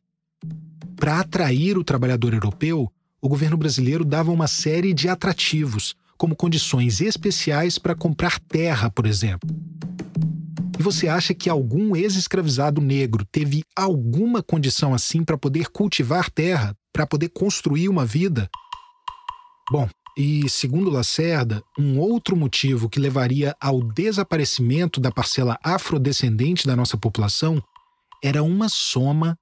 Para 0.96 1.20
atrair 1.20 1.78
o 1.78 1.84
trabalhador 1.84 2.34
europeu, 2.34 2.90
o 3.20 3.28
governo 3.28 3.56
brasileiro 3.56 4.04
dava 4.04 4.30
uma 4.30 4.46
série 4.46 4.92
de 4.92 5.08
atrativos, 5.08 5.96
como 6.24 6.34
condições 6.34 7.02
especiais 7.02 7.78
para 7.78 7.94
comprar 7.94 8.40
terra, 8.40 8.90
por 8.90 9.04
exemplo. 9.04 9.46
E 10.78 10.82
você 10.82 11.06
acha 11.06 11.34
que 11.34 11.50
algum 11.50 11.94
ex-escravizado 11.94 12.80
negro 12.80 13.26
teve 13.30 13.62
alguma 13.76 14.42
condição 14.42 14.94
assim 14.94 15.22
para 15.22 15.36
poder 15.36 15.68
cultivar 15.68 16.30
terra, 16.30 16.74
para 16.94 17.06
poder 17.06 17.28
construir 17.28 17.90
uma 17.90 18.06
vida? 18.06 18.48
Bom, 19.70 19.86
e 20.16 20.48
segundo 20.48 20.88
Lacerda, 20.88 21.62
um 21.78 21.98
outro 21.98 22.34
motivo 22.34 22.88
que 22.88 22.98
levaria 22.98 23.54
ao 23.60 23.82
desaparecimento 23.82 25.02
da 25.02 25.12
parcela 25.12 25.58
afrodescendente 25.62 26.66
da 26.66 26.74
nossa 26.74 26.96
população 26.96 27.62
era 28.22 28.42
uma 28.42 28.70
soma 28.70 29.36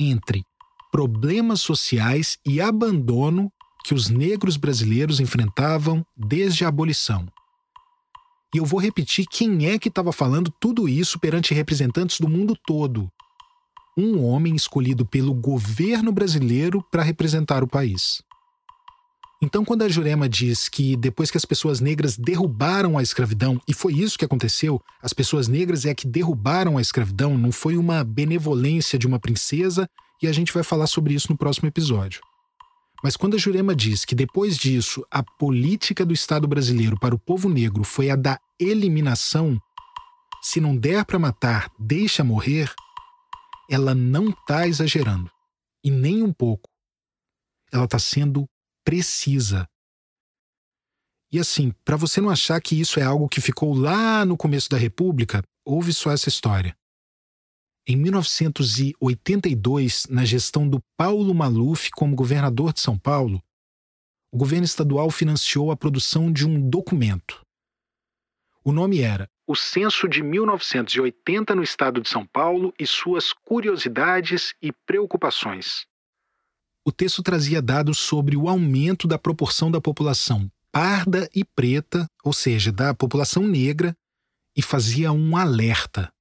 entre 0.00 0.42
problemas 0.90 1.60
sociais 1.60 2.38
e 2.46 2.62
abandono 2.62 3.52
que 3.84 3.92
os 3.92 4.08
negros 4.08 4.56
brasileiros 4.56 5.20
enfrentavam 5.20 6.04
desde 6.16 6.64
a 6.64 6.68
abolição. 6.68 7.28
E 8.54 8.58
eu 8.58 8.64
vou 8.64 8.80
repetir 8.80 9.26
quem 9.30 9.66
é 9.66 9.78
que 9.78 9.88
estava 9.88 10.12
falando 10.12 10.52
tudo 10.58 10.88
isso 10.88 11.18
perante 11.18 11.52
representantes 11.52 12.18
do 12.18 12.28
mundo 12.28 12.56
todo. 12.66 13.10
Um 13.96 14.24
homem 14.24 14.54
escolhido 14.56 15.04
pelo 15.04 15.34
governo 15.34 16.10
brasileiro 16.10 16.82
para 16.90 17.02
representar 17.02 17.62
o 17.62 17.68
país. 17.68 18.22
Então, 19.42 19.64
quando 19.64 19.82
a 19.82 19.88
Jurema 19.88 20.26
diz 20.28 20.68
que 20.68 20.96
depois 20.96 21.30
que 21.30 21.36
as 21.36 21.44
pessoas 21.44 21.80
negras 21.80 22.16
derrubaram 22.16 22.96
a 22.96 23.02
escravidão, 23.02 23.60
e 23.68 23.74
foi 23.74 23.92
isso 23.92 24.18
que 24.18 24.24
aconteceu, 24.24 24.80
as 25.02 25.12
pessoas 25.12 25.48
negras 25.48 25.84
é 25.84 25.94
que 25.94 26.06
derrubaram 26.06 26.78
a 26.78 26.80
escravidão, 26.80 27.36
não 27.36 27.52
foi 27.52 27.76
uma 27.76 28.02
benevolência 28.02 28.98
de 28.98 29.06
uma 29.06 29.18
princesa, 29.18 29.86
e 30.22 30.26
a 30.26 30.32
gente 30.32 30.52
vai 30.52 30.62
falar 30.62 30.86
sobre 30.86 31.12
isso 31.12 31.30
no 31.30 31.36
próximo 31.36 31.68
episódio. 31.68 32.22
Mas 33.04 33.18
quando 33.18 33.34
a 33.34 33.38
Jurema 33.38 33.76
diz 33.76 34.02
que 34.06 34.14
depois 34.14 34.56
disso 34.56 35.06
a 35.10 35.22
política 35.22 36.06
do 36.06 36.14
Estado 36.14 36.48
brasileiro 36.48 36.98
para 36.98 37.14
o 37.14 37.18
povo 37.18 37.50
negro 37.50 37.84
foi 37.84 38.08
a 38.08 38.16
da 38.16 38.40
eliminação, 38.58 39.60
se 40.42 40.58
não 40.58 40.74
der 40.74 41.04
para 41.04 41.18
matar, 41.18 41.70
deixa 41.78 42.24
morrer, 42.24 42.72
ela 43.70 43.94
não 43.94 44.30
está 44.30 44.66
exagerando. 44.66 45.30
E 45.84 45.90
nem 45.90 46.22
um 46.22 46.32
pouco. 46.32 46.70
Ela 47.70 47.84
está 47.84 47.98
sendo 47.98 48.48
precisa. 48.82 49.68
E 51.30 51.38
assim, 51.38 51.74
para 51.84 51.96
você 51.96 52.22
não 52.22 52.30
achar 52.30 52.58
que 52.58 52.80
isso 52.80 52.98
é 52.98 53.02
algo 53.02 53.28
que 53.28 53.42
ficou 53.42 53.74
lá 53.74 54.24
no 54.24 54.34
começo 54.34 54.70
da 54.70 54.78
República, 54.78 55.42
ouve 55.62 55.92
só 55.92 56.10
essa 56.10 56.30
história. 56.30 56.74
Em 57.86 57.96
1982, 57.96 60.06
na 60.08 60.24
gestão 60.24 60.66
do 60.66 60.82
Paulo 60.96 61.34
Maluf 61.34 61.90
como 61.90 62.16
governador 62.16 62.72
de 62.72 62.80
São 62.80 62.98
Paulo, 62.98 63.42
o 64.32 64.38
governo 64.38 64.64
estadual 64.64 65.10
financiou 65.10 65.70
a 65.70 65.76
produção 65.76 66.32
de 66.32 66.48
um 66.48 66.70
documento. 66.70 67.44
O 68.64 68.72
nome 68.72 69.02
era 69.02 69.28
O 69.46 69.54
Censo 69.54 70.08
de 70.08 70.22
1980 70.22 71.54
no 71.54 71.62
Estado 71.62 72.00
de 72.00 72.08
São 72.08 72.26
Paulo 72.26 72.72
e 72.78 72.86
suas 72.86 73.34
curiosidades 73.34 74.54
e 74.62 74.72
preocupações. 74.72 75.84
O 76.86 76.90
texto 76.90 77.22
trazia 77.22 77.60
dados 77.60 77.98
sobre 77.98 78.34
o 78.34 78.48
aumento 78.48 79.06
da 79.06 79.18
proporção 79.18 79.70
da 79.70 79.80
população 79.80 80.50
parda 80.72 81.28
e 81.34 81.44
preta, 81.44 82.08
ou 82.24 82.32
seja, 82.32 82.72
da 82.72 82.94
população 82.94 83.46
negra, 83.46 83.94
e 84.56 84.62
fazia 84.62 85.12
um 85.12 85.36
alerta 85.36 86.13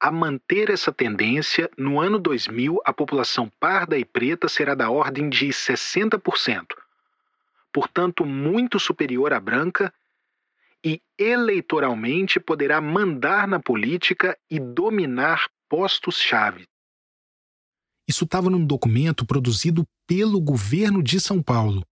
a 0.00 0.10
manter 0.10 0.70
essa 0.70 0.90
tendência, 0.90 1.70
no 1.76 2.00
ano 2.00 2.18
2000 2.18 2.80
a 2.84 2.92
população 2.92 3.52
parda 3.60 3.98
e 3.98 4.04
preta 4.04 4.48
será 4.48 4.74
da 4.74 4.90
ordem 4.90 5.28
de 5.28 5.48
60%, 5.48 6.66
portanto, 7.70 8.24
muito 8.24 8.80
superior 8.80 9.34
à 9.34 9.38
branca, 9.38 9.92
e 10.82 11.02
eleitoralmente 11.18 12.40
poderá 12.40 12.80
mandar 12.80 13.46
na 13.46 13.60
política 13.60 14.38
e 14.50 14.58
dominar 14.58 15.46
postos-chave. 15.68 16.66
Isso 18.08 18.24
estava 18.24 18.48
num 18.48 18.64
documento 18.64 19.26
produzido 19.26 19.86
pelo 20.06 20.40
governo 20.40 21.02
de 21.02 21.20
São 21.20 21.42
Paulo. 21.42 21.84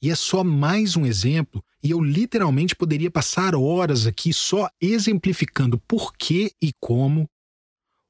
E 0.00 0.10
é 0.10 0.14
só 0.14 0.42
mais 0.42 0.96
um 0.96 1.04
exemplo, 1.04 1.62
e 1.82 1.90
eu 1.90 2.00
literalmente 2.00 2.74
poderia 2.74 3.10
passar 3.10 3.54
horas 3.54 4.06
aqui 4.06 4.32
só 4.32 4.68
exemplificando 4.80 5.78
por 5.78 6.12
que 6.16 6.52
e 6.60 6.72
como 6.80 7.28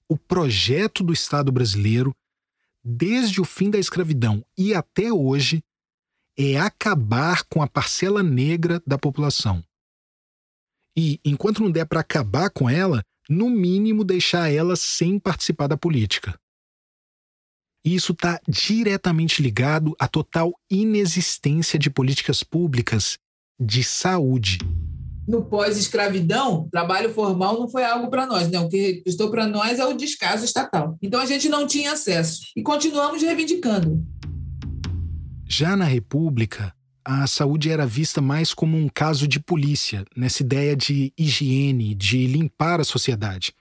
o 0.08 0.16
projeto 0.16 1.04
do 1.04 1.12
Estado 1.12 1.52
brasileiro, 1.52 2.16
desde 2.82 3.40
o 3.40 3.44
fim 3.44 3.70
da 3.70 3.78
escravidão 3.78 4.44
e 4.56 4.74
até 4.74 5.12
hoje, 5.12 5.62
é 6.36 6.56
acabar 6.56 7.44
com 7.44 7.62
a 7.62 7.66
parcela 7.66 8.22
negra 8.22 8.82
da 8.86 8.96
população. 8.96 9.62
E, 10.96 11.20
enquanto 11.24 11.62
não 11.62 11.70
der 11.70 11.84
para 11.84 12.00
acabar 12.00 12.48
com 12.48 12.70
ela, 12.70 13.04
no 13.28 13.50
mínimo 13.50 14.02
deixar 14.02 14.50
ela 14.50 14.74
sem 14.74 15.18
participar 15.18 15.66
da 15.66 15.76
política. 15.76 16.40
E 17.84 17.94
isso 17.94 18.12
está 18.12 18.40
diretamente 18.48 19.42
ligado 19.42 19.94
à 19.98 20.08
total 20.08 20.58
inexistência 20.70 21.78
de 21.78 21.90
políticas 21.90 22.42
públicas 22.42 23.18
de 23.58 23.82
saúde. 23.82 24.58
No 25.26 25.44
pós-escravidão, 25.44 26.68
trabalho 26.70 27.12
formal 27.12 27.58
não 27.58 27.68
foi 27.68 27.84
algo 27.84 28.08
para 28.08 28.26
nós, 28.26 28.48
né? 28.48 28.58
O 28.58 28.68
que 28.68 29.02
estou 29.04 29.30
para 29.30 29.46
nós 29.46 29.78
é 29.78 29.84
o 29.84 29.92
descaso 29.92 30.44
estatal. 30.44 30.96
Então 31.02 31.20
a 31.20 31.26
gente 31.26 31.48
não 31.48 31.66
tinha 31.66 31.92
acesso 31.92 32.40
e 32.56 32.62
continuamos 32.62 33.22
reivindicando. 33.22 34.02
Já 35.46 35.76
na 35.76 35.84
República, 35.84 36.72
a 37.04 37.26
saúde 37.26 37.70
era 37.70 37.86
vista 37.86 38.20
mais 38.20 38.54
como 38.54 38.76
um 38.76 38.88
caso 38.88 39.28
de 39.28 39.40
polícia, 39.40 40.04
nessa 40.16 40.42
ideia 40.42 40.74
de 40.74 41.12
higiene, 41.18 41.94
de 41.94 42.26
limpar 42.26 42.80
a 42.80 42.84
sociedade 42.84 43.52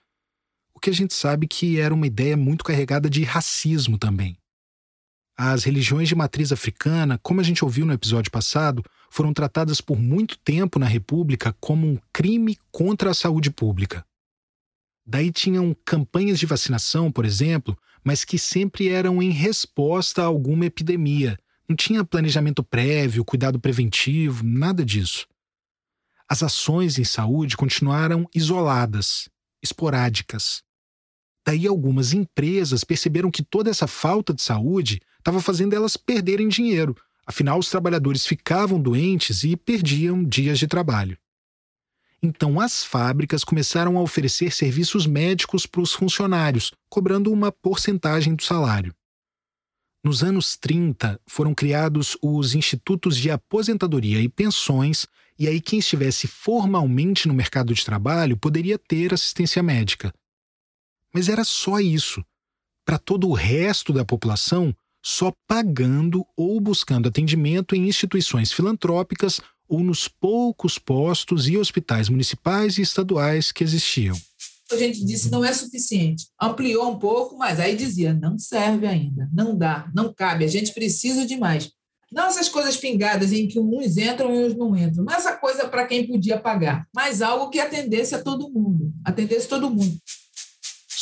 o 0.77 0.79
que 0.79 0.91
a 0.91 0.93
gente 0.93 1.15
sabe 1.15 1.47
que 1.47 1.79
era 1.79 1.91
uma 1.91 2.05
ideia 2.05 2.37
muito 2.37 2.63
carregada 2.63 3.09
de 3.09 3.23
racismo 3.23 3.97
também. 3.97 4.37
As 5.35 5.63
religiões 5.63 6.07
de 6.07 6.13
matriz 6.13 6.51
africana, 6.51 7.19
como 7.23 7.41
a 7.41 7.43
gente 7.43 7.65
ouviu 7.65 7.83
no 7.83 7.93
episódio 7.93 8.31
passado, 8.31 8.83
foram 9.17 9.33
tratadas 9.33 9.81
por 9.81 9.97
muito 9.97 10.37
tempo 10.37 10.77
na 10.77 10.85
República 10.85 11.51
como 11.59 11.87
um 11.87 11.97
crime 12.13 12.55
contra 12.71 13.09
a 13.09 13.15
saúde 13.15 13.49
pública. 13.49 14.05
Daí 15.03 15.31
tinham 15.31 15.75
campanhas 15.83 16.37
de 16.37 16.45
vacinação, 16.45 17.11
por 17.11 17.25
exemplo, 17.25 17.75
mas 18.03 18.23
que 18.23 18.37
sempre 18.37 18.89
eram 18.89 19.19
em 19.19 19.31
resposta 19.31 20.21
a 20.21 20.25
alguma 20.25 20.67
epidemia. 20.67 21.35
Não 21.67 21.75
tinha 21.75 22.05
planejamento 22.05 22.63
prévio, 22.63 23.25
cuidado 23.25 23.59
preventivo, 23.59 24.43
nada 24.45 24.85
disso. 24.85 25.27
As 26.29 26.43
ações 26.43 26.99
em 26.99 27.03
saúde 27.03 27.57
continuaram 27.57 28.29
isoladas, 28.35 29.27
esporádicas. 29.63 30.61
Daí 31.43 31.65
algumas 31.65 32.13
empresas 32.13 32.83
perceberam 32.83 33.31
que 33.31 33.41
toda 33.41 33.71
essa 33.71 33.87
falta 33.87 34.31
de 34.31 34.43
saúde 34.43 35.01
estava 35.17 35.41
fazendo 35.41 35.73
elas 35.73 35.97
perderem 35.97 36.47
dinheiro. 36.47 36.95
Afinal, 37.27 37.59
os 37.59 37.69
trabalhadores 37.69 38.25
ficavam 38.25 38.81
doentes 38.81 39.43
e 39.43 39.57
perdiam 39.57 40.23
dias 40.23 40.57
de 40.57 40.65
trabalho. 40.65 41.17
Então, 42.23 42.59
as 42.59 42.83
fábricas 42.83 43.43
começaram 43.43 43.97
a 43.97 44.01
oferecer 44.01 44.51
serviços 44.51 45.05
médicos 45.05 45.65
para 45.65 45.81
os 45.81 45.93
funcionários, 45.93 46.71
cobrando 46.89 47.31
uma 47.31 47.51
porcentagem 47.51 48.33
do 48.33 48.43
salário. 48.43 48.95
Nos 50.03 50.23
anos 50.23 50.55
30, 50.55 51.19
foram 51.27 51.53
criados 51.53 52.17
os 52.21 52.55
institutos 52.55 53.17
de 53.17 53.29
aposentadoria 53.29 54.21
e 54.21 54.29
pensões, 54.29 55.05
e 55.37 55.47
aí 55.47 55.59
quem 55.59 55.79
estivesse 55.79 56.27
formalmente 56.27 57.27
no 57.27 57.33
mercado 57.33 57.73
de 57.73 57.83
trabalho 57.83 58.37
poderia 58.37 58.79
ter 58.79 59.13
assistência 59.13 59.61
médica, 59.61 60.13
mas 61.13 61.29
era 61.29 61.43
só 61.43 61.79
isso. 61.79 62.23
Para 62.85 62.97
todo 62.97 63.27
o 63.27 63.33
resto 63.33 63.91
da 63.91 64.05
população, 64.05 64.73
só 65.07 65.31
pagando 65.47 66.27
ou 66.35 66.59
buscando 66.59 67.07
atendimento 67.07 67.73
em 67.73 67.87
instituições 67.87 68.51
filantrópicas 68.51 69.39
ou 69.65 69.79
nos 69.79 70.09
poucos 70.09 70.77
postos 70.77 71.47
e 71.47 71.57
hospitais 71.57 72.09
municipais 72.09 72.77
e 72.77 72.81
estaduais 72.81 73.53
que 73.53 73.63
existiam. 73.63 74.17
A 74.69 74.75
gente 74.75 75.05
disse 75.05 75.31
não 75.31 75.45
é 75.45 75.53
suficiente. 75.53 76.25
Ampliou 76.41 76.91
um 76.91 76.99
pouco, 76.99 77.37
mas 77.37 77.57
aí 77.57 77.77
dizia 77.77 78.13
não 78.13 78.37
serve 78.37 78.85
ainda, 78.85 79.29
não 79.31 79.57
dá, 79.57 79.89
não 79.95 80.13
cabe, 80.13 80.43
a 80.43 80.49
gente 80.49 80.73
precisa 80.73 81.25
de 81.25 81.37
mais. 81.37 81.71
Não 82.11 82.27
essas 82.27 82.49
coisas 82.49 82.75
pingadas 82.75 83.31
em 83.31 83.47
que 83.47 83.61
uns 83.61 83.97
entram 83.97 84.35
e 84.35 84.45
uns 84.45 84.57
não 84.57 84.75
entram. 84.75 85.05
Não 85.05 85.13
essa 85.13 85.37
coisa 85.37 85.69
para 85.69 85.87
quem 85.87 86.05
podia 86.05 86.37
pagar, 86.37 86.85
mas 86.93 87.21
algo 87.21 87.49
que 87.49 87.61
atendesse 87.61 88.13
a 88.13 88.21
todo 88.21 88.51
mundo, 88.51 88.91
atendesse 89.05 89.47
todo 89.47 89.69
mundo. 89.69 89.97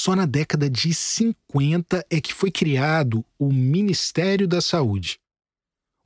Só 0.06 0.16
na 0.16 0.28
década 0.28 0.70
de 0.70 0.94
50 0.94 2.06
é 2.12 2.22
que 2.22 2.32
foi 2.32 2.52
criado 2.52 3.26
o 3.40 3.52
Ministério 3.52 4.48
da 4.48 4.62
Saúde. 4.62 5.20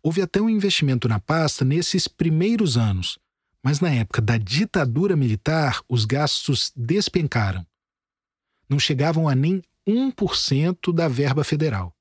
Houve 0.02 0.22
até 0.22 0.42
um 0.42 0.50
investimento 0.50 1.10
na 1.10 1.20
pasta 1.20 1.66
nesses 1.66 2.08
primeiros 2.08 2.78
anos, 2.78 3.20
mas 3.62 3.82
na 3.82 3.90
época 3.90 4.22
da 4.22 4.38
ditadura 4.38 5.18
militar 5.18 5.84
os 5.90 6.06
gastos 6.06 6.72
despencaram. 6.78 7.68
Não 8.70 8.80
chegavam 8.80 9.28
a 9.28 9.36
nem 9.36 9.62
1% 9.86 10.94
da 10.94 11.10
verba 11.10 11.44
federal. 11.44 11.94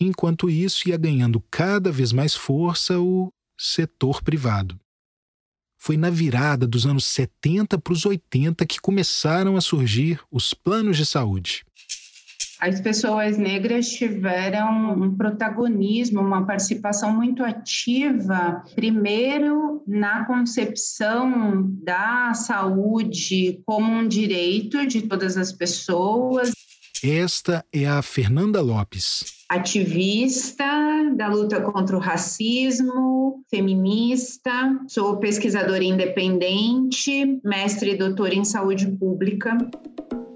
Enquanto 0.00 0.50
isso, 0.50 0.88
ia 0.88 0.96
ganhando 0.96 1.40
cada 1.52 1.92
vez 1.92 2.10
mais 2.10 2.34
força 2.34 2.98
o 2.98 3.32
setor 3.56 4.24
privado. 4.24 4.76
Foi 5.86 5.96
na 5.96 6.10
virada 6.10 6.66
dos 6.66 6.84
anos 6.84 7.06
70 7.06 7.78
para 7.78 7.92
os 7.92 8.04
80 8.04 8.66
que 8.66 8.80
começaram 8.80 9.56
a 9.56 9.60
surgir 9.60 10.18
os 10.32 10.52
planos 10.52 10.96
de 10.96 11.06
saúde. 11.06 11.64
As 12.60 12.80
pessoas 12.80 13.38
negras 13.38 13.88
tiveram 13.90 15.00
um 15.00 15.16
protagonismo, 15.16 16.20
uma 16.20 16.44
participação 16.44 17.12
muito 17.14 17.44
ativa, 17.44 18.64
primeiro 18.74 19.80
na 19.86 20.24
concepção 20.24 21.70
da 21.84 22.34
saúde 22.34 23.60
como 23.64 23.92
um 23.92 24.08
direito 24.08 24.84
de 24.88 25.02
todas 25.02 25.36
as 25.36 25.52
pessoas. 25.52 26.50
Esta 27.00 27.64
é 27.72 27.86
a 27.86 28.02
Fernanda 28.02 28.60
Lopes 28.60 29.36
ativista 29.48 30.64
da 31.14 31.28
luta 31.28 31.60
contra 31.60 31.96
o 31.96 32.00
racismo, 32.00 33.44
feminista, 33.48 34.50
sou 34.88 35.18
pesquisadora 35.18 35.84
independente, 35.84 37.40
mestre 37.44 37.92
e 37.92 37.96
doutora 37.96 38.34
em 38.34 38.44
saúde 38.44 38.86
pública. 38.86 39.56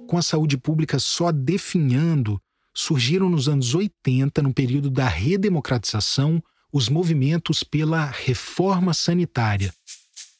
Com 0.06 0.18
a 0.18 0.22
saúde 0.22 0.58
pública 0.58 0.98
só 0.98 1.32
definhando, 1.32 2.40
surgiram 2.74 3.28
nos 3.28 3.48
anos 3.48 3.74
80, 3.74 4.42
no 4.42 4.52
período 4.52 4.90
da 4.90 5.06
redemocratização, 5.06 6.42
os 6.72 6.88
movimentos 6.88 7.64
pela 7.64 8.04
reforma 8.04 8.94
sanitária, 8.94 9.72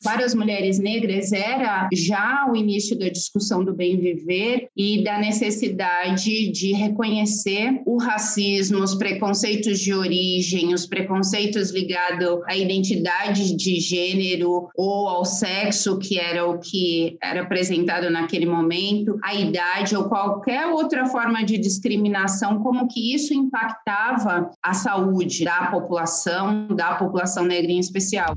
para 0.02 0.24
as 0.24 0.34
mulheres 0.34 0.78
negras 0.78 1.32
era 1.32 1.88
já 1.92 2.46
o 2.50 2.56
início 2.56 2.98
da 2.98 3.08
discussão 3.08 3.64
do 3.64 3.74
bem 3.74 3.98
viver 3.98 4.68
e 4.76 5.04
da 5.04 5.18
necessidade 5.18 6.50
de 6.50 6.72
reconhecer 6.72 7.82
o 7.84 7.98
racismo, 7.98 8.82
os 8.82 8.94
preconceitos 8.94 9.78
de 9.78 9.92
origem, 9.92 10.72
os 10.72 10.86
preconceitos 10.86 11.70
ligados 11.70 12.40
à 12.46 12.56
identidade 12.56 13.54
de 13.54 13.78
gênero 13.78 14.68
ou 14.74 15.08
ao 15.08 15.24
sexo, 15.24 15.98
que 15.98 16.18
era 16.18 16.46
o 16.46 16.58
que 16.58 17.16
era 17.22 17.42
apresentado 17.42 18.10
naquele 18.10 18.46
momento, 18.46 19.18
a 19.22 19.34
idade 19.34 19.96
ou 19.96 20.08
qualquer 20.08 20.66
outra 20.66 21.06
forma 21.06 21.44
de 21.44 21.58
discriminação, 21.58 22.62
como 22.62 22.88
que 22.88 23.14
isso 23.14 23.34
impactava 23.34 24.50
a 24.62 24.74
saúde 24.74 25.44
da 25.44 25.66
população, 25.66 26.66
da 26.68 26.94
população 26.94 27.44
negra 27.44 27.70
em 27.70 27.78
especial. 27.78 28.36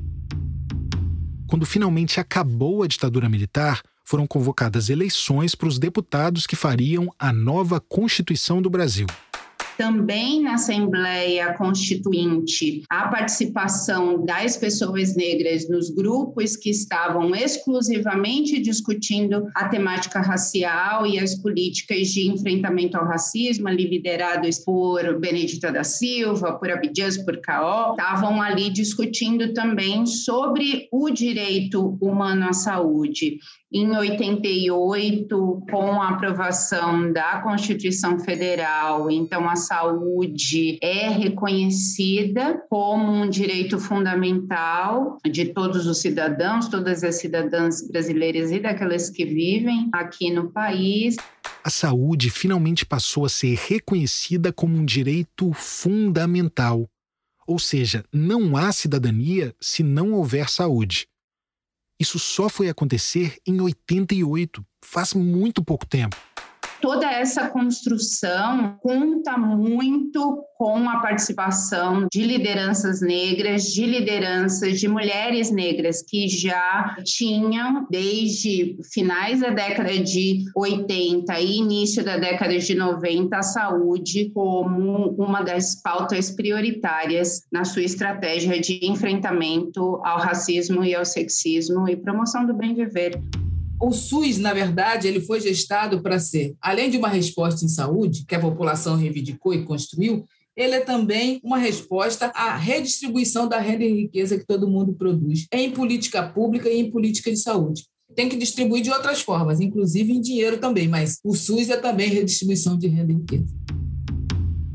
Quando 1.53 1.67
finalmente 1.67 2.19
acabou 2.19 2.81
a 2.81 2.87
ditadura 2.87 3.29
militar, 3.29 3.83
foram 4.03 4.25
convocadas 4.25 4.89
eleições 4.89 5.53
para 5.53 5.67
os 5.67 5.77
deputados 5.77 6.47
que 6.47 6.55
fariam 6.55 7.13
a 7.19 7.31
nova 7.31 7.79
Constituição 7.79 8.59
do 8.59 8.71
Brasil 8.71 9.05
também 9.77 10.41
na 10.41 10.55
Assembleia 10.55 11.53
Constituinte 11.53 12.83
a 12.89 13.07
participação 13.07 14.23
das 14.25 14.57
pessoas 14.57 15.15
negras 15.15 15.69
nos 15.69 15.89
grupos 15.89 16.55
que 16.55 16.69
estavam 16.69 17.35
exclusivamente 17.35 18.61
discutindo 18.61 19.47
a 19.55 19.67
temática 19.67 20.21
racial 20.21 21.05
e 21.05 21.19
as 21.19 21.35
políticas 21.35 22.09
de 22.09 22.27
enfrentamento 22.27 22.97
ao 22.97 23.05
racismo, 23.05 23.69
liderados 23.69 24.59
por 24.59 25.19
Benedita 25.19 25.71
da 25.71 25.83
Silva, 25.83 26.53
por 26.53 26.69
Abdias 26.69 27.17
por 27.17 27.37
Caó, 27.41 27.91
estavam 27.91 28.41
ali 28.41 28.69
discutindo 28.69 29.53
também 29.53 30.05
sobre 30.05 30.87
o 30.91 31.09
direito 31.09 31.97
humano 32.01 32.47
à 32.49 32.53
saúde. 32.53 33.37
Em 33.75 33.89
88, 33.89 35.63
com 35.67 35.99
a 35.99 36.09
aprovação 36.09 37.11
da 37.11 37.41
Constituição 37.41 38.19
Federal, 38.19 39.09
então 39.09 39.49
a 39.49 39.55
saúde 39.55 40.77
é 40.79 41.09
reconhecida 41.09 42.63
como 42.69 43.11
um 43.11 43.27
direito 43.27 43.79
fundamental 43.79 45.17
de 45.25 45.45
todos 45.45 45.87
os 45.87 45.97
cidadãos, 45.97 46.67
todas 46.67 47.03
as 47.03 47.15
cidadãs 47.15 47.87
brasileiras 47.87 48.51
e 48.51 48.59
daquelas 48.59 49.09
que 49.09 49.25
vivem 49.25 49.89
aqui 49.91 50.29
no 50.29 50.51
país. 50.51 51.15
A 51.63 51.71
saúde 51.71 52.29
finalmente 52.29 52.85
passou 52.85 53.25
a 53.25 53.29
ser 53.29 53.57
reconhecida 53.57 54.53
como 54.53 54.77
um 54.77 54.85
direito 54.85 55.51
fundamental. 55.51 56.87
Ou 57.47 57.57
seja, 57.57 58.05
não 58.13 58.55
há 58.55 58.71
cidadania 58.71 59.55
se 59.59 59.81
não 59.81 60.13
houver 60.13 60.47
saúde. 60.47 61.07
Isso 62.03 62.19
só 62.19 62.49
foi 62.49 62.67
acontecer 62.67 63.37
em 63.47 63.61
88, 63.61 64.61
faz 64.83 65.13
muito 65.13 65.63
pouco 65.63 65.85
tempo 65.85 66.17
toda 66.83 67.09
essa 67.09 67.47
construção 67.47 68.77
conta 68.81 69.37
muito 69.37 70.43
com 70.57 70.89
a 70.89 70.99
participação 70.99 72.07
de 72.11 72.23
lideranças 72.23 72.99
negras, 72.99 73.71
de 73.71 73.85
lideranças 73.85 74.81
de 74.81 74.89
mulheres 74.89 75.49
negras 75.49 76.01
que 76.01 76.27
já 76.27 76.97
tinham 77.05 77.87
desde 77.89 78.77
finais 78.91 79.39
da 79.39 79.51
década 79.51 79.97
de 79.97 80.43
80 80.53 81.39
e 81.39 81.57
início 81.59 82.03
da 82.03 82.17
década 82.17 82.59
de 82.59 82.75
90 82.75 83.37
a 83.37 83.41
saúde 83.41 84.29
como 84.33 85.15
uma 85.17 85.41
das 85.41 85.81
pautas 85.81 86.31
prioritárias 86.31 87.47
na 87.49 87.63
sua 87.63 87.83
estratégia 87.83 88.59
de 88.59 88.85
enfrentamento 88.85 90.01
ao 90.03 90.19
racismo 90.19 90.83
e 90.83 90.93
ao 90.93 91.05
sexismo 91.05 91.87
e 91.87 91.95
promoção 91.95 92.45
do 92.45 92.53
bem 92.53 92.73
viver. 92.73 93.21
O 93.85 93.91
SUS, 93.91 94.37
na 94.37 94.53
verdade, 94.53 95.09
ele 95.09 95.19
foi 95.19 95.41
gestado 95.41 96.01
para 96.01 96.17
ser, 96.17 96.55
além 96.61 96.89
de 96.89 96.95
uma 96.95 97.09
resposta 97.09 97.65
em 97.65 97.67
saúde, 97.67 98.23
que 98.25 98.33
a 98.33 98.39
população 98.39 98.95
reivindicou 98.95 99.53
e 99.53 99.65
construiu, 99.65 100.23
ele 100.55 100.75
é 100.75 100.79
também 100.79 101.41
uma 101.43 101.57
resposta 101.57 102.27
à 102.27 102.55
redistribuição 102.55 103.45
da 103.45 103.59
renda 103.59 103.83
e 103.83 104.03
riqueza 104.03 104.39
que 104.39 104.47
todo 104.47 104.69
mundo 104.69 104.93
produz 104.93 105.47
em 105.51 105.69
política 105.69 106.23
pública 106.23 106.69
e 106.69 106.79
em 106.79 106.89
política 106.89 107.29
de 107.29 107.35
saúde. 107.35 107.83
Tem 108.15 108.29
que 108.29 108.37
distribuir 108.37 108.83
de 108.83 108.89
outras 108.89 109.21
formas, 109.21 109.59
inclusive 109.59 110.13
em 110.13 110.21
dinheiro 110.21 110.59
também, 110.59 110.87
mas 110.87 111.19
o 111.21 111.35
SUS 111.35 111.69
é 111.69 111.75
também 111.75 112.07
redistribuição 112.07 112.77
de 112.77 112.87
renda 112.87 113.11
e 113.11 113.15
riqueza. 113.15 113.53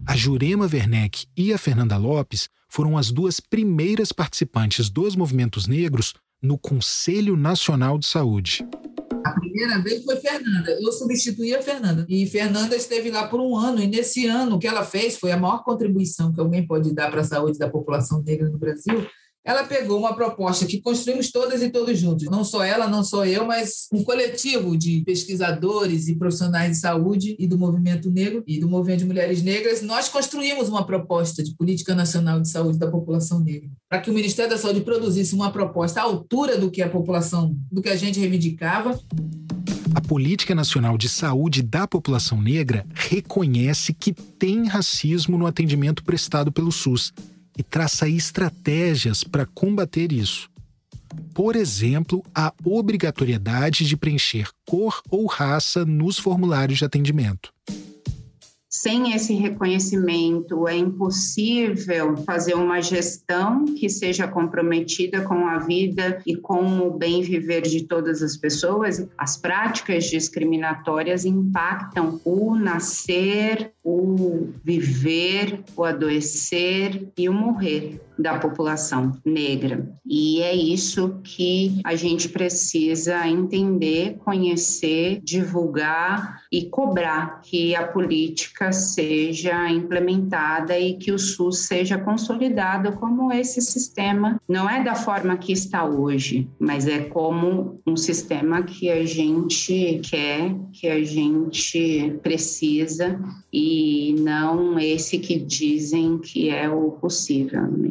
A 0.06 0.14
Jurema 0.14 0.68
Werneck 0.70 1.24
e 1.34 1.54
a 1.54 1.56
Fernanda 1.56 1.96
Lopes 1.96 2.50
foram 2.68 2.98
as 2.98 3.10
duas 3.10 3.40
primeiras 3.40 4.12
participantes 4.12 4.90
dos 4.90 5.16
movimentos 5.16 5.66
negros 5.66 6.12
no 6.42 6.58
Conselho 6.58 7.36
Nacional 7.36 7.98
de 7.98 8.06
Saúde. 8.06 8.66
A 9.24 9.32
primeira 9.32 9.78
vez 9.80 10.04
foi 10.04 10.16
Fernanda. 10.16 10.70
Eu 10.80 10.92
substituí 10.92 11.54
a 11.54 11.60
Fernanda. 11.60 12.06
E 12.08 12.26
Fernanda 12.26 12.76
esteve 12.76 13.10
lá 13.10 13.26
por 13.26 13.40
um 13.40 13.56
ano. 13.56 13.82
E 13.82 13.86
nesse 13.86 14.26
ano, 14.26 14.56
o 14.56 14.58
que 14.58 14.66
ela 14.66 14.84
fez 14.84 15.18
foi 15.18 15.32
a 15.32 15.36
maior 15.36 15.64
contribuição 15.64 16.32
que 16.32 16.40
alguém 16.40 16.66
pode 16.66 16.94
dar 16.94 17.10
para 17.10 17.20
a 17.20 17.24
saúde 17.24 17.58
da 17.58 17.68
população 17.68 18.22
negra 18.22 18.48
no 18.48 18.58
Brasil, 18.58 19.06
ela 19.48 19.64
pegou 19.64 19.98
uma 19.98 20.14
proposta 20.14 20.66
que 20.66 20.78
construímos 20.78 21.30
todas 21.30 21.62
e 21.62 21.70
todos 21.70 21.98
juntos, 21.98 22.28
não 22.28 22.44
só 22.44 22.62
ela, 22.62 22.86
não 22.86 23.02
só 23.02 23.24
eu, 23.24 23.46
mas 23.46 23.88
um 23.90 24.04
coletivo 24.04 24.76
de 24.76 25.00
pesquisadores 25.06 26.06
e 26.06 26.16
profissionais 26.16 26.72
de 26.72 26.76
saúde 26.76 27.34
e 27.38 27.46
do 27.46 27.56
movimento 27.56 28.10
negro 28.10 28.44
e 28.46 28.60
do 28.60 28.68
movimento 28.68 28.98
de 28.98 29.06
mulheres 29.06 29.40
negras. 29.42 29.80
Nós 29.80 30.06
construímos 30.06 30.68
uma 30.68 30.84
proposta 30.84 31.42
de 31.42 31.54
política 31.56 31.94
nacional 31.94 32.42
de 32.42 32.50
saúde 32.50 32.78
da 32.78 32.90
população 32.90 33.40
negra, 33.40 33.70
para 33.88 34.02
que 34.02 34.10
o 34.10 34.12
Ministério 34.12 34.50
da 34.50 34.58
Saúde 34.58 34.82
produzisse 34.82 35.34
uma 35.34 35.50
proposta 35.50 36.02
à 36.02 36.04
altura 36.04 36.58
do 36.58 36.70
que 36.70 36.82
a 36.82 36.90
população, 36.90 37.56
do 37.72 37.80
que 37.80 37.88
a 37.88 37.96
gente 37.96 38.20
reivindicava. 38.20 39.00
A 39.94 40.00
Política 40.02 40.54
Nacional 40.54 40.98
de 40.98 41.08
Saúde 41.08 41.62
da 41.62 41.88
População 41.88 42.42
Negra 42.42 42.84
reconhece 42.92 43.94
que 43.94 44.12
tem 44.12 44.66
racismo 44.66 45.38
no 45.38 45.46
atendimento 45.46 46.04
prestado 46.04 46.52
pelo 46.52 46.70
SUS 46.70 47.14
e 47.58 47.62
traça 47.62 48.08
estratégias 48.08 49.24
para 49.24 49.44
combater 49.44 50.12
isso. 50.12 50.48
Por 51.34 51.56
exemplo, 51.56 52.24
a 52.34 52.52
obrigatoriedade 52.64 53.84
de 53.84 53.96
preencher 53.96 54.48
cor 54.64 55.02
ou 55.10 55.26
raça 55.26 55.84
nos 55.84 56.18
formulários 56.18 56.78
de 56.78 56.84
atendimento. 56.84 57.52
Sem 58.70 59.14
esse 59.14 59.32
reconhecimento, 59.32 60.68
é 60.68 60.76
impossível 60.76 62.18
fazer 62.18 62.52
uma 62.52 62.82
gestão 62.82 63.64
que 63.64 63.88
seja 63.88 64.28
comprometida 64.28 65.22
com 65.22 65.46
a 65.46 65.58
vida 65.58 66.20
e 66.26 66.36
com 66.36 66.80
o 66.80 66.90
bem 66.90 67.22
viver 67.22 67.62
de 67.62 67.84
todas 67.84 68.22
as 68.22 68.36
pessoas. 68.36 69.08
As 69.16 69.38
práticas 69.38 70.04
discriminatórias 70.04 71.24
impactam 71.24 72.20
o 72.26 72.54
nascer, 72.56 73.72
o 73.90 74.52
viver, 74.62 75.64
o 75.74 75.82
adoecer 75.84 77.08
e 77.16 77.28
o 77.28 77.32
morrer 77.32 78.00
da 78.18 78.36
população 78.38 79.12
negra. 79.24 79.88
E 80.04 80.42
é 80.42 80.54
isso 80.54 81.20
que 81.22 81.80
a 81.84 81.94
gente 81.94 82.28
precisa 82.28 83.26
entender, 83.28 84.16
conhecer, 84.24 85.20
divulgar 85.22 86.42
e 86.50 86.68
cobrar 86.68 87.40
que 87.42 87.76
a 87.76 87.86
política 87.86 88.72
seja 88.72 89.70
implementada 89.70 90.76
e 90.78 90.94
que 90.94 91.12
o 91.12 91.18
SUS 91.18 91.66
seja 91.66 91.96
consolidado 91.96 92.92
como 92.92 93.32
esse 93.32 93.60
sistema. 93.60 94.40
Não 94.48 94.68
é 94.68 94.82
da 94.82 94.96
forma 94.96 95.36
que 95.36 95.52
está 95.52 95.84
hoje, 95.84 96.48
mas 96.58 96.88
é 96.88 97.00
como 97.04 97.80
um 97.86 97.96
sistema 97.96 98.62
que 98.62 98.90
a 98.90 99.06
gente 99.06 100.00
quer, 100.10 100.56
que 100.72 100.88
a 100.88 101.04
gente 101.04 102.18
precisa 102.22 103.20
e 103.52 103.77
não 104.18 104.78
esse 104.78 105.18
que 105.18 105.38
dizem 105.38 106.18
que 106.18 106.50
é 106.50 106.68
o 106.68 106.92
possível. 106.92 107.62
Né? 107.62 107.90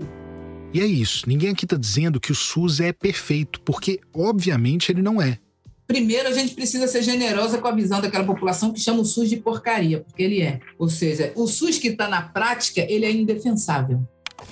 E 0.74 0.82
é 0.82 0.86
isso. 0.86 1.28
Ninguém 1.28 1.50
aqui 1.50 1.66
está 1.66 1.78
dizendo 1.78 2.20
que 2.20 2.32
o 2.32 2.36
SUS 2.36 2.80
é 2.80 2.92
perfeito, 2.92 3.62
porque 3.62 4.00
obviamente 4.14 4.92
ele 4.92 5.02
não 5.02 5.22
é. 5.22 5.40
Primeiro, 5.88 6.28
a 6.28 6.34
gente 6.34 6.54
precisa 6.54 6.86
ser 6.86 7.02
generosa 7.02 7.60
com 7.60 7.68
a 7.68 7.72
visão 7.72 8.02
daquela 8.02 8.26
população 8.26 8.74
que 8.74 8.80
chama 8.80 9.00
o 9.00 9.06
SUS 9.06 9.30
de 9.30 9.38
porcaria, 9.38 10.02
porque 10.02 10.22
ele 10.22 10.42
é. 10.42 10.60
Ou 10.78 10.90
seja, 10.90 11.32
o 11.34 11.48
SUS 11.48 11.78
que 11.78 11.88
está 11.88 12.10
na 12.10 12.22
prática, 12.22 12.86
ele 12.90 13.06
é 13.06 13.12
indefensável. 13.12 14.02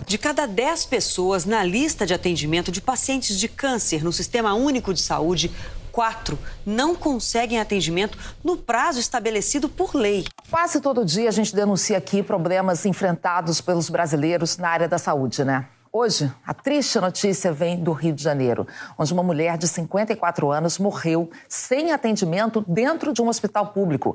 De 0.08 0.18
cada 0.18 0.46
10 0.46 0.86
pessoas 0.86 1.46
na 1.46 1.64
lista 1.64 2.06
de 2.06 2.14
atendimento 2.14 2.72
de 2.72 2.82
pacientes 2.82 3.38
de 3.38 3.48
câncer 3.50 4.04
no 4.04 4.14
Sistema 4.14 4.54
Único 4.54 4.94
de 4.94 5.02
Saúde, 5.02 5.52
quatro 5.96 6.38
não 6.66 6.94
conseguem 6.94 7.58
atendimento 7.58 8.18
no 8.44 8.58
prazo 8.58 9.00
estabelecido 9.00 9.70
por 9.70 9.96
lei. 9.96 10.26
Quase 10.52 10.82
todo 10.82 11.06
dia 11.06 11.30
a 11.30 11.32
gente 11.32 11.56
denuncia 11.56 11.98
aqui 11.98 12.22
problemas 12.22 12.86
enfrentados 12.86 13.62
pelos 13.62 13.90
brasileiros 13.90 14.58
na 14.58 14.68
área 14.68 14.90
da 14.90 14.98
saúde, 14.98 15.46
né? 15.46 15.68
Hoje, 15.94 16.30
a 16.46 16.54
triste 16.54 17.00
notícia 17.00 17.54
vem 17.54 17.82
do 17.82 17.94
Rio 17.94 18.14
de 18.14 18.22
Janeiro, 18.22 18.68
onde 18.98 19.14
uma 19.14 19.24
mulher 19.24 19.58
de 19.58 19.66
54 19.70 20.52
anos 20.52 20.78
morreu 20.78 21.30
sem 21.48 21.94
atendimento 21.94 22.66
dentro 22.68 23.14
de 23.14 23.22
um 23.22 23.30
hospital 23.30 23.68
público. 23.68 24.14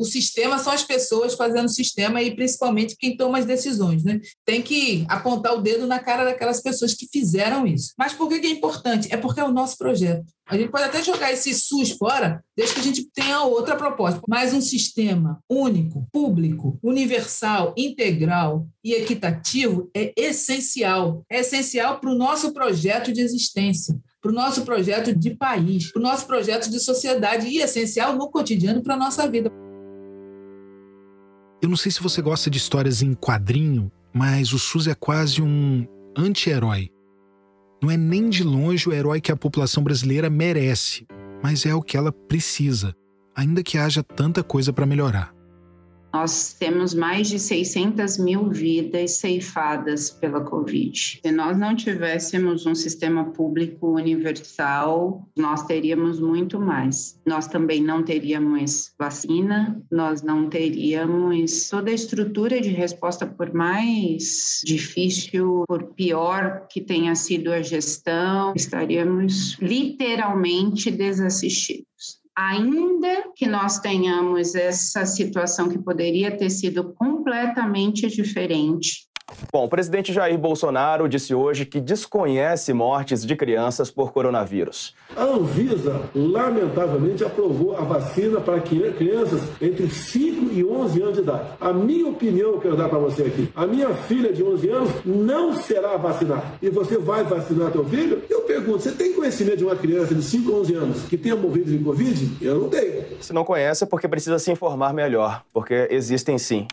O 0.00 0.04
sistema 0.06 0.58
são 0.58 0.72
as 0.72 0.82
pessoas 0.82 1.34
fazendo 1.34 1.66
o 1.66 1.68
sistema 1.68 2.22
e 2.22 2.34
principalmente 2.34 2.96
quem 2.98 3.18
toma 3.18 3.36
as 3.36 3.44
decisões, 3.44 4.02
né? 4.02 4.18
Tem 4.46 4.62
que 4.62 5.04
apontar 5.06 5.54
o 5.54 5.60
dedo 5.60 5.86
na 5.86 5.98
cara 5.98 6.24
daquelas 6.24 6.62
pessoas 6.62 6.94
que 6.94 7.06
fizeram 7.06 7.66
isso. 7.66 7.92
Mas 7.98 8.14
por 8.14 8.26
que 8.26 8.36
é 8.36 8.48
importante? 8.48 9.12
É 9.12 9.18
porque 9.18 9.40
é 9.40 9.44
o 9.44 9.52
nosso 9.52 9.76
projeto. 9.76 10.24
A 10.48 10.56
gente 10.56 10.70
pode 10.70 10.84
até 10.84 11.02
jogar 11.02 11.30
esse 11.30 11.52
SUS 11.52 11.90
fora, 11.90 12.42
desde 12.56 12.74
que 12.74 12.80
a 12.80 12.84
gente 12.84 13.10
tenha 13.12 13.42
outra 13.42 13.76
proposta. 13.76 14.22
Mas 14.26 14.54
um 14.54 14.60
sistema 14.62 15.38
único, 15.46 16.08
público, 16.10 16.78
universal, 16.82 17.74
integral 17.76 18.66
e 18.82 18.94
equitativo 18.94 19.90
é 19.94 20.14
essencial. 20.16 21.26
É 21.30 21.40
essencial 21.40 22.00
para 22.00 22.10
o 22.10 22.16
nosso 22.16 22.54
projeto 22.54 23.12
de 23.12 23.20
existência 23.20 23.94
para 24.22 24.30
o 24.30 24.34
nosso 24.34 24.66
projeto 24.66 25.16
de 25.16 25.30
país, 25.30 25.90
para 25.90 25.98
o 25.98 26.02
nosso 26.02 26.26
projeto 26.26 26.68
de 26.70 26.78
sociedade 26.78 27.46
e 27.46 27.62
essencial 27.62 28.14
no 28.14 28.30
cotidiano 28.30 28.82
para 28.82 28.92
a 28.92 28.98
nossa 28.98 29.26
vida. 29.26 29.50
Eu 31.62 31.68
não 31.68 31.76
sei 31.76 31.92
se 31.92 32.02
você 32.02 32.22
gosta 32.22 32.48
de 32.48 32.56
histórias 32.56 33.02
em 33.02 33.12
quadrinho, 33.12 33.92
mas 34.14 34.52
o 34.52 34.58
SUS 34.58 34.86
é 34.86 34.94
quase 34.94 35.42
um 35.42 35.86
anti-herói. 36.16 36.90
Não 37.82 37.90
é 37.90 37.96
nem 37.96 38.30
de 38.30 38.42
longe 38.42 38.88
o 38.88 38.92
herói 38.92 39.20
que 39.20 39.30
a 39.30 39.36
população 39.36 39.82
brasileira 39.82 40.30
merece, 40.30 41.06
mas 41.42 41.66
é 41.66 41.74
o 41.74 41.82
que 41.82 41.96
ela 41.96 42.10
precisa, 42.10 42.94
ainda 43.34 43.62
que 43.62 43.76
haja 43.76 44.02
tanta 44.02 44.42
coisa 44.42 44.72
para 44.72 44.86
melhorar. 44.86 45.34
Nós 46.12 46.54
temos 46.54 46.92
mais 46.92 47.28
de 47.28 47.38
600 47.38 48.18
mil 48.18 48.48
vidas 48.50 49.12
ceifadas 49.18 50.10
pela 50.10 50.40
Covid. 50.40 51.20
Se 51.24 51.32
nós 51.32 51.56
não 51.56 51.74
tivéssemos 51.74 52.66
um 52.66 52.74
sistema 52.74 53.26
público 53.26 53.94
universal, 53.94 55.28
nós 55.36 55.64
teríamos 55.66 56.20
muito 56.20 56.60
mais. 56.60 57.18
Nós 57.24 57.46
também 57.46 57.80
não 57.80 58.02
teríamos 58.02 58.92
vacina, 58.98 59.80
nós 59.90 60.22
não 60.22 60.48
teríamos 60.48 61.68
toda 61.68 61.90
a 61.90 61.94
estrutura 61.94 62.60
de 62.60 62.70
resposta, 62.70 63.26
por 63.26 63.54
mais 63.54 64.60
difícil, 64.64 65.64
por 65.68 65.94
pior 65.94 66.66
que 66.68 66.80
tenha 66.80 67.14
sido 67.14 67.52
a 67.52 67.62
gestão, 67.62 68.52
estaríamos 68.56 69.56
literalmente 69.60 70.90
desassistidos 70.90 72.19
ainda 72.36 73.30
que 73.34 73.46
nós 73.46 73.78
tenhamos 73.78 74.54
essa 74.54 75.04
situação 75.04 75.68
que 75.68 75.78
poderia 75.78 76.36
ter 76.36 76.50
sido 76.50 76.92
completamente 76.94 78.06
diferente, 78.08 79.09
Bom, 79.52 79.64
o 79.64 79.68
presidente 79.68 80.12
Jair 80.12 80.38
Bolsonaro 80.38 81.08
disse 81.08 81.34
hoje 81.34 81.64
que 81.64 81.80
desconhece 81.80 82.72
mortes 82.72 83.24
de 83.24 83.34
crianças 83.36 83.90
por 83.90 84.12
coronavírus. 84.12 84.94
A 85.16 85.24
Anvisa, 85.24 86.02
lamentavelmente, 86.14 87.24
aprovou 87.24 87.76
a 87.76 87.80
vacina 87.80 88.40
para 88.40 88.60
crianças 88.60 89.42
entre 89.60 89.88
5 89.88 90.52
e 90.52 90.64
11 90.64 91.02
anos 91.02 91.14
de 91.14 91.20
idade. 91.20 91.48
A 91.60 91.72
minha 91.72 92.08
opinião, 92.08 92.52
eu 92.52 92.60
quero 92.60 92.76
dar 92.76 92.88
para 92.88 92.98
você 92.98 93.22
aqui. 93.22 93.50
A 93.54 93.66
minha 93.66 93.88
filha 93.94 94.32
de 94.32 94.42
11 94.42 94.68
anos 94.68 94.90
não 95.04 95.54
será 95.54 95.96
vacinada. 95.96 96.44
E 96.62 96.70
você 96.70 96.98
vai 96.98 97.24
vacinar 97.24 97.70
teu 97.70 97.84
filho? 97.84 98.22
Eu 98.28 98.42
pergunto, 98.42 98.80
você 98.80 98.92
tem 98.92 99.12
conhecimento 99.12 99.58
de 99.58 99.64
uma 99.64 99.76
criança 99.76 100.14
de 100.14 100.22
5 100.22 100.52
a 100.52 100.54
11 100.60 100.74
anos 100.74 101.02
que 101.02 101.16
tenha 101.16 101.36
morrido 101.36 101.70
de 101.70 101.82
Covid? 101.82 102.36
Eu 102.40 102.60
não 102.60 102.68
tenho. 102.68 103.04
Se 103.20 103.32
não 103.32 103.44
conhece, 103.44 103.84
é 103.84 103.86
porque 103.86 104.08
precisa 104.08 104.38
se 104.38 104.50
informar 104.50 104.92
melhor, 104.92 105.42
porque 105.52 105.88
existem 105.90 106.38
sim. 106.38 106.66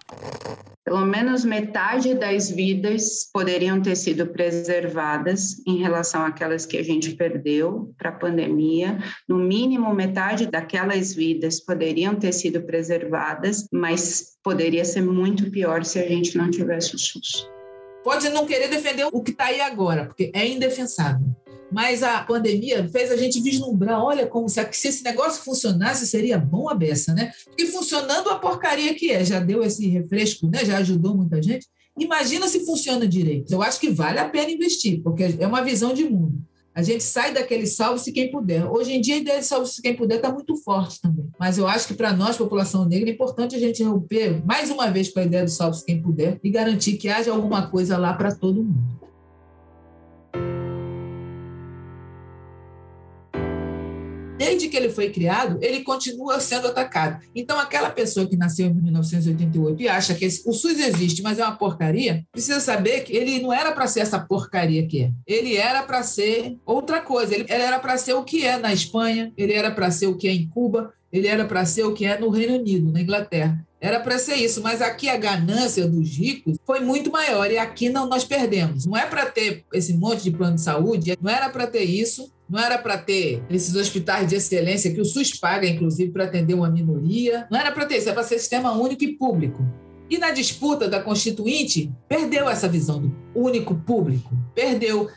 Pelo 0.88 1.06
menos 1.06 1.44
metade 1.44 2.14
das 2.14 2.50
vidas 2.50 3.30
poderiam 3.34 3.82
ter 3.82 3.98
sido 3.98 4.26
preservadas 4.26 5.62
em 5.68 5.80
relação 5.80 6.24
àquelas 6.24 6.66
que 6.66 6.78
a 6.78 6.82
gente 6.82 7.14
perdeu 7.14 7.94
para 7.98 8.08
a 8.08 8.14
pandemia. 8.14 8.98
No 9.28 9.38
mínimo, 9.38 9.94
metade 9.94 10.46
daquelas 10.46 11.14
vidas 11.14 11.60
poderiam 11.60 12.16
ter 12.16 12.32
sido 12.32 12.62
preservadas, 12.62 13.68
mas 13.70 14.38
poderia 14.42 14.86
ser 14.86 15.02
muito 15.02 15.52
pior 15.52 15.84
se 15.84 16.00
a 16.00 16.08
gente 16.08 16.38
não 16.38 16.50
tivesse 16.50 16.96
o 16.96 16.98
SUS. 16.98 17.50
Pode 18.02 18.30
não 18.30 18.46
querer 18.46 18.70
defender 18.70 19.10
o 19.12 19.22
que 19.22 19.32
está 19.32 19.48
aí 19.48 19.60
agora, 19.60 20.06
porque 20.06 20.32
é 20.34 20.48
indefensável. 20.48 21.36
Mas 21.72 22.02
a 22.04 22.22
pandemia 22.24 22.88
fez 22.90 23.12
a 23.12 23.18
gente 23.18 23.42
vislumbrar, 23.42 24.02
olha 24.02 24.26
como 24.26 24.48
se, 24.48 24.66
se 24.72 24.88
esse 24.88 25.04
negócio 25.04 25.44
funcionasse, 25.44 26.08
seria 26.08 26.38
bom 26.38 26.70
a 26.70 26.74
beça, 26.74 27.14
né? 27.14 27.32
Porque 27.46 27.66
funcionando 27.66 28.30
a 28.30 28.40
porcaria 28.40 28.94
que 28.96 29.12
é, 29.12 29.24
já 29.26 29.40
deu 29.40 29.64
esse 29.64 29.88
refresco, 29.88 30.48
né? 30.48 30.64
Já 30.64 30.78
ajudou 30.78 31.16
muita 31.16 31.42
gente. 31.42 31.68
Imagina 31.98 32.48
se 32.48 32.66
funciona 32.66 33.08
direito. 33.08 33.52
Eu 33.52 33.62
acho 33.62 33.80
que 33.80 33.90
vale 33.90 34.20
a 34.20 34.30
pena 34.30 34.52
investir, 34.52 35.02
porque 35.02 35.36
é 35.40 35.48
uma 35.48 35.64
visão 35.64 35.94
de 35.94 36.04
mundo. 36.04 36.42
A 36.78 36.84
gente 36.84 37.04
sai 37.04 37.34
daquele 37.34 37.66
salve-se 37.66 38.12
quem 38.12 38.30
puder. 38.30 38.64
Hoje 38.70 38.94
em 38.94 39.02
dia, 39.02 39.16
a 39.16 39.18
ideia 39.18 39.40
de 39.40 39.48
salve-se 39.48 39.82
quem 39.82 39.96
puder 39.96 40.18
está 40.18 40.32
muito 40.32 40.56
forte 40.58 41.02
também. 41.02 41.26
Mas 41.40 41.58
eu 41.58 41.68
acho 41.68 41.88
que 41.88 41.96
para 41.96 42.14
nós, 42.14 42.38
população 42.38 42.86
negra, 42.86 43.10
é 43.10 43.14
importante 43.14 43.56
a 43.56 43.60
gente 43.60 43.82
romper 43.82 44.46
mais 44.46 44.70
uma 44.70 44.92
vez 44.92 45.10
com 45.10 45.20
a 45.20 45.24
ideia 45.24 45.44
do 45.44 45.50
salve-se 45.50 45.84
quem 45.84 46.00
puder 46.00 46.40
e 46.44 46.52
garantir 46.52 46.98
que 46.98 47.10
haja 47.10 47.32
alguma 47.32 47.68
coisa 47.68 47.98
lá 47.98 48.14
para 48.14 48.32
todo 48.32 48.64
mundo. 48.64 48.97
Desde 54.38 54.68
que 54.68 54.78
ele 54.78 54.90
foi 54.90 55.10
criado, 55.10 55.58
ele 55.62 55.84
continua 55.84 56.40
sendo 56.40 56.68
atacado. 56.68 57.22
Então, 57.36 57.60
aquela 57.60 57.90
pessoa 57.90 58.28
que 58.28 58.38
nasceu 58.38 58.68
em 58.68 58.74
1988 58.74 59.82
e 59.82 59.88
acha 59.88 60.14
que 60.14 60.26
esse, 60.26 60.48
o 60.48 60.54
SUS 60.54 60.80
existe, 60.80 61.22
mas 61.22 61.40
é 61.40 61.44
uma 61.44 61.56
porcaria, 61.56 62.24
precisa 62.32 62.60
saber 62.60 63.04
que 63.04 63.16
ele 63.16 63.40
não 63.42 63.52
era 63.52 63.72
para 63.72 63.88
ser 63.88 64.02
essa 64.02 64.20
porcaria 64.20 64.86
que 64.88 65.04
é. 65.04 65.12
Ele 65.26 65.58
era 65.58 65.84
para 65.84 66.04
ser 66.04 66.58
outra 66.66 67.02
coisa. 67.02 67.34
Ele, 67.34 67.46
ele 67.50 67.64
era 67.64 67.80
para 67.80 67.98
ser 67.98 68.14
o 68.14 68.24
que 68.24 68.46
é 68.46 68.58
na 68.58 68.72
Espanha, 68.72 69.32
ele 69.38 69.54
era 69.54 69.72
para 69.72 69.90
ser 69.92 70.08
o 70.08 70.16
que 70.16 70.28
é 70.28 70.32
em 70.32 70.48
Cuba, 70.48 70.94
ele 71.12 71.28
era 71.28 71.46
para 71.46 71.66
ser 71.66 71.84
o 71.84 71.94
que 71.94 72.06
é 72.06 72.20
no 72.20 72.30
Reino 72.30 72.56
Unido, 72.56 72.92
na 72.92 73.02
Inglaterra. 73.02 73.66
Era 73.80 74.00
para 74.00 74.18
ser 74.18 74.36
isso, 74.36 74.62
mas 74.62 74.82
aqui 74.82 75.08
a 75.08 75.18
ganância 75.18 75.88
dos 75.88 76.10
ricos 76.18 76.58
foi 76.66 76.80
muito 76.80 77.12
maior 77.12 77.50
e 77.52 77.58
aqui 77.58 77.90
não 77.90 78.08
nós 78.08 78.24
perdemos. 78.24 78.86
Não 78.86 78.98
é 78.98 79.06
para 79.06 79.28
ter 79.28 79.66
esse 79.72 79.94
monte 79.94 80.24
de 80.24 80.32
plano 80.32 80.56
de 80.56 80.62
saúde, 80.62 81.16
não 81.22 81.32
era 81.32 81.48
para 81.50 81.68
ter 81.68 81.84
isso, 81.84 82.32
não 82.50 82.60
era 82.60 82.78
para 82.78 82.98
ter 82.98 83.44
esses 83.50 83.76
hospitais 83.76 84.28
de 84.28 84.36
excelência 84.36 84.92
que 84.92 85.02
o 85.02 85.06
SUS 85.06 85.38
paga, 85.38 85.68
inclusive, 85.68 86.12
para 86.12 86.24
atender 86.24 86.54
uma 86.54 86.70
minoria. 86.70 87.46
Não 87.52 87.60
era 87.60 87.72
para 87.72 87.86
ter 87.86 87.98
isso, 87.98 88.08
era 88.08 88.16
para 88.16 88.24
ser 88.24 88.40
sistema 88.40 88.72
único 88.72 89.04
e 89.04 89.16
público. 89.16 89.64
E 90.10 90.18
na 90.18 90.32
disputa 90.32 90.88
da 90.88 91.02
Constituinte, 91.02 91.92
perdeu 92.08 92.50
essa 92.50 92.68
visão 92.68 93.02
do 93.02 93.16
único 93.36 93.76
público. 93.76 94.36
Perdeu. 94.56 95.10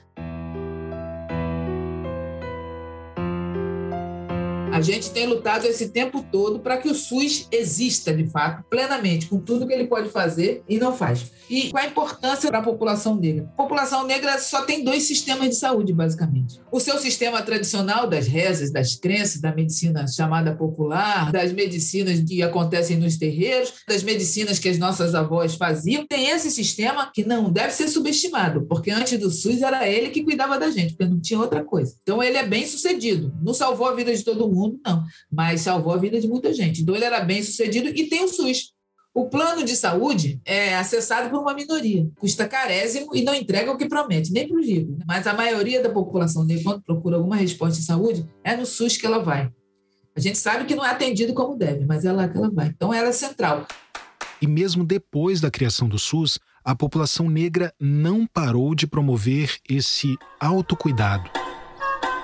A 4.81 4.83
gente 4.83 5.11
tem 5.11 5.26
lutado 5.26 5.66
esse 5.66 5.91
tempo 5.91 6.24
todo 6.33 6.61
para 6.61 6.78
que 6.78 6.89
o 6.89 6.95
SUS 6.95 7.47
exista 7.53 8.14
de 8.14 8.26
fato, 8.31 8.64
plenamente, 8.70 9.26
com 9.26 9.39
tudo 9.39 9.66
que 9.66 9.74
ele 9.74 9.87
pode 9.87 10.09
fazer 10.09 10.62
e 10.66 10.78
não 10.78 10.97
faz. 10.97 11.31
E 11.51 11.68
qual 11.68 11.85
a 11.85 11.87
importância 11.87 12.49
para 12.49 12.61
a 12.61 12.62
população 12.62 13.14
negra? 13.16 13.45
A 13.53 13.62
população 13.62 14.07
negra 14.07 14.39
só 14.39 14.62
tem 14.62 14.83
dois 14.83 15.03
sistemas 15.03 15.51
de 15.51 15.57
saúde, 15.57 15.93
basicamente. 15.93 16.61
O 16.72 16.81
seu 16.81 16.97
sistema 16.99 17.43
tradicional 17.43 18.09
das 18.09 18.26
rezas, 18.26 18.72
das 18.72 18.95
crenças, 18.95 19.41
da 19.41 19.55
medicina 19.55 20.07
chamada 20.07 20.55
popular, 20.55 21.31
das 21.31 21.53
medicinas 21.53 22.20
que 22.20 22.41
acontecem 22.41 22.97
nos 22.97 23.18
terreiros, 23.18 23.74
das 23.87 24.03
medicinas 24.03 24.59
que 24.59 24.68
as 24.68 24.78
nossas 24.78 25.14
avós 25.14 25.57
faziam, 25.57 26.07
tem 26.07 26.31
esse 26.31 26.51
sistema 26.51 27.11
que 27.12 27.22
não 27.22 27.51
deve 27.51 27.72
ser 27.72 27.89
subestimado, 27.89 28.64
porque 28.66 28.91
antes 28.91 29.18
do 29.18 29.31
SUS 29.31 29.61
era 29.61 29.87
ele 29.87 30.09
que 30.09 30.22
cuidava 30.22 30.59
da 30.59 30.70
gente, 30.70 30.95
porque 30.95 31.11
não 31.11 31.20
tinha 31.20 31.39
outra 31.41 31.64
coisa. 31.64 31.97
Então 32.01 32.22
ele 32.22 32.39
é 32.39 32.47
bem 32.47 32.64
sucedido. 32.66 33.35
Não 33.43 33.53
salvou 33.53 33.89
a 33.89 33.95
vida 33.95 34.14
de 34.14 34.22
todo 34.22 34.49
mundo, 34.49 34.70
não, 34.85 35.05
mas 35.31 35.62
salvou 35.62 35.93
a 35.93 35.97
vida 35.97 36.21
de 36.21 36.29
muita 36.29 36.53
gente. 36.53 36.83
Então 36.83 36.95
ele 36.95 37.05
era 37.05 37.21
bem 37.21 37.43
sucedido 37.43 37.89
e 37.89 38.09
tem 38.09 38.25
o 38.25 38.29
SUS. 38.29 38.73
O 39.12 39.29
plano 39.29 39.64
de 39.64 39.75
saúde 39.75 40.41
é 40.45 40.77
acessado 40.77 41.31
por 41.31 41.41
uma 41.41 41.53
minoria, 41.53 42.09
custa 42.21 42.47
carésimo 42.47 43.14
e 43.14 43.23
não 43.23 43.35
entrega 43.35 43.73
o 43.73 43.77
que 43.77 43.89
promete, 43.89 44.33
nem 44.33 44.47
para 44.47 44.61
os 44.61 44.66
ricos. 44.66 44.99
Mas 45.05 45.27
a 45.27 45.35
maioria 45.35 45.83
da 45.83 45.91
população, 45.91 46.47
quando 46.62 46.83
procura 46.83 47.16
alguma 47.16 47.35
resposta 47.35 47.81
de 47.81 47.85
saúde, 47.85 48.25
é 48.45 48.57
no 48.57 48.64
SUS 48.64 48.97
que 48.97 49.05
ela 49.05 49.18
vai. 49.18 49.51
A 50.14 50.21
gente 50.21 50.39
sabe 50.39 50.64
que 50.64 50.77
não 50.77 50.85
é 50.85 50.91
atendido 50.91 51.35
como 51.35 51.57
deve, 51.57 51.85
mas 51.85 52.05
é 52.05 52.12
lá 52.12 52.29
que 52.29 52.37
ela 52.37 52.51
vai. 52.51 52.68
Então 52.68 52.95
ela 52.95 53.09
é 53.09 53.12
central. 53.12 53.66
E 54.41 54.47
mesmo 54.47 54.85
depois 54.85 55.41
da 55.41 55.51
criação 55.51 55.89
do 55.89 55.99
SUS, 55.99 56.39
a 56.64 56.75
população 56.75 57.29
negra 57.29 57.75
não 57.81 58.27
parou 58.27 58.75
de 58.75 58.87
promover 58.87 59.57
esse 59.68 60.16
autocuidado. 60.39 61.29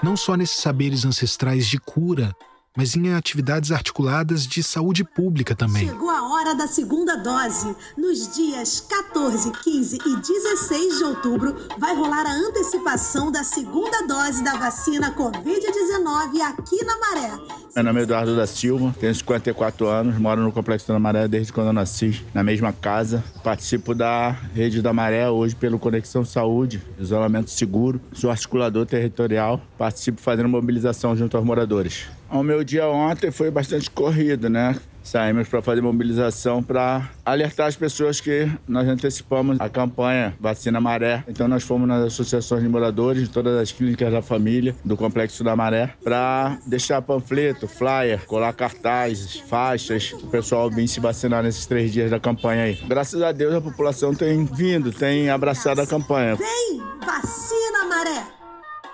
Não 0.02 0.16
só 0.16 0.36
nesses 0.36 0.58
saberes 0.58 1.04
ancestrais 1.04 1.66
de 1.66 1.78
cura, 1.78 2.36
mas 2.76 2.94
em 2.94 3.12
atividades 3.14 3.72
articuladas 3.72 4.46
de 4.46 4.62
saúde 4.62 5.02
pública 5.02 5.54
também. 5.54 5.88
Chegou 5.88 6.10
a 6.10 6.28
hora 6.28 6.54
da 6.54 6.66
segunda 6.66 7.16
dose. 7.16 7.74
Nos 7.96 8.34
dias 8.34 8.80
14, 8.80 9.50
15 9.50 9.96
e 9.96 10.16
16 10.16 10.98
de 10.98 11.04
outubro, 11.04 11.56
vai 11.78 11.96
rolar 11.96 12.26
a 12.26 12.32
antecipação 12.32 13.32
da 13.32 13.42
segunda 13.42 14.06
dose 14.06 14.44
da 14.44 14.54
vacina 14.56 15.14
Covid-19 15.14 16.40
aqui 16.42 16.84
na 16.84 16.98
Maré. 16.98 17.66
Meu 17.74 17.84
nome 17.84 18.00
é 18.00 18.02
Eduardo 18.04 18.34
da 18.34 18.46
Silva, 18.46 18.94
tenho 18.98 19.14
54 19.14 19.86
anos, 19.86 20.18
moro 20.18 20.42
no 20.42 20.50
Complexo 20.50 20.88
da 20.88 20.98
Maré 20.98 21.28
desde 21.28 21.52
quando 21.52 21.66
eu 21.66 21.72
nasci, 21.74 22.24
na 22.32 22.42
mesma 22.42 22.72
casa. 22.72 23.22
Participo 23.44 23.94
da 23.94 24.30
Rede 24.54 24.80
da 24.80 24.92
Maré 24.92 25.28
hoje 25.28 25.54
pelo 25.54 25.78
Conexão 25.78 26.24
Saúde, 26.24 26.82
isolamento 26.98 27.50
seguro. 27.50 28.00
Sou 28.12 28.30
articulador 28.30 28.86
territorial, 28.86 29.60
participo 29.76 30.20
fazendo 30.20 30.48
mobilização 30.48 31.14
junto 31.14 31.36
aos 31.36 31.44
moradores. 31.44 32.06
O 32.30 32.42
meu 32.42 32.64
dia 32.64 32.88
ontem 32.88 33.30
foi 33.30 33.50
bastante 33.50 33.90
corrido, 33.90 34.48
né? 34.48 34.76
Saímos 35.02 35.48
para 35.48 35.62
fazer 35.62 35.80
mobilização 35.80 36.60
para 36.60 37.08
alertar 37.24 37.68
as 37.68 37.76
pessoas 37.76 38.20
que 38.20 38.50
nós 38.66 38.88
antecipamos 38.88 39.60
a 39.60 39.68
campanha 39.68 40.34
Vacina 40.40 40.80
Maré. 40.80 41.22
Então 41.28 41.46
nós 41.46 41.62
fomos 41.62 41.86
nas 41.86 42.04
associações 42.04 42.60
de 42.60 42.68
moradores 42.68 43.22
de 43.22 43.28
todas 43.28 43.56
as 43.56 43.70
clínicas 43.70 44.10
da 44.10 44.20
família 44.20 44.74
do 44.84 44.96
Complexo 44.96 45.44
da 45.44 45.54
Maré 45.54 45.94
para 46.02 46.58
deixar 46.66 47.00
panfleto, 47.02 47.68
flyer, 47.68 48.26
colar 48.26 48.52
cartazes, 48.52 49.36
faixas, 49.36 50.12
o 50.12 50.26
pessoal 50.26 50.68
vir 50.68 50.88
se 50.88 50.98
vacinar 50.98 51.44
nesses 51.44 51.66
três 51.66 51.92
dias 51.92 52.10
da 52.10 52.18
campanha 52.18 52.64
aí. 52.64 52.78
Graças 52.88 53.22
a 53.22 53.30
Deus 53.30 53.54
a 53.54 53.60
população 53.60 54.12
tem 54.12 54.44
vindo, 54.44 54.90
tem 54.90 55.30
abraçado 55.30 55.80
a 55.80 55.86
campanha. 55.86 56.34
Vem, 56.34 56.82
vacina 57.00 57.84
Maré! 57.88 58.35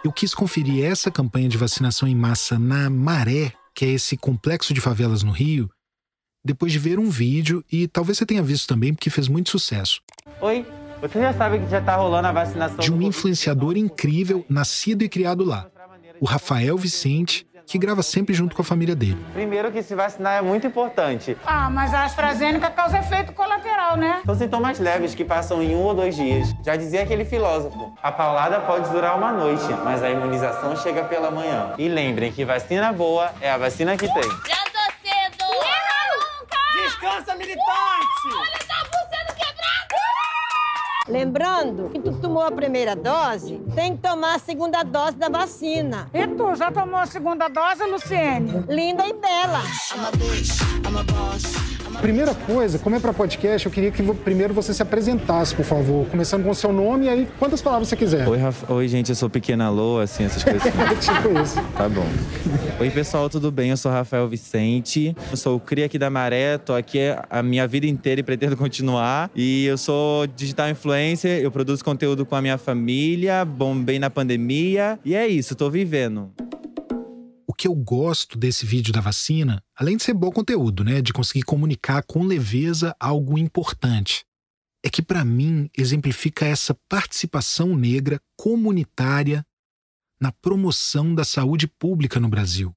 Eu 0.04 0.12
quis 0.12 0.34
conferir 0.34 0.84
essa 0.84 1.12
campanha 1.12 1.48
de 1.48 1.56
vacinação 1.56 2.08
em 2.08 2.14
massa 2.14 2.58
na 2.58 2.90
Maré, 2.90 3.52
que 3.72 3.84
é 3.84 3.88
esse 3.88 4.16
complexo 4.16 4.74
de 4.74 4.80
favelas 4.80 5.22
no 5.22 5.30
Rio, 5.30 5.70
depois 6.44 6.72
de 6.72 6.78
ver 6.80 6.98
um 6.98 7.08
vídeo 7.08 7.64
e 7.70 7.86
talvez 7.86 8.18
você 8.18 8.26
tenha 8.26 8.42
visto 8.42 8.66
também 8.66 8.92
porque 8.92 9.08
fez 9.08 9.28
muito 9.28 9.50
sucesso. 9.50 10.00
Oi, 10.40 10.66
você 11.00 11.20
já 11.20 11.32
sabe 11.32 11.60
que 11.60 11.70
já 11.70 11.80
tá 11.80 11.94
rolando 11.94 12.26
a 12.26 12.32
vacinação 12.32 12.78
de 12.78 12.92
um 12.92 13.00
influenciador 13.00 13.76
incrível, 13.76 14.44
nascido 14.48 15.02
e 15.02 15.08
criado 15.08 15.44
lá, 15.44 15.70
o 16.20 16.24
Rafael 16.24 16.76
Vicente, 16.76 17.46
que 17.72 17.78
grava 17.78 18.02
sempre 18.02 18.34
junto 18.34 18.54
com 18.54 18.60
a 18.60 18.64
família 18.64 18.94
dele. 18.94 19.16
Primeiro 19.32 19.72
que 19.72 19.82
se 19.82 19.94
vacinar 19.94 20.38
é 20.38 20.42
muito 20.42 20.66
importante. 20.66 21.38
Ah, 21.46 21.70
mas 21.70 21.94
a 21.94 22.04
AstraZeneca 22.04 22.68
causa 22.68 22.98
efeito 22.98 23.32
colateral, 23.32 23.96
né? 23.96 24.20
São 24.26 24.34
sintomas 24.34 24.78
leves 24.78 25.14
que 25.14 25.24
passam 25.24 25.62
em 25.62 25.74
um 25.74 25.78
ou 25.78 25.94
dois 25.94 26.14
dias. 26.14 26.54
Já 26.62 26.76
dizia 26.76 27.02
aquele 27.02 27.24
filósofo, 27.24 27.94
a 28.02 28.12
paulada 28.12 28.60
pode 28.60 28.90
durar 28.90 29.16
uma 29.16 29.32
noite, 29.32 29.64
mas 29.82 30.02
a 30.02 30.10
imunização 30.10 30.76
chega 30.76 31.04
pela 31.04 31.30
manhã. 31.30 31.72
E 31.78 31.88
lembrem 31.88 32.30
que 32.30 32.44
vacina 32.44 32.92
boa 32.92 33.32
é 33.40 33.50
a 33.50 33.56
vacina 33.56 33.96
que 33.96 34.06
tem. 34.06 34.22
Já 34.22 34.64
tô 34.70 34.92
cedo! 35.00 35.48
nunca! 36.20 36.58
Descansa, 36.74 37.34
militante! 37.36 38.26
Olha, 38.26 38.58
tá 38.68 38.84
sendo 39.08 39.34
quebrado! 39.34 40.02
Lembrando 41.08 41.88
que 41.88 41.98
tu 41.98 42.12
tomou 42.32 42.46
a 42.46 42.50
primeira 42.50 42.96
dose, 42.96 43.60
tem 43.74 43.94
que 43.94 44.02
tomar 44.02 44.36
a 44.36 44.38
segunda 44.38 44.82
dose 44.82 45.18
da 45.18 45.28
vacina. 45.28 46.08
E 46.14 46.26
tu, 46.28 46.54
já 46.54 46.72
tomou 46.72 46.96
a 46.96 47.04
segunda 47.04 47.46
dose, 47.46 47.84
Luciene? 47.84 48.64
Linda 48.68 49.06
e 49.06 49.12
bela. 49.12 49.60
Primeira 52.00 52.34
coisa, 52.34 52.78
como 52.78 52.96
é 52.96 53.00
para 53.00 53.12
podcast, 53.12 53.66
eu 53.66 53.72
queria 53.72 53.90
que 53.90 54.02
primeiro 54.14 54.52
você 54.52 54.74
se 54.74 54.82
apresentasse, 54.82 55.54
por 55.54 55.64
favor. 55.64 56.06
Começando 56.06 56.44
com 56.44 56.50
o 56.50 56.54
seu 56.54 56.72
nome 56.72 57.06
e 57.06 57.08
aí 57.08 57.28
quantas 57.38 57.62
palavras 57.62 57.88
você 57.88 57.96
quiser. 57.96 58.26
Oi, 58.28 58.38
Rafa... 58.38 58.72
Oi 58.72 58.88
gente, 58.88 59.10
eu 59.10 59.14
sou 59.14 59.30
Pequena 59.30 59.70
Lô, 59.70 59.98
assim, 60.00 60.24
essas 60.24 60.42
coisas. 60.42 60.62
tipo 61.00 61.40
isso. 61.40 61.56
Tá 61.76 61.88
bom. 61.88 62.06
Oi, 62.80 62.90
pessoal, 62.90 63.28
tudo 63.28 63.50
bem? 63.50 63.70
Eu 63.70 63.76
sou 63.76 63.92
Rafael 63.92 64.28
Vicente. 64.28 65.14
Eu 65.30 65.36
sou 65.36 65.56
o 65.56 65.60
Cria 65.60 65.86
aqui 65.86 65.98
da 65.98 66.10
Maré, 66.10 66.58
tô 66.58 66.74
aqui 66.74 66.98
a 67.28 67.42
minha 67.42 67.66
vida 67.66 67.86
inteira 67.86 68.20
e 68.20 68.24
pretendo 68.24 68.56
continuar. 68.56 69.30
E 69.34 69.66
eu 69.66 69.78
sou 69.78 70.26
digital 70.26 70.70
influencer, 70.70 71.40
eu 71.40 71.50
produzo 71.50 71.84
conteúdo 71.84 72.26
com 72.26 72.34
a 72.34 72.42
minha 72.42 72.58
família, 72.58 73.44
bombei 73.44 73.98
na 73.98 74.10
pandemia. 74.10 74.98
E 75.04 75.14
é 75.14 75.26
isso, 75.26 75.54
tô 75.54 75.70
vivendo 75.70 76.30
que 77.62 77.68
eu 77.68 77.76
gosto 77.76 78.36
desse 78.36 78.66
vídeo 78.66 78.92
da 78.92 79.00
vacina, 79.00 79.62
além 79.76 79.96
de 79.96 80.02
ser 80.02 80.14
bom 80.14 80.32
conteúdo, 80.32 80.82
né, 80.82 81.00
de 81.00 81.12
conseguir 81.12 81.44
comunicar 81.44 82.02
com 82.02 82.24
leveza 82.24 82.92
algo 82.98 83.38
importante, 83.38 84.26
é 84.84 84.90
que 84.90 85.00
para 85.00 85.24
mim 85.24 85.70
exemplifica 85.78 86.44
essa 86.44 86.74
participação 86.88 87.76
negra 87.76 88.20
comunitária 88.36 89.46
na 90.20 90.32
promoção 90.32 91.14
da 91.14 91.22
saúde 91.22 91.68
pública 91.68 92.18
no 92.18 92.28
Brasil. 92.28 92.74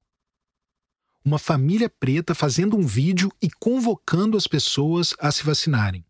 Uma 1.24 1.40
família 1.40 1.90
preta 1.90 2.32
fazendo 2.32 2.76
um 2.76 2.86
vídeo 2.86 3.32
e 3.42 3.50
convocando 3.50 4.36
as 4.36 4.46
pessoas 4.46 5.16
a 5.18 5.32
se 5.32 5.42
vacinarem. 5.42 6.05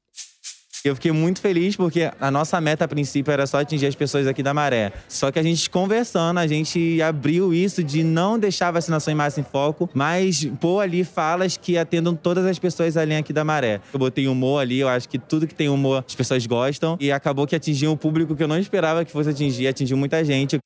Eu 0.88 0.94
fiquei 0.94 1.10
muito 1.10 1.40
feliz 1.40 1.74
porque 1.74 2.12
a 2.20 2.30
nossa 2.30 2.60
meta 2.60 2.84
a 2.84 2.88
princípio 2.88 3.32
era 3.32 3.44
só 3.44 3.58
atingir 3.58 3.86
as 3.86 3.96
pessoas 3.96 4.26
aqui 4.28 4.40
da 4.40 4.54
Maré. 4.54 4.92
Só 5.08 5.32
que 5.32 5.38
a 5.38 5.42
gente 5.42 5.68
conversando, 5.68 6.38
a 6.38 6.46
gente 6.46 7.02
abriu 7.02 7.52
isso 7.52 7.82
de 7.82 8.04
não 8.04 8.38
deixar 8.38 8.68
a 8.68 8.70
vacinação 8.70 9.12
em 9.12 9.16
massa 9.16 9.40
em 9.40 9.42
foco, 9.42 9.90
mas 9.92 10.44
pôr 10.60 10.80
ali 10.80 11.02
falas 11.02 11.56
que 11.56 11.76
atendam 11.76 12.14
todas 12.14 12.46
as 12.46 12.56
pessoas 12.56 12.96
ali 12.96 13.16
aqui 13.16 13.32
da 13.32 13.44
Maré. 13.44 13.80
Eu 13.92 13.98
botei 13.98 14.28
humor 14.28 14.62
ali, 14.62 14.78
eu 14.78 14.88
acho 14.88 15.08
que 15.08 15.18
tudo 15.18 15.46
que 15.46 15.54
tem 15.56 15.68
humor 15.68 16.04
as 16.06 16.14
pessoas 16.14 16.46
gostam 16.46 16.96
e 17.00 17.10
acabou 17.10 17.48
que 17.48 17.56
atingiu 17.56 17.90
um 17.90 17.96
público 17.96 18.36
que 18.36 18.42
eu 18.44 18.48
não 18.48 18.58
esperava 18.58 19.04
que 19.04 19.10
fosse 19.10 19.30
atingir, 19.30 19.66
atingiu 19.66 19.96
muita 19.96 20.24
gente. 20.24 20.60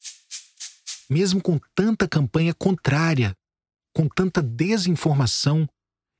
Mesmo 1.08 1.40
com 1.40 1.58
tanta 1.74 2.06
campanha 2.06 2.52
contrária, 2.52 3.32
com 3.94 4.06
tanta 4.06 4.42
desinformação 4.42 5.66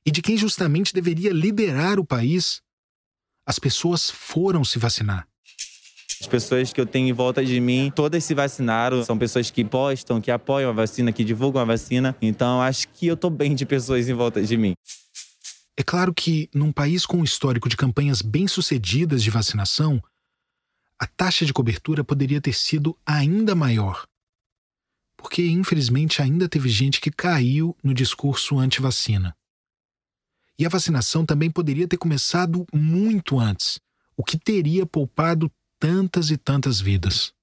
e 0.03 0.09
de 0.09 0.23
quem 0.23 0.35
justamente 0.35 0.91
deveria 0.91 1.31
liderar 1.31 1.99
o 1.99 2.05
país, 2.05 2.61
as 3.45 3.59
pessoas 3.59 4.09
foram 4.09 4.63
se 4.63 4.79
vacinar. 4.79 5.27
As 6.19 6.27
pessoas 6.27 6.71
que 6.71 6.79
eu 6.79 6.85
tenho 6.85 7.07
em 7.07 7.13
volta 7.13 7.43
de 7.43 7.59
mim, 7.59 7.91
todas 7.95 8.23
se 8.23 8.35
vacinaram. 8.35 9.03
São 9.03 9.17
pessoas 9.17 9.49
que 9.49 9.65
postam, 9.65 10.21
que 10.21 10.29
apoiam 10.29 10.69
a 10.69 10.73
vacina, 10.73 11.11
que 11.11 11.23
divulgam 11.23 11.59
a 11.59 11.65
vacina. 11.65 12.15
Então, 12.21 12.61
acho 12.61 12.87
que 12.89 13.07
eu 13.07 13.17
tô 13.17 13.27
bem 13.27 13.55
de 13.55 13.65
pessoas 13.65 14.07
em 14.07 14.13
volta 14.13 14.41
de 14.43 14.55
mim. 14.55 14.73
É 15.75 15.81
claro 15.81 16.13
que, 16.13 16.47
num 16.53 16.71
país 16.71 17.07
com 17.07 17.17
um 17.17 17.23
histórico 17.23 17.67
de 17.67 17.75
campanhas 17.75 18.21
bem-sucedidas 18.21 19.23
de 19.23 19.31
vacinação, 19.31 19.99
a 20.99 21.07
taxa 21.07 21.43
de 21.43 21.51
cobertura 21.51 22.03
poderia 22.03 22.39
ter 22.39 22.53
sido 22.53 22.95
ainda 23.03 23.55
maior. 23.55 24.05
Porque, 25.17 25.47
infelizmente, 25.47 26.21
ainda 26.21 26.47
teve 26.47 26.69
gente 26.69 27.01
que 27.01 27.09
caiu 27.09 27.75
no 27.83 27.95
discurso 27.95 28.59
anti-vacina. 28.59 29.35
E 30.57 30.65
a 30.65 30.69
vacinação 30.69 31.25
também 31.25 31.49
poderia 31.49 31.87
ter 31.87 31.97
começado 31.97 32.65
muito 32.73 33.39
antes, 33.39 33.79
o 34.15 34.23
que 34.23 34.37
teria 34.37 34.85
poupado 34.85 35.51
tantas 35.79 36.29
e 36.29 36.37
tantas 36.37 36.79
vidas. 36.79 37.33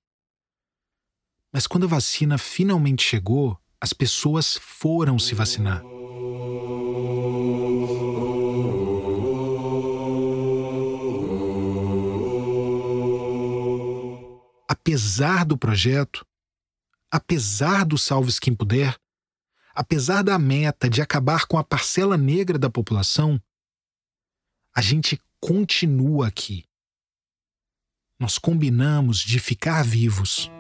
Mas 1.53 1.67
quando 1.67 1.85
a 1.85 1.89
vacina 1.89 2.39
finalmente 2.39 3.03
chegou, 3.03 3.59
as 3.81 3.93
pessoas 3.93 4.57
foram 4.57 5.19
se 5.19 5.35
vacinar. 5.35 5.83
Apesar 14.69 15.45
do 15.45 15.57
projeto, 15.57 16.25
apesar 17.11 17.85
do 17.85 17.97
Salve 17.97 18.33
Quem 18.41 18.55
Puder, 18.55 18.97
apesar 19.79 20.25
da 20.25 20.37
meta 20.41 20.91
de 20.91 21.01
acabar 21.01 21.47
com 21.47 21.57
a 21.57 21.63
parcela 21.63 22.17
negra 22.17 22.59
da 22.59 22.69
população, 22.69 23.41
a 24.75 24.83
gente 24.83 25.21
continua 25.41 26.27
aqui. 26.27 26.65
Nós 28.19 28.39
combinamos 28.39 29.19
de 29.21 29.39
ficar 29.39 29.85
vivos. 29.85 30.51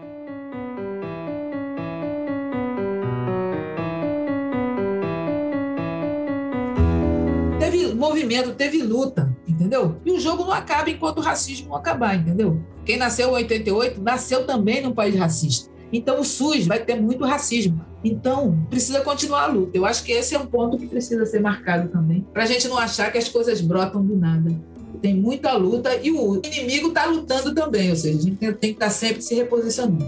Teve 7.58 7.92
movimento, 7.92 8.54
teve 8.54 8.80
luta, 8.84 9.36
entendeu? 9.48 10.00
E 10.04 10.12
o 10.12 10.20
jogo 10.20 10.44
não 10.44 10.52
acaba 10.52 10.90
enquanto 10.90 11.18
o 11.18 11.22
racismo 11.22 11.70
não 11.70 11.76
acabar, 11.76 12.14
entendeu? 12.14 12.64
Quem 12.84 12.96
nasceu 12.96 13.30
em 13.30 13.32
88 13.32 14.00
nasceu 14.00 14.46
também 14.46 14.80
num 14.80 14.94
país 14.94 15.16
racista. 15.16 15.76
Então 15.92 16.20
o 16.20 16.24
SUS 16.24 16.66
vai 16.66 16.80
ter 16.80 17.00
muito 17.00 17.24
racismo. 17.24 17.84
Então 18.04 18.66
precisa 18.70 19.00
continuar 19.00 19.44
a 19.44 19.46
luta. 19.46 19.76
Eu 19.76 19.84
acho 19.84 20.04
que 20.04 20.12
esse 20.12 20.34
é 20.34 20.38
um 20.38 20.46
ponto 20.46 20.78
que 20.78 20.86
precisa 20.86 21.26
ser 21.26 21.40
marcado 21.40 21.88
também, 21.88 22.26
para 22.32 22.44
a 22.44 22.46
gente 22.46 22.68
não 22.68 22.78
achar 22.78 23.10
que 23.10 23.18
as 23.18 23.28
coisas 23.28 23.60
brotam 23.60 24.04
do 24.04 24.16
nada. 24.16 24.54
Tem 25.00 25.14
muita 25.14 25.52
luta 25.52 25.94
e 25.96 26.10
o 26.10 26.40
inimigo 26.44 26.88
está 26.88 27.06
lutando 27.06 27.54
também, 27.54 27.90
ou 27.90 27.96
seja, 27.96 28.18
a 28.18 28.22
gente 28.22 28.36
tem, 28.36 28.54
que 28.54 28.66
estar 28.66 28.86
tá 28.86 28.90
sempre 28.90 29.22
se 29.22 29.34
reposicionando. 29.34 30.04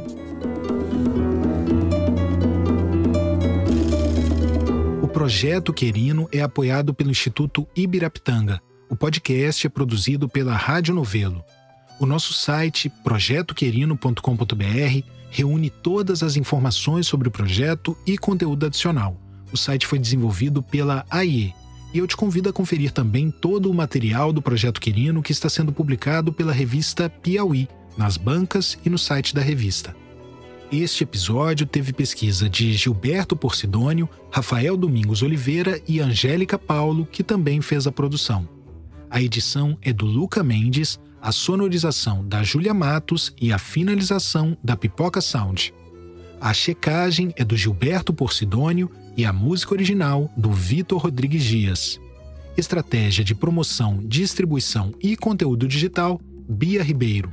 O 5.03 5.09
projeto 5.09 5.73
Querino 5.73 6.29
é 6.33 6.41
apoiado 6.41 6.93
pelo 6.93 7.11
Instituto 7.11 7.67
Ibirapitanga. 7.77 8.61
O 8.89 8.97
podcast 8.97 9.67
é 9.67 9.71
produzido 9.71 10.29
pela 10.29 10.55
Rádio 10.55 10.95
Novelo. 10.95 11.45
O 12.01 12.07
nosso 12.07 12.33
site, 12.33 12.91
projetoquerino.com.br, 13.05 15.20
reúne 15.31 15.71
todas 15.71 16.23
as 16.23 16.37
informações 16.37 17.07
sobre 17.07 17.29
o 17.29 17.31
projeto 17.31 17.97
e 18.07 18.19
conteúdo 18.19 18.67
adicional. 18.67 19.17
O 19.53 19.57
site 19.57 19.87
foi 19.87 19.99
desenvolvido 19.99 20.63
pela 20.63 21.05
AIE. 21.11 21.55
E 21.93 21.99
eu 21.99 22.07
te 22.07 22.17
convido 22.17 22.49
a 22.49 22.53
conferir 22.53 22.93
também 22.93 23.31
todo 23.31 23.71
o 23.71 23.75
material 23.75 24.33
do 24.33 24.41
Projeto 24.41 24.81
Quirino 24.81 25.23
que 25.23 25.33
está 25.33 25.49
sendo 25.49 25.73
publicado 25.73 26.33
pela 26.33 26.53
revista 26.53 27.09
Piauí, 27.09 27.69
nas 27.97 28.17
bancas 28.17 28.79
e 28.85 28.91
no 28.91 28.99
site 28.99 29.35
da 29.35 29.41
revista. 29.41 29.95
Este 30.71 31.03
episódio 31.03 31.67
teve 31.67 31.93
pesquisa 31.93 32.49
de 32.49 32.73
Gilberto 32.75 33.35
Porcidônio, 33.35 34.09
Rafael 34.31 34.77
Domingos 34.77 35.21
Oliveira 35.21 35.81
e 35.89 35.99
Angélica 35.99 36.57
Paulo, 36.57 37.09
que 37.11 37.25
também 37.25 37.61
fez 37.61 37.89
a 37.89 37.93
produção. 37.93 38.49
A 39.11 39.21
edição 39.21 39.77
é 39.83 39.93
do 39.93 40.07
Luca 40.07 40.45
Mendes, 40.45 41.01
a 41.21 41.33
sonorização 41.33 42.27
da 42.27 42.43
Júlia 42.43 42.73
Matos 42.73 43.35
e 43.41 43.53
a 43.53 43.59
finalização 43.59 44.57
da 44.65 44.77
Pipoca 44.77 45.21
Sound. 45.21 45.75
A 46.41 46.55
checagem 46.55 47.33
é 47.37 47.45
do 47.45 47.57
Gilberto 47.57 48.13
Porcidônio 48.13 48.91
e 49.17 49.27
a 49.27 49.33
música 49.33 49.75
original 49.75 50.33
do 50.37 50.51
Vitor 50.51 51.03
Rodrigues 51.03 51.45
Dias. 51.45 52.01
Estratégia 52.57 53.23
de 53.23 53.35
promoção, 53.35 54.03
distribuição 54.03 54.95
e 55.01 55.17
conteúdo 55.17 55.69
digital, 55.69 56.21
Bia 56.49 56.83
Ribeiro. 56.83 57.33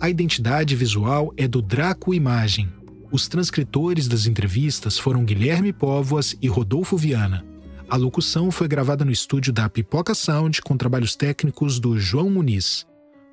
A 0.00 0.10
identidade 0.10 0.74
visual 0.74 1.32
é 1.36 1.46
do 1.46 1.62
Draco 1.62 2.12
Imagem. 2.12 2.68
Os 3.12 3.28
transcritores 3.28 4.08
das 4.08 4.26
entrevistas 4.26 4.98
foram 4.98 5.24
Guilherme 5.24 5.72
Póvoas 5.72 6.36
e 6.42 6.48
Rodolfo 6.48 6.96
Viana. 6.96 7.44
A 7.88 7.96
locução 7.96 8.50
foi 8.50 8.66
gravada 8.66 9.04
no 9.04 9.12
estúdio 9.12 9.52
da 9.52 9.68
Pipoca 9.68 10.14
Sound 10.14 10.60
com 10.62 10.76
trabalhos 10.76 11.14
técnicos 11.14 11.78
do 11.78 11.98
João 11.98 12.28
Muniz. 12.28 12.84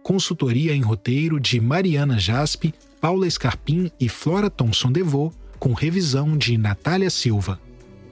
Consultoria 0.04 0.76
em 0.76 0.82
roteiro 0.82 1.40
de 1.40 1.62
Mariana 1.62 2.18
Jaspe, 2.18 2.74
Paula 3.00 3.30
Scarpim 3.30 3.92
e 4.00 4.10
Flora 4.10 4.50
Thomson 4.50 4.92
Devô, 4.92 5.32
com 5.60 5.74
revisão 5.74 6.36
de 6.36 6.58
Natália 6.58 7.10
Silva. 7.10 7.60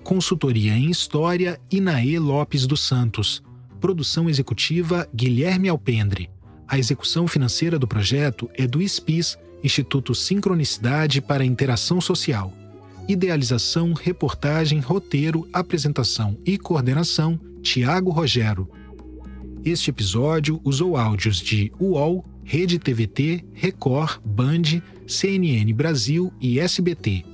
Consultoria 0.03 0.73
em 0.73 0.89
História 0.89 1.59
Inaê 1.71 2.19
Lopes 2.19 2.67
dos 2.67 2.81
Santos. 2.81 3.41
Produção 3.81 4.29
executiva 4.29 5.09
Guilherme 5.13 5.67
Alpendre. 5.67 6.29
A 6.67 6.77
execução 6.77 7.27
financeira 7.27 7.79
do 7.79 7.87
projeto 7.87 8.49
é 8.53 8.67
do 8.67 8.81
ISPIS, 8.81 9.37
Instituto 9.63 10.13
Sincronicidade 10.13 11.21
para 11.21 11.43
Interação 11.43 11.99
Social. 11.99 12.53
Idealização, 13.07 13.93
reportagem, 13.93 14.79
roteiro, 14.79 15.49
apresentação 15.51 16.37
e 16.45 16.57
coordenação 16.57 17.39
Tiago 17.63 18.11
Rogero. 18.11 18.69
Este 19.65 19.89
episódio 19.89 20.61
usou 20.63 20.95
áudios 20.95 21.41
de 21.41 21.71
UOL, 21.79 22.23
Rede 22.45 22.79
TVT, 22.79 23.45
Record, 23.53 24.21
Band, 24.23 24.81
CNN 25.05 25.71
Brasil 25.73 26.33
e 26.39 26.59
SBT. 26.59 27.25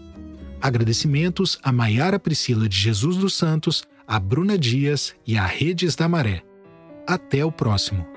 Agradecimentos 0.60 1.60
a 1.62 1.72
Maiara 1.72 2.18
Priscila 2.18 2.68
de 2.68 2.76
Jesus 2.76 3.18
dos 3.18 3.36
Santos, 3.36 3.84
a 4.08 4.20
Bruna 4.20 4.58
Dias 4.58 5.16
e 5.26 5.38
a 5.38 5.46
Redes 5.46 5.96
da 5.96 6.10
Maré. 6.10 6.44
Até 7.08 7.46
o 7.46 7.52
próximo. 7.52 8.15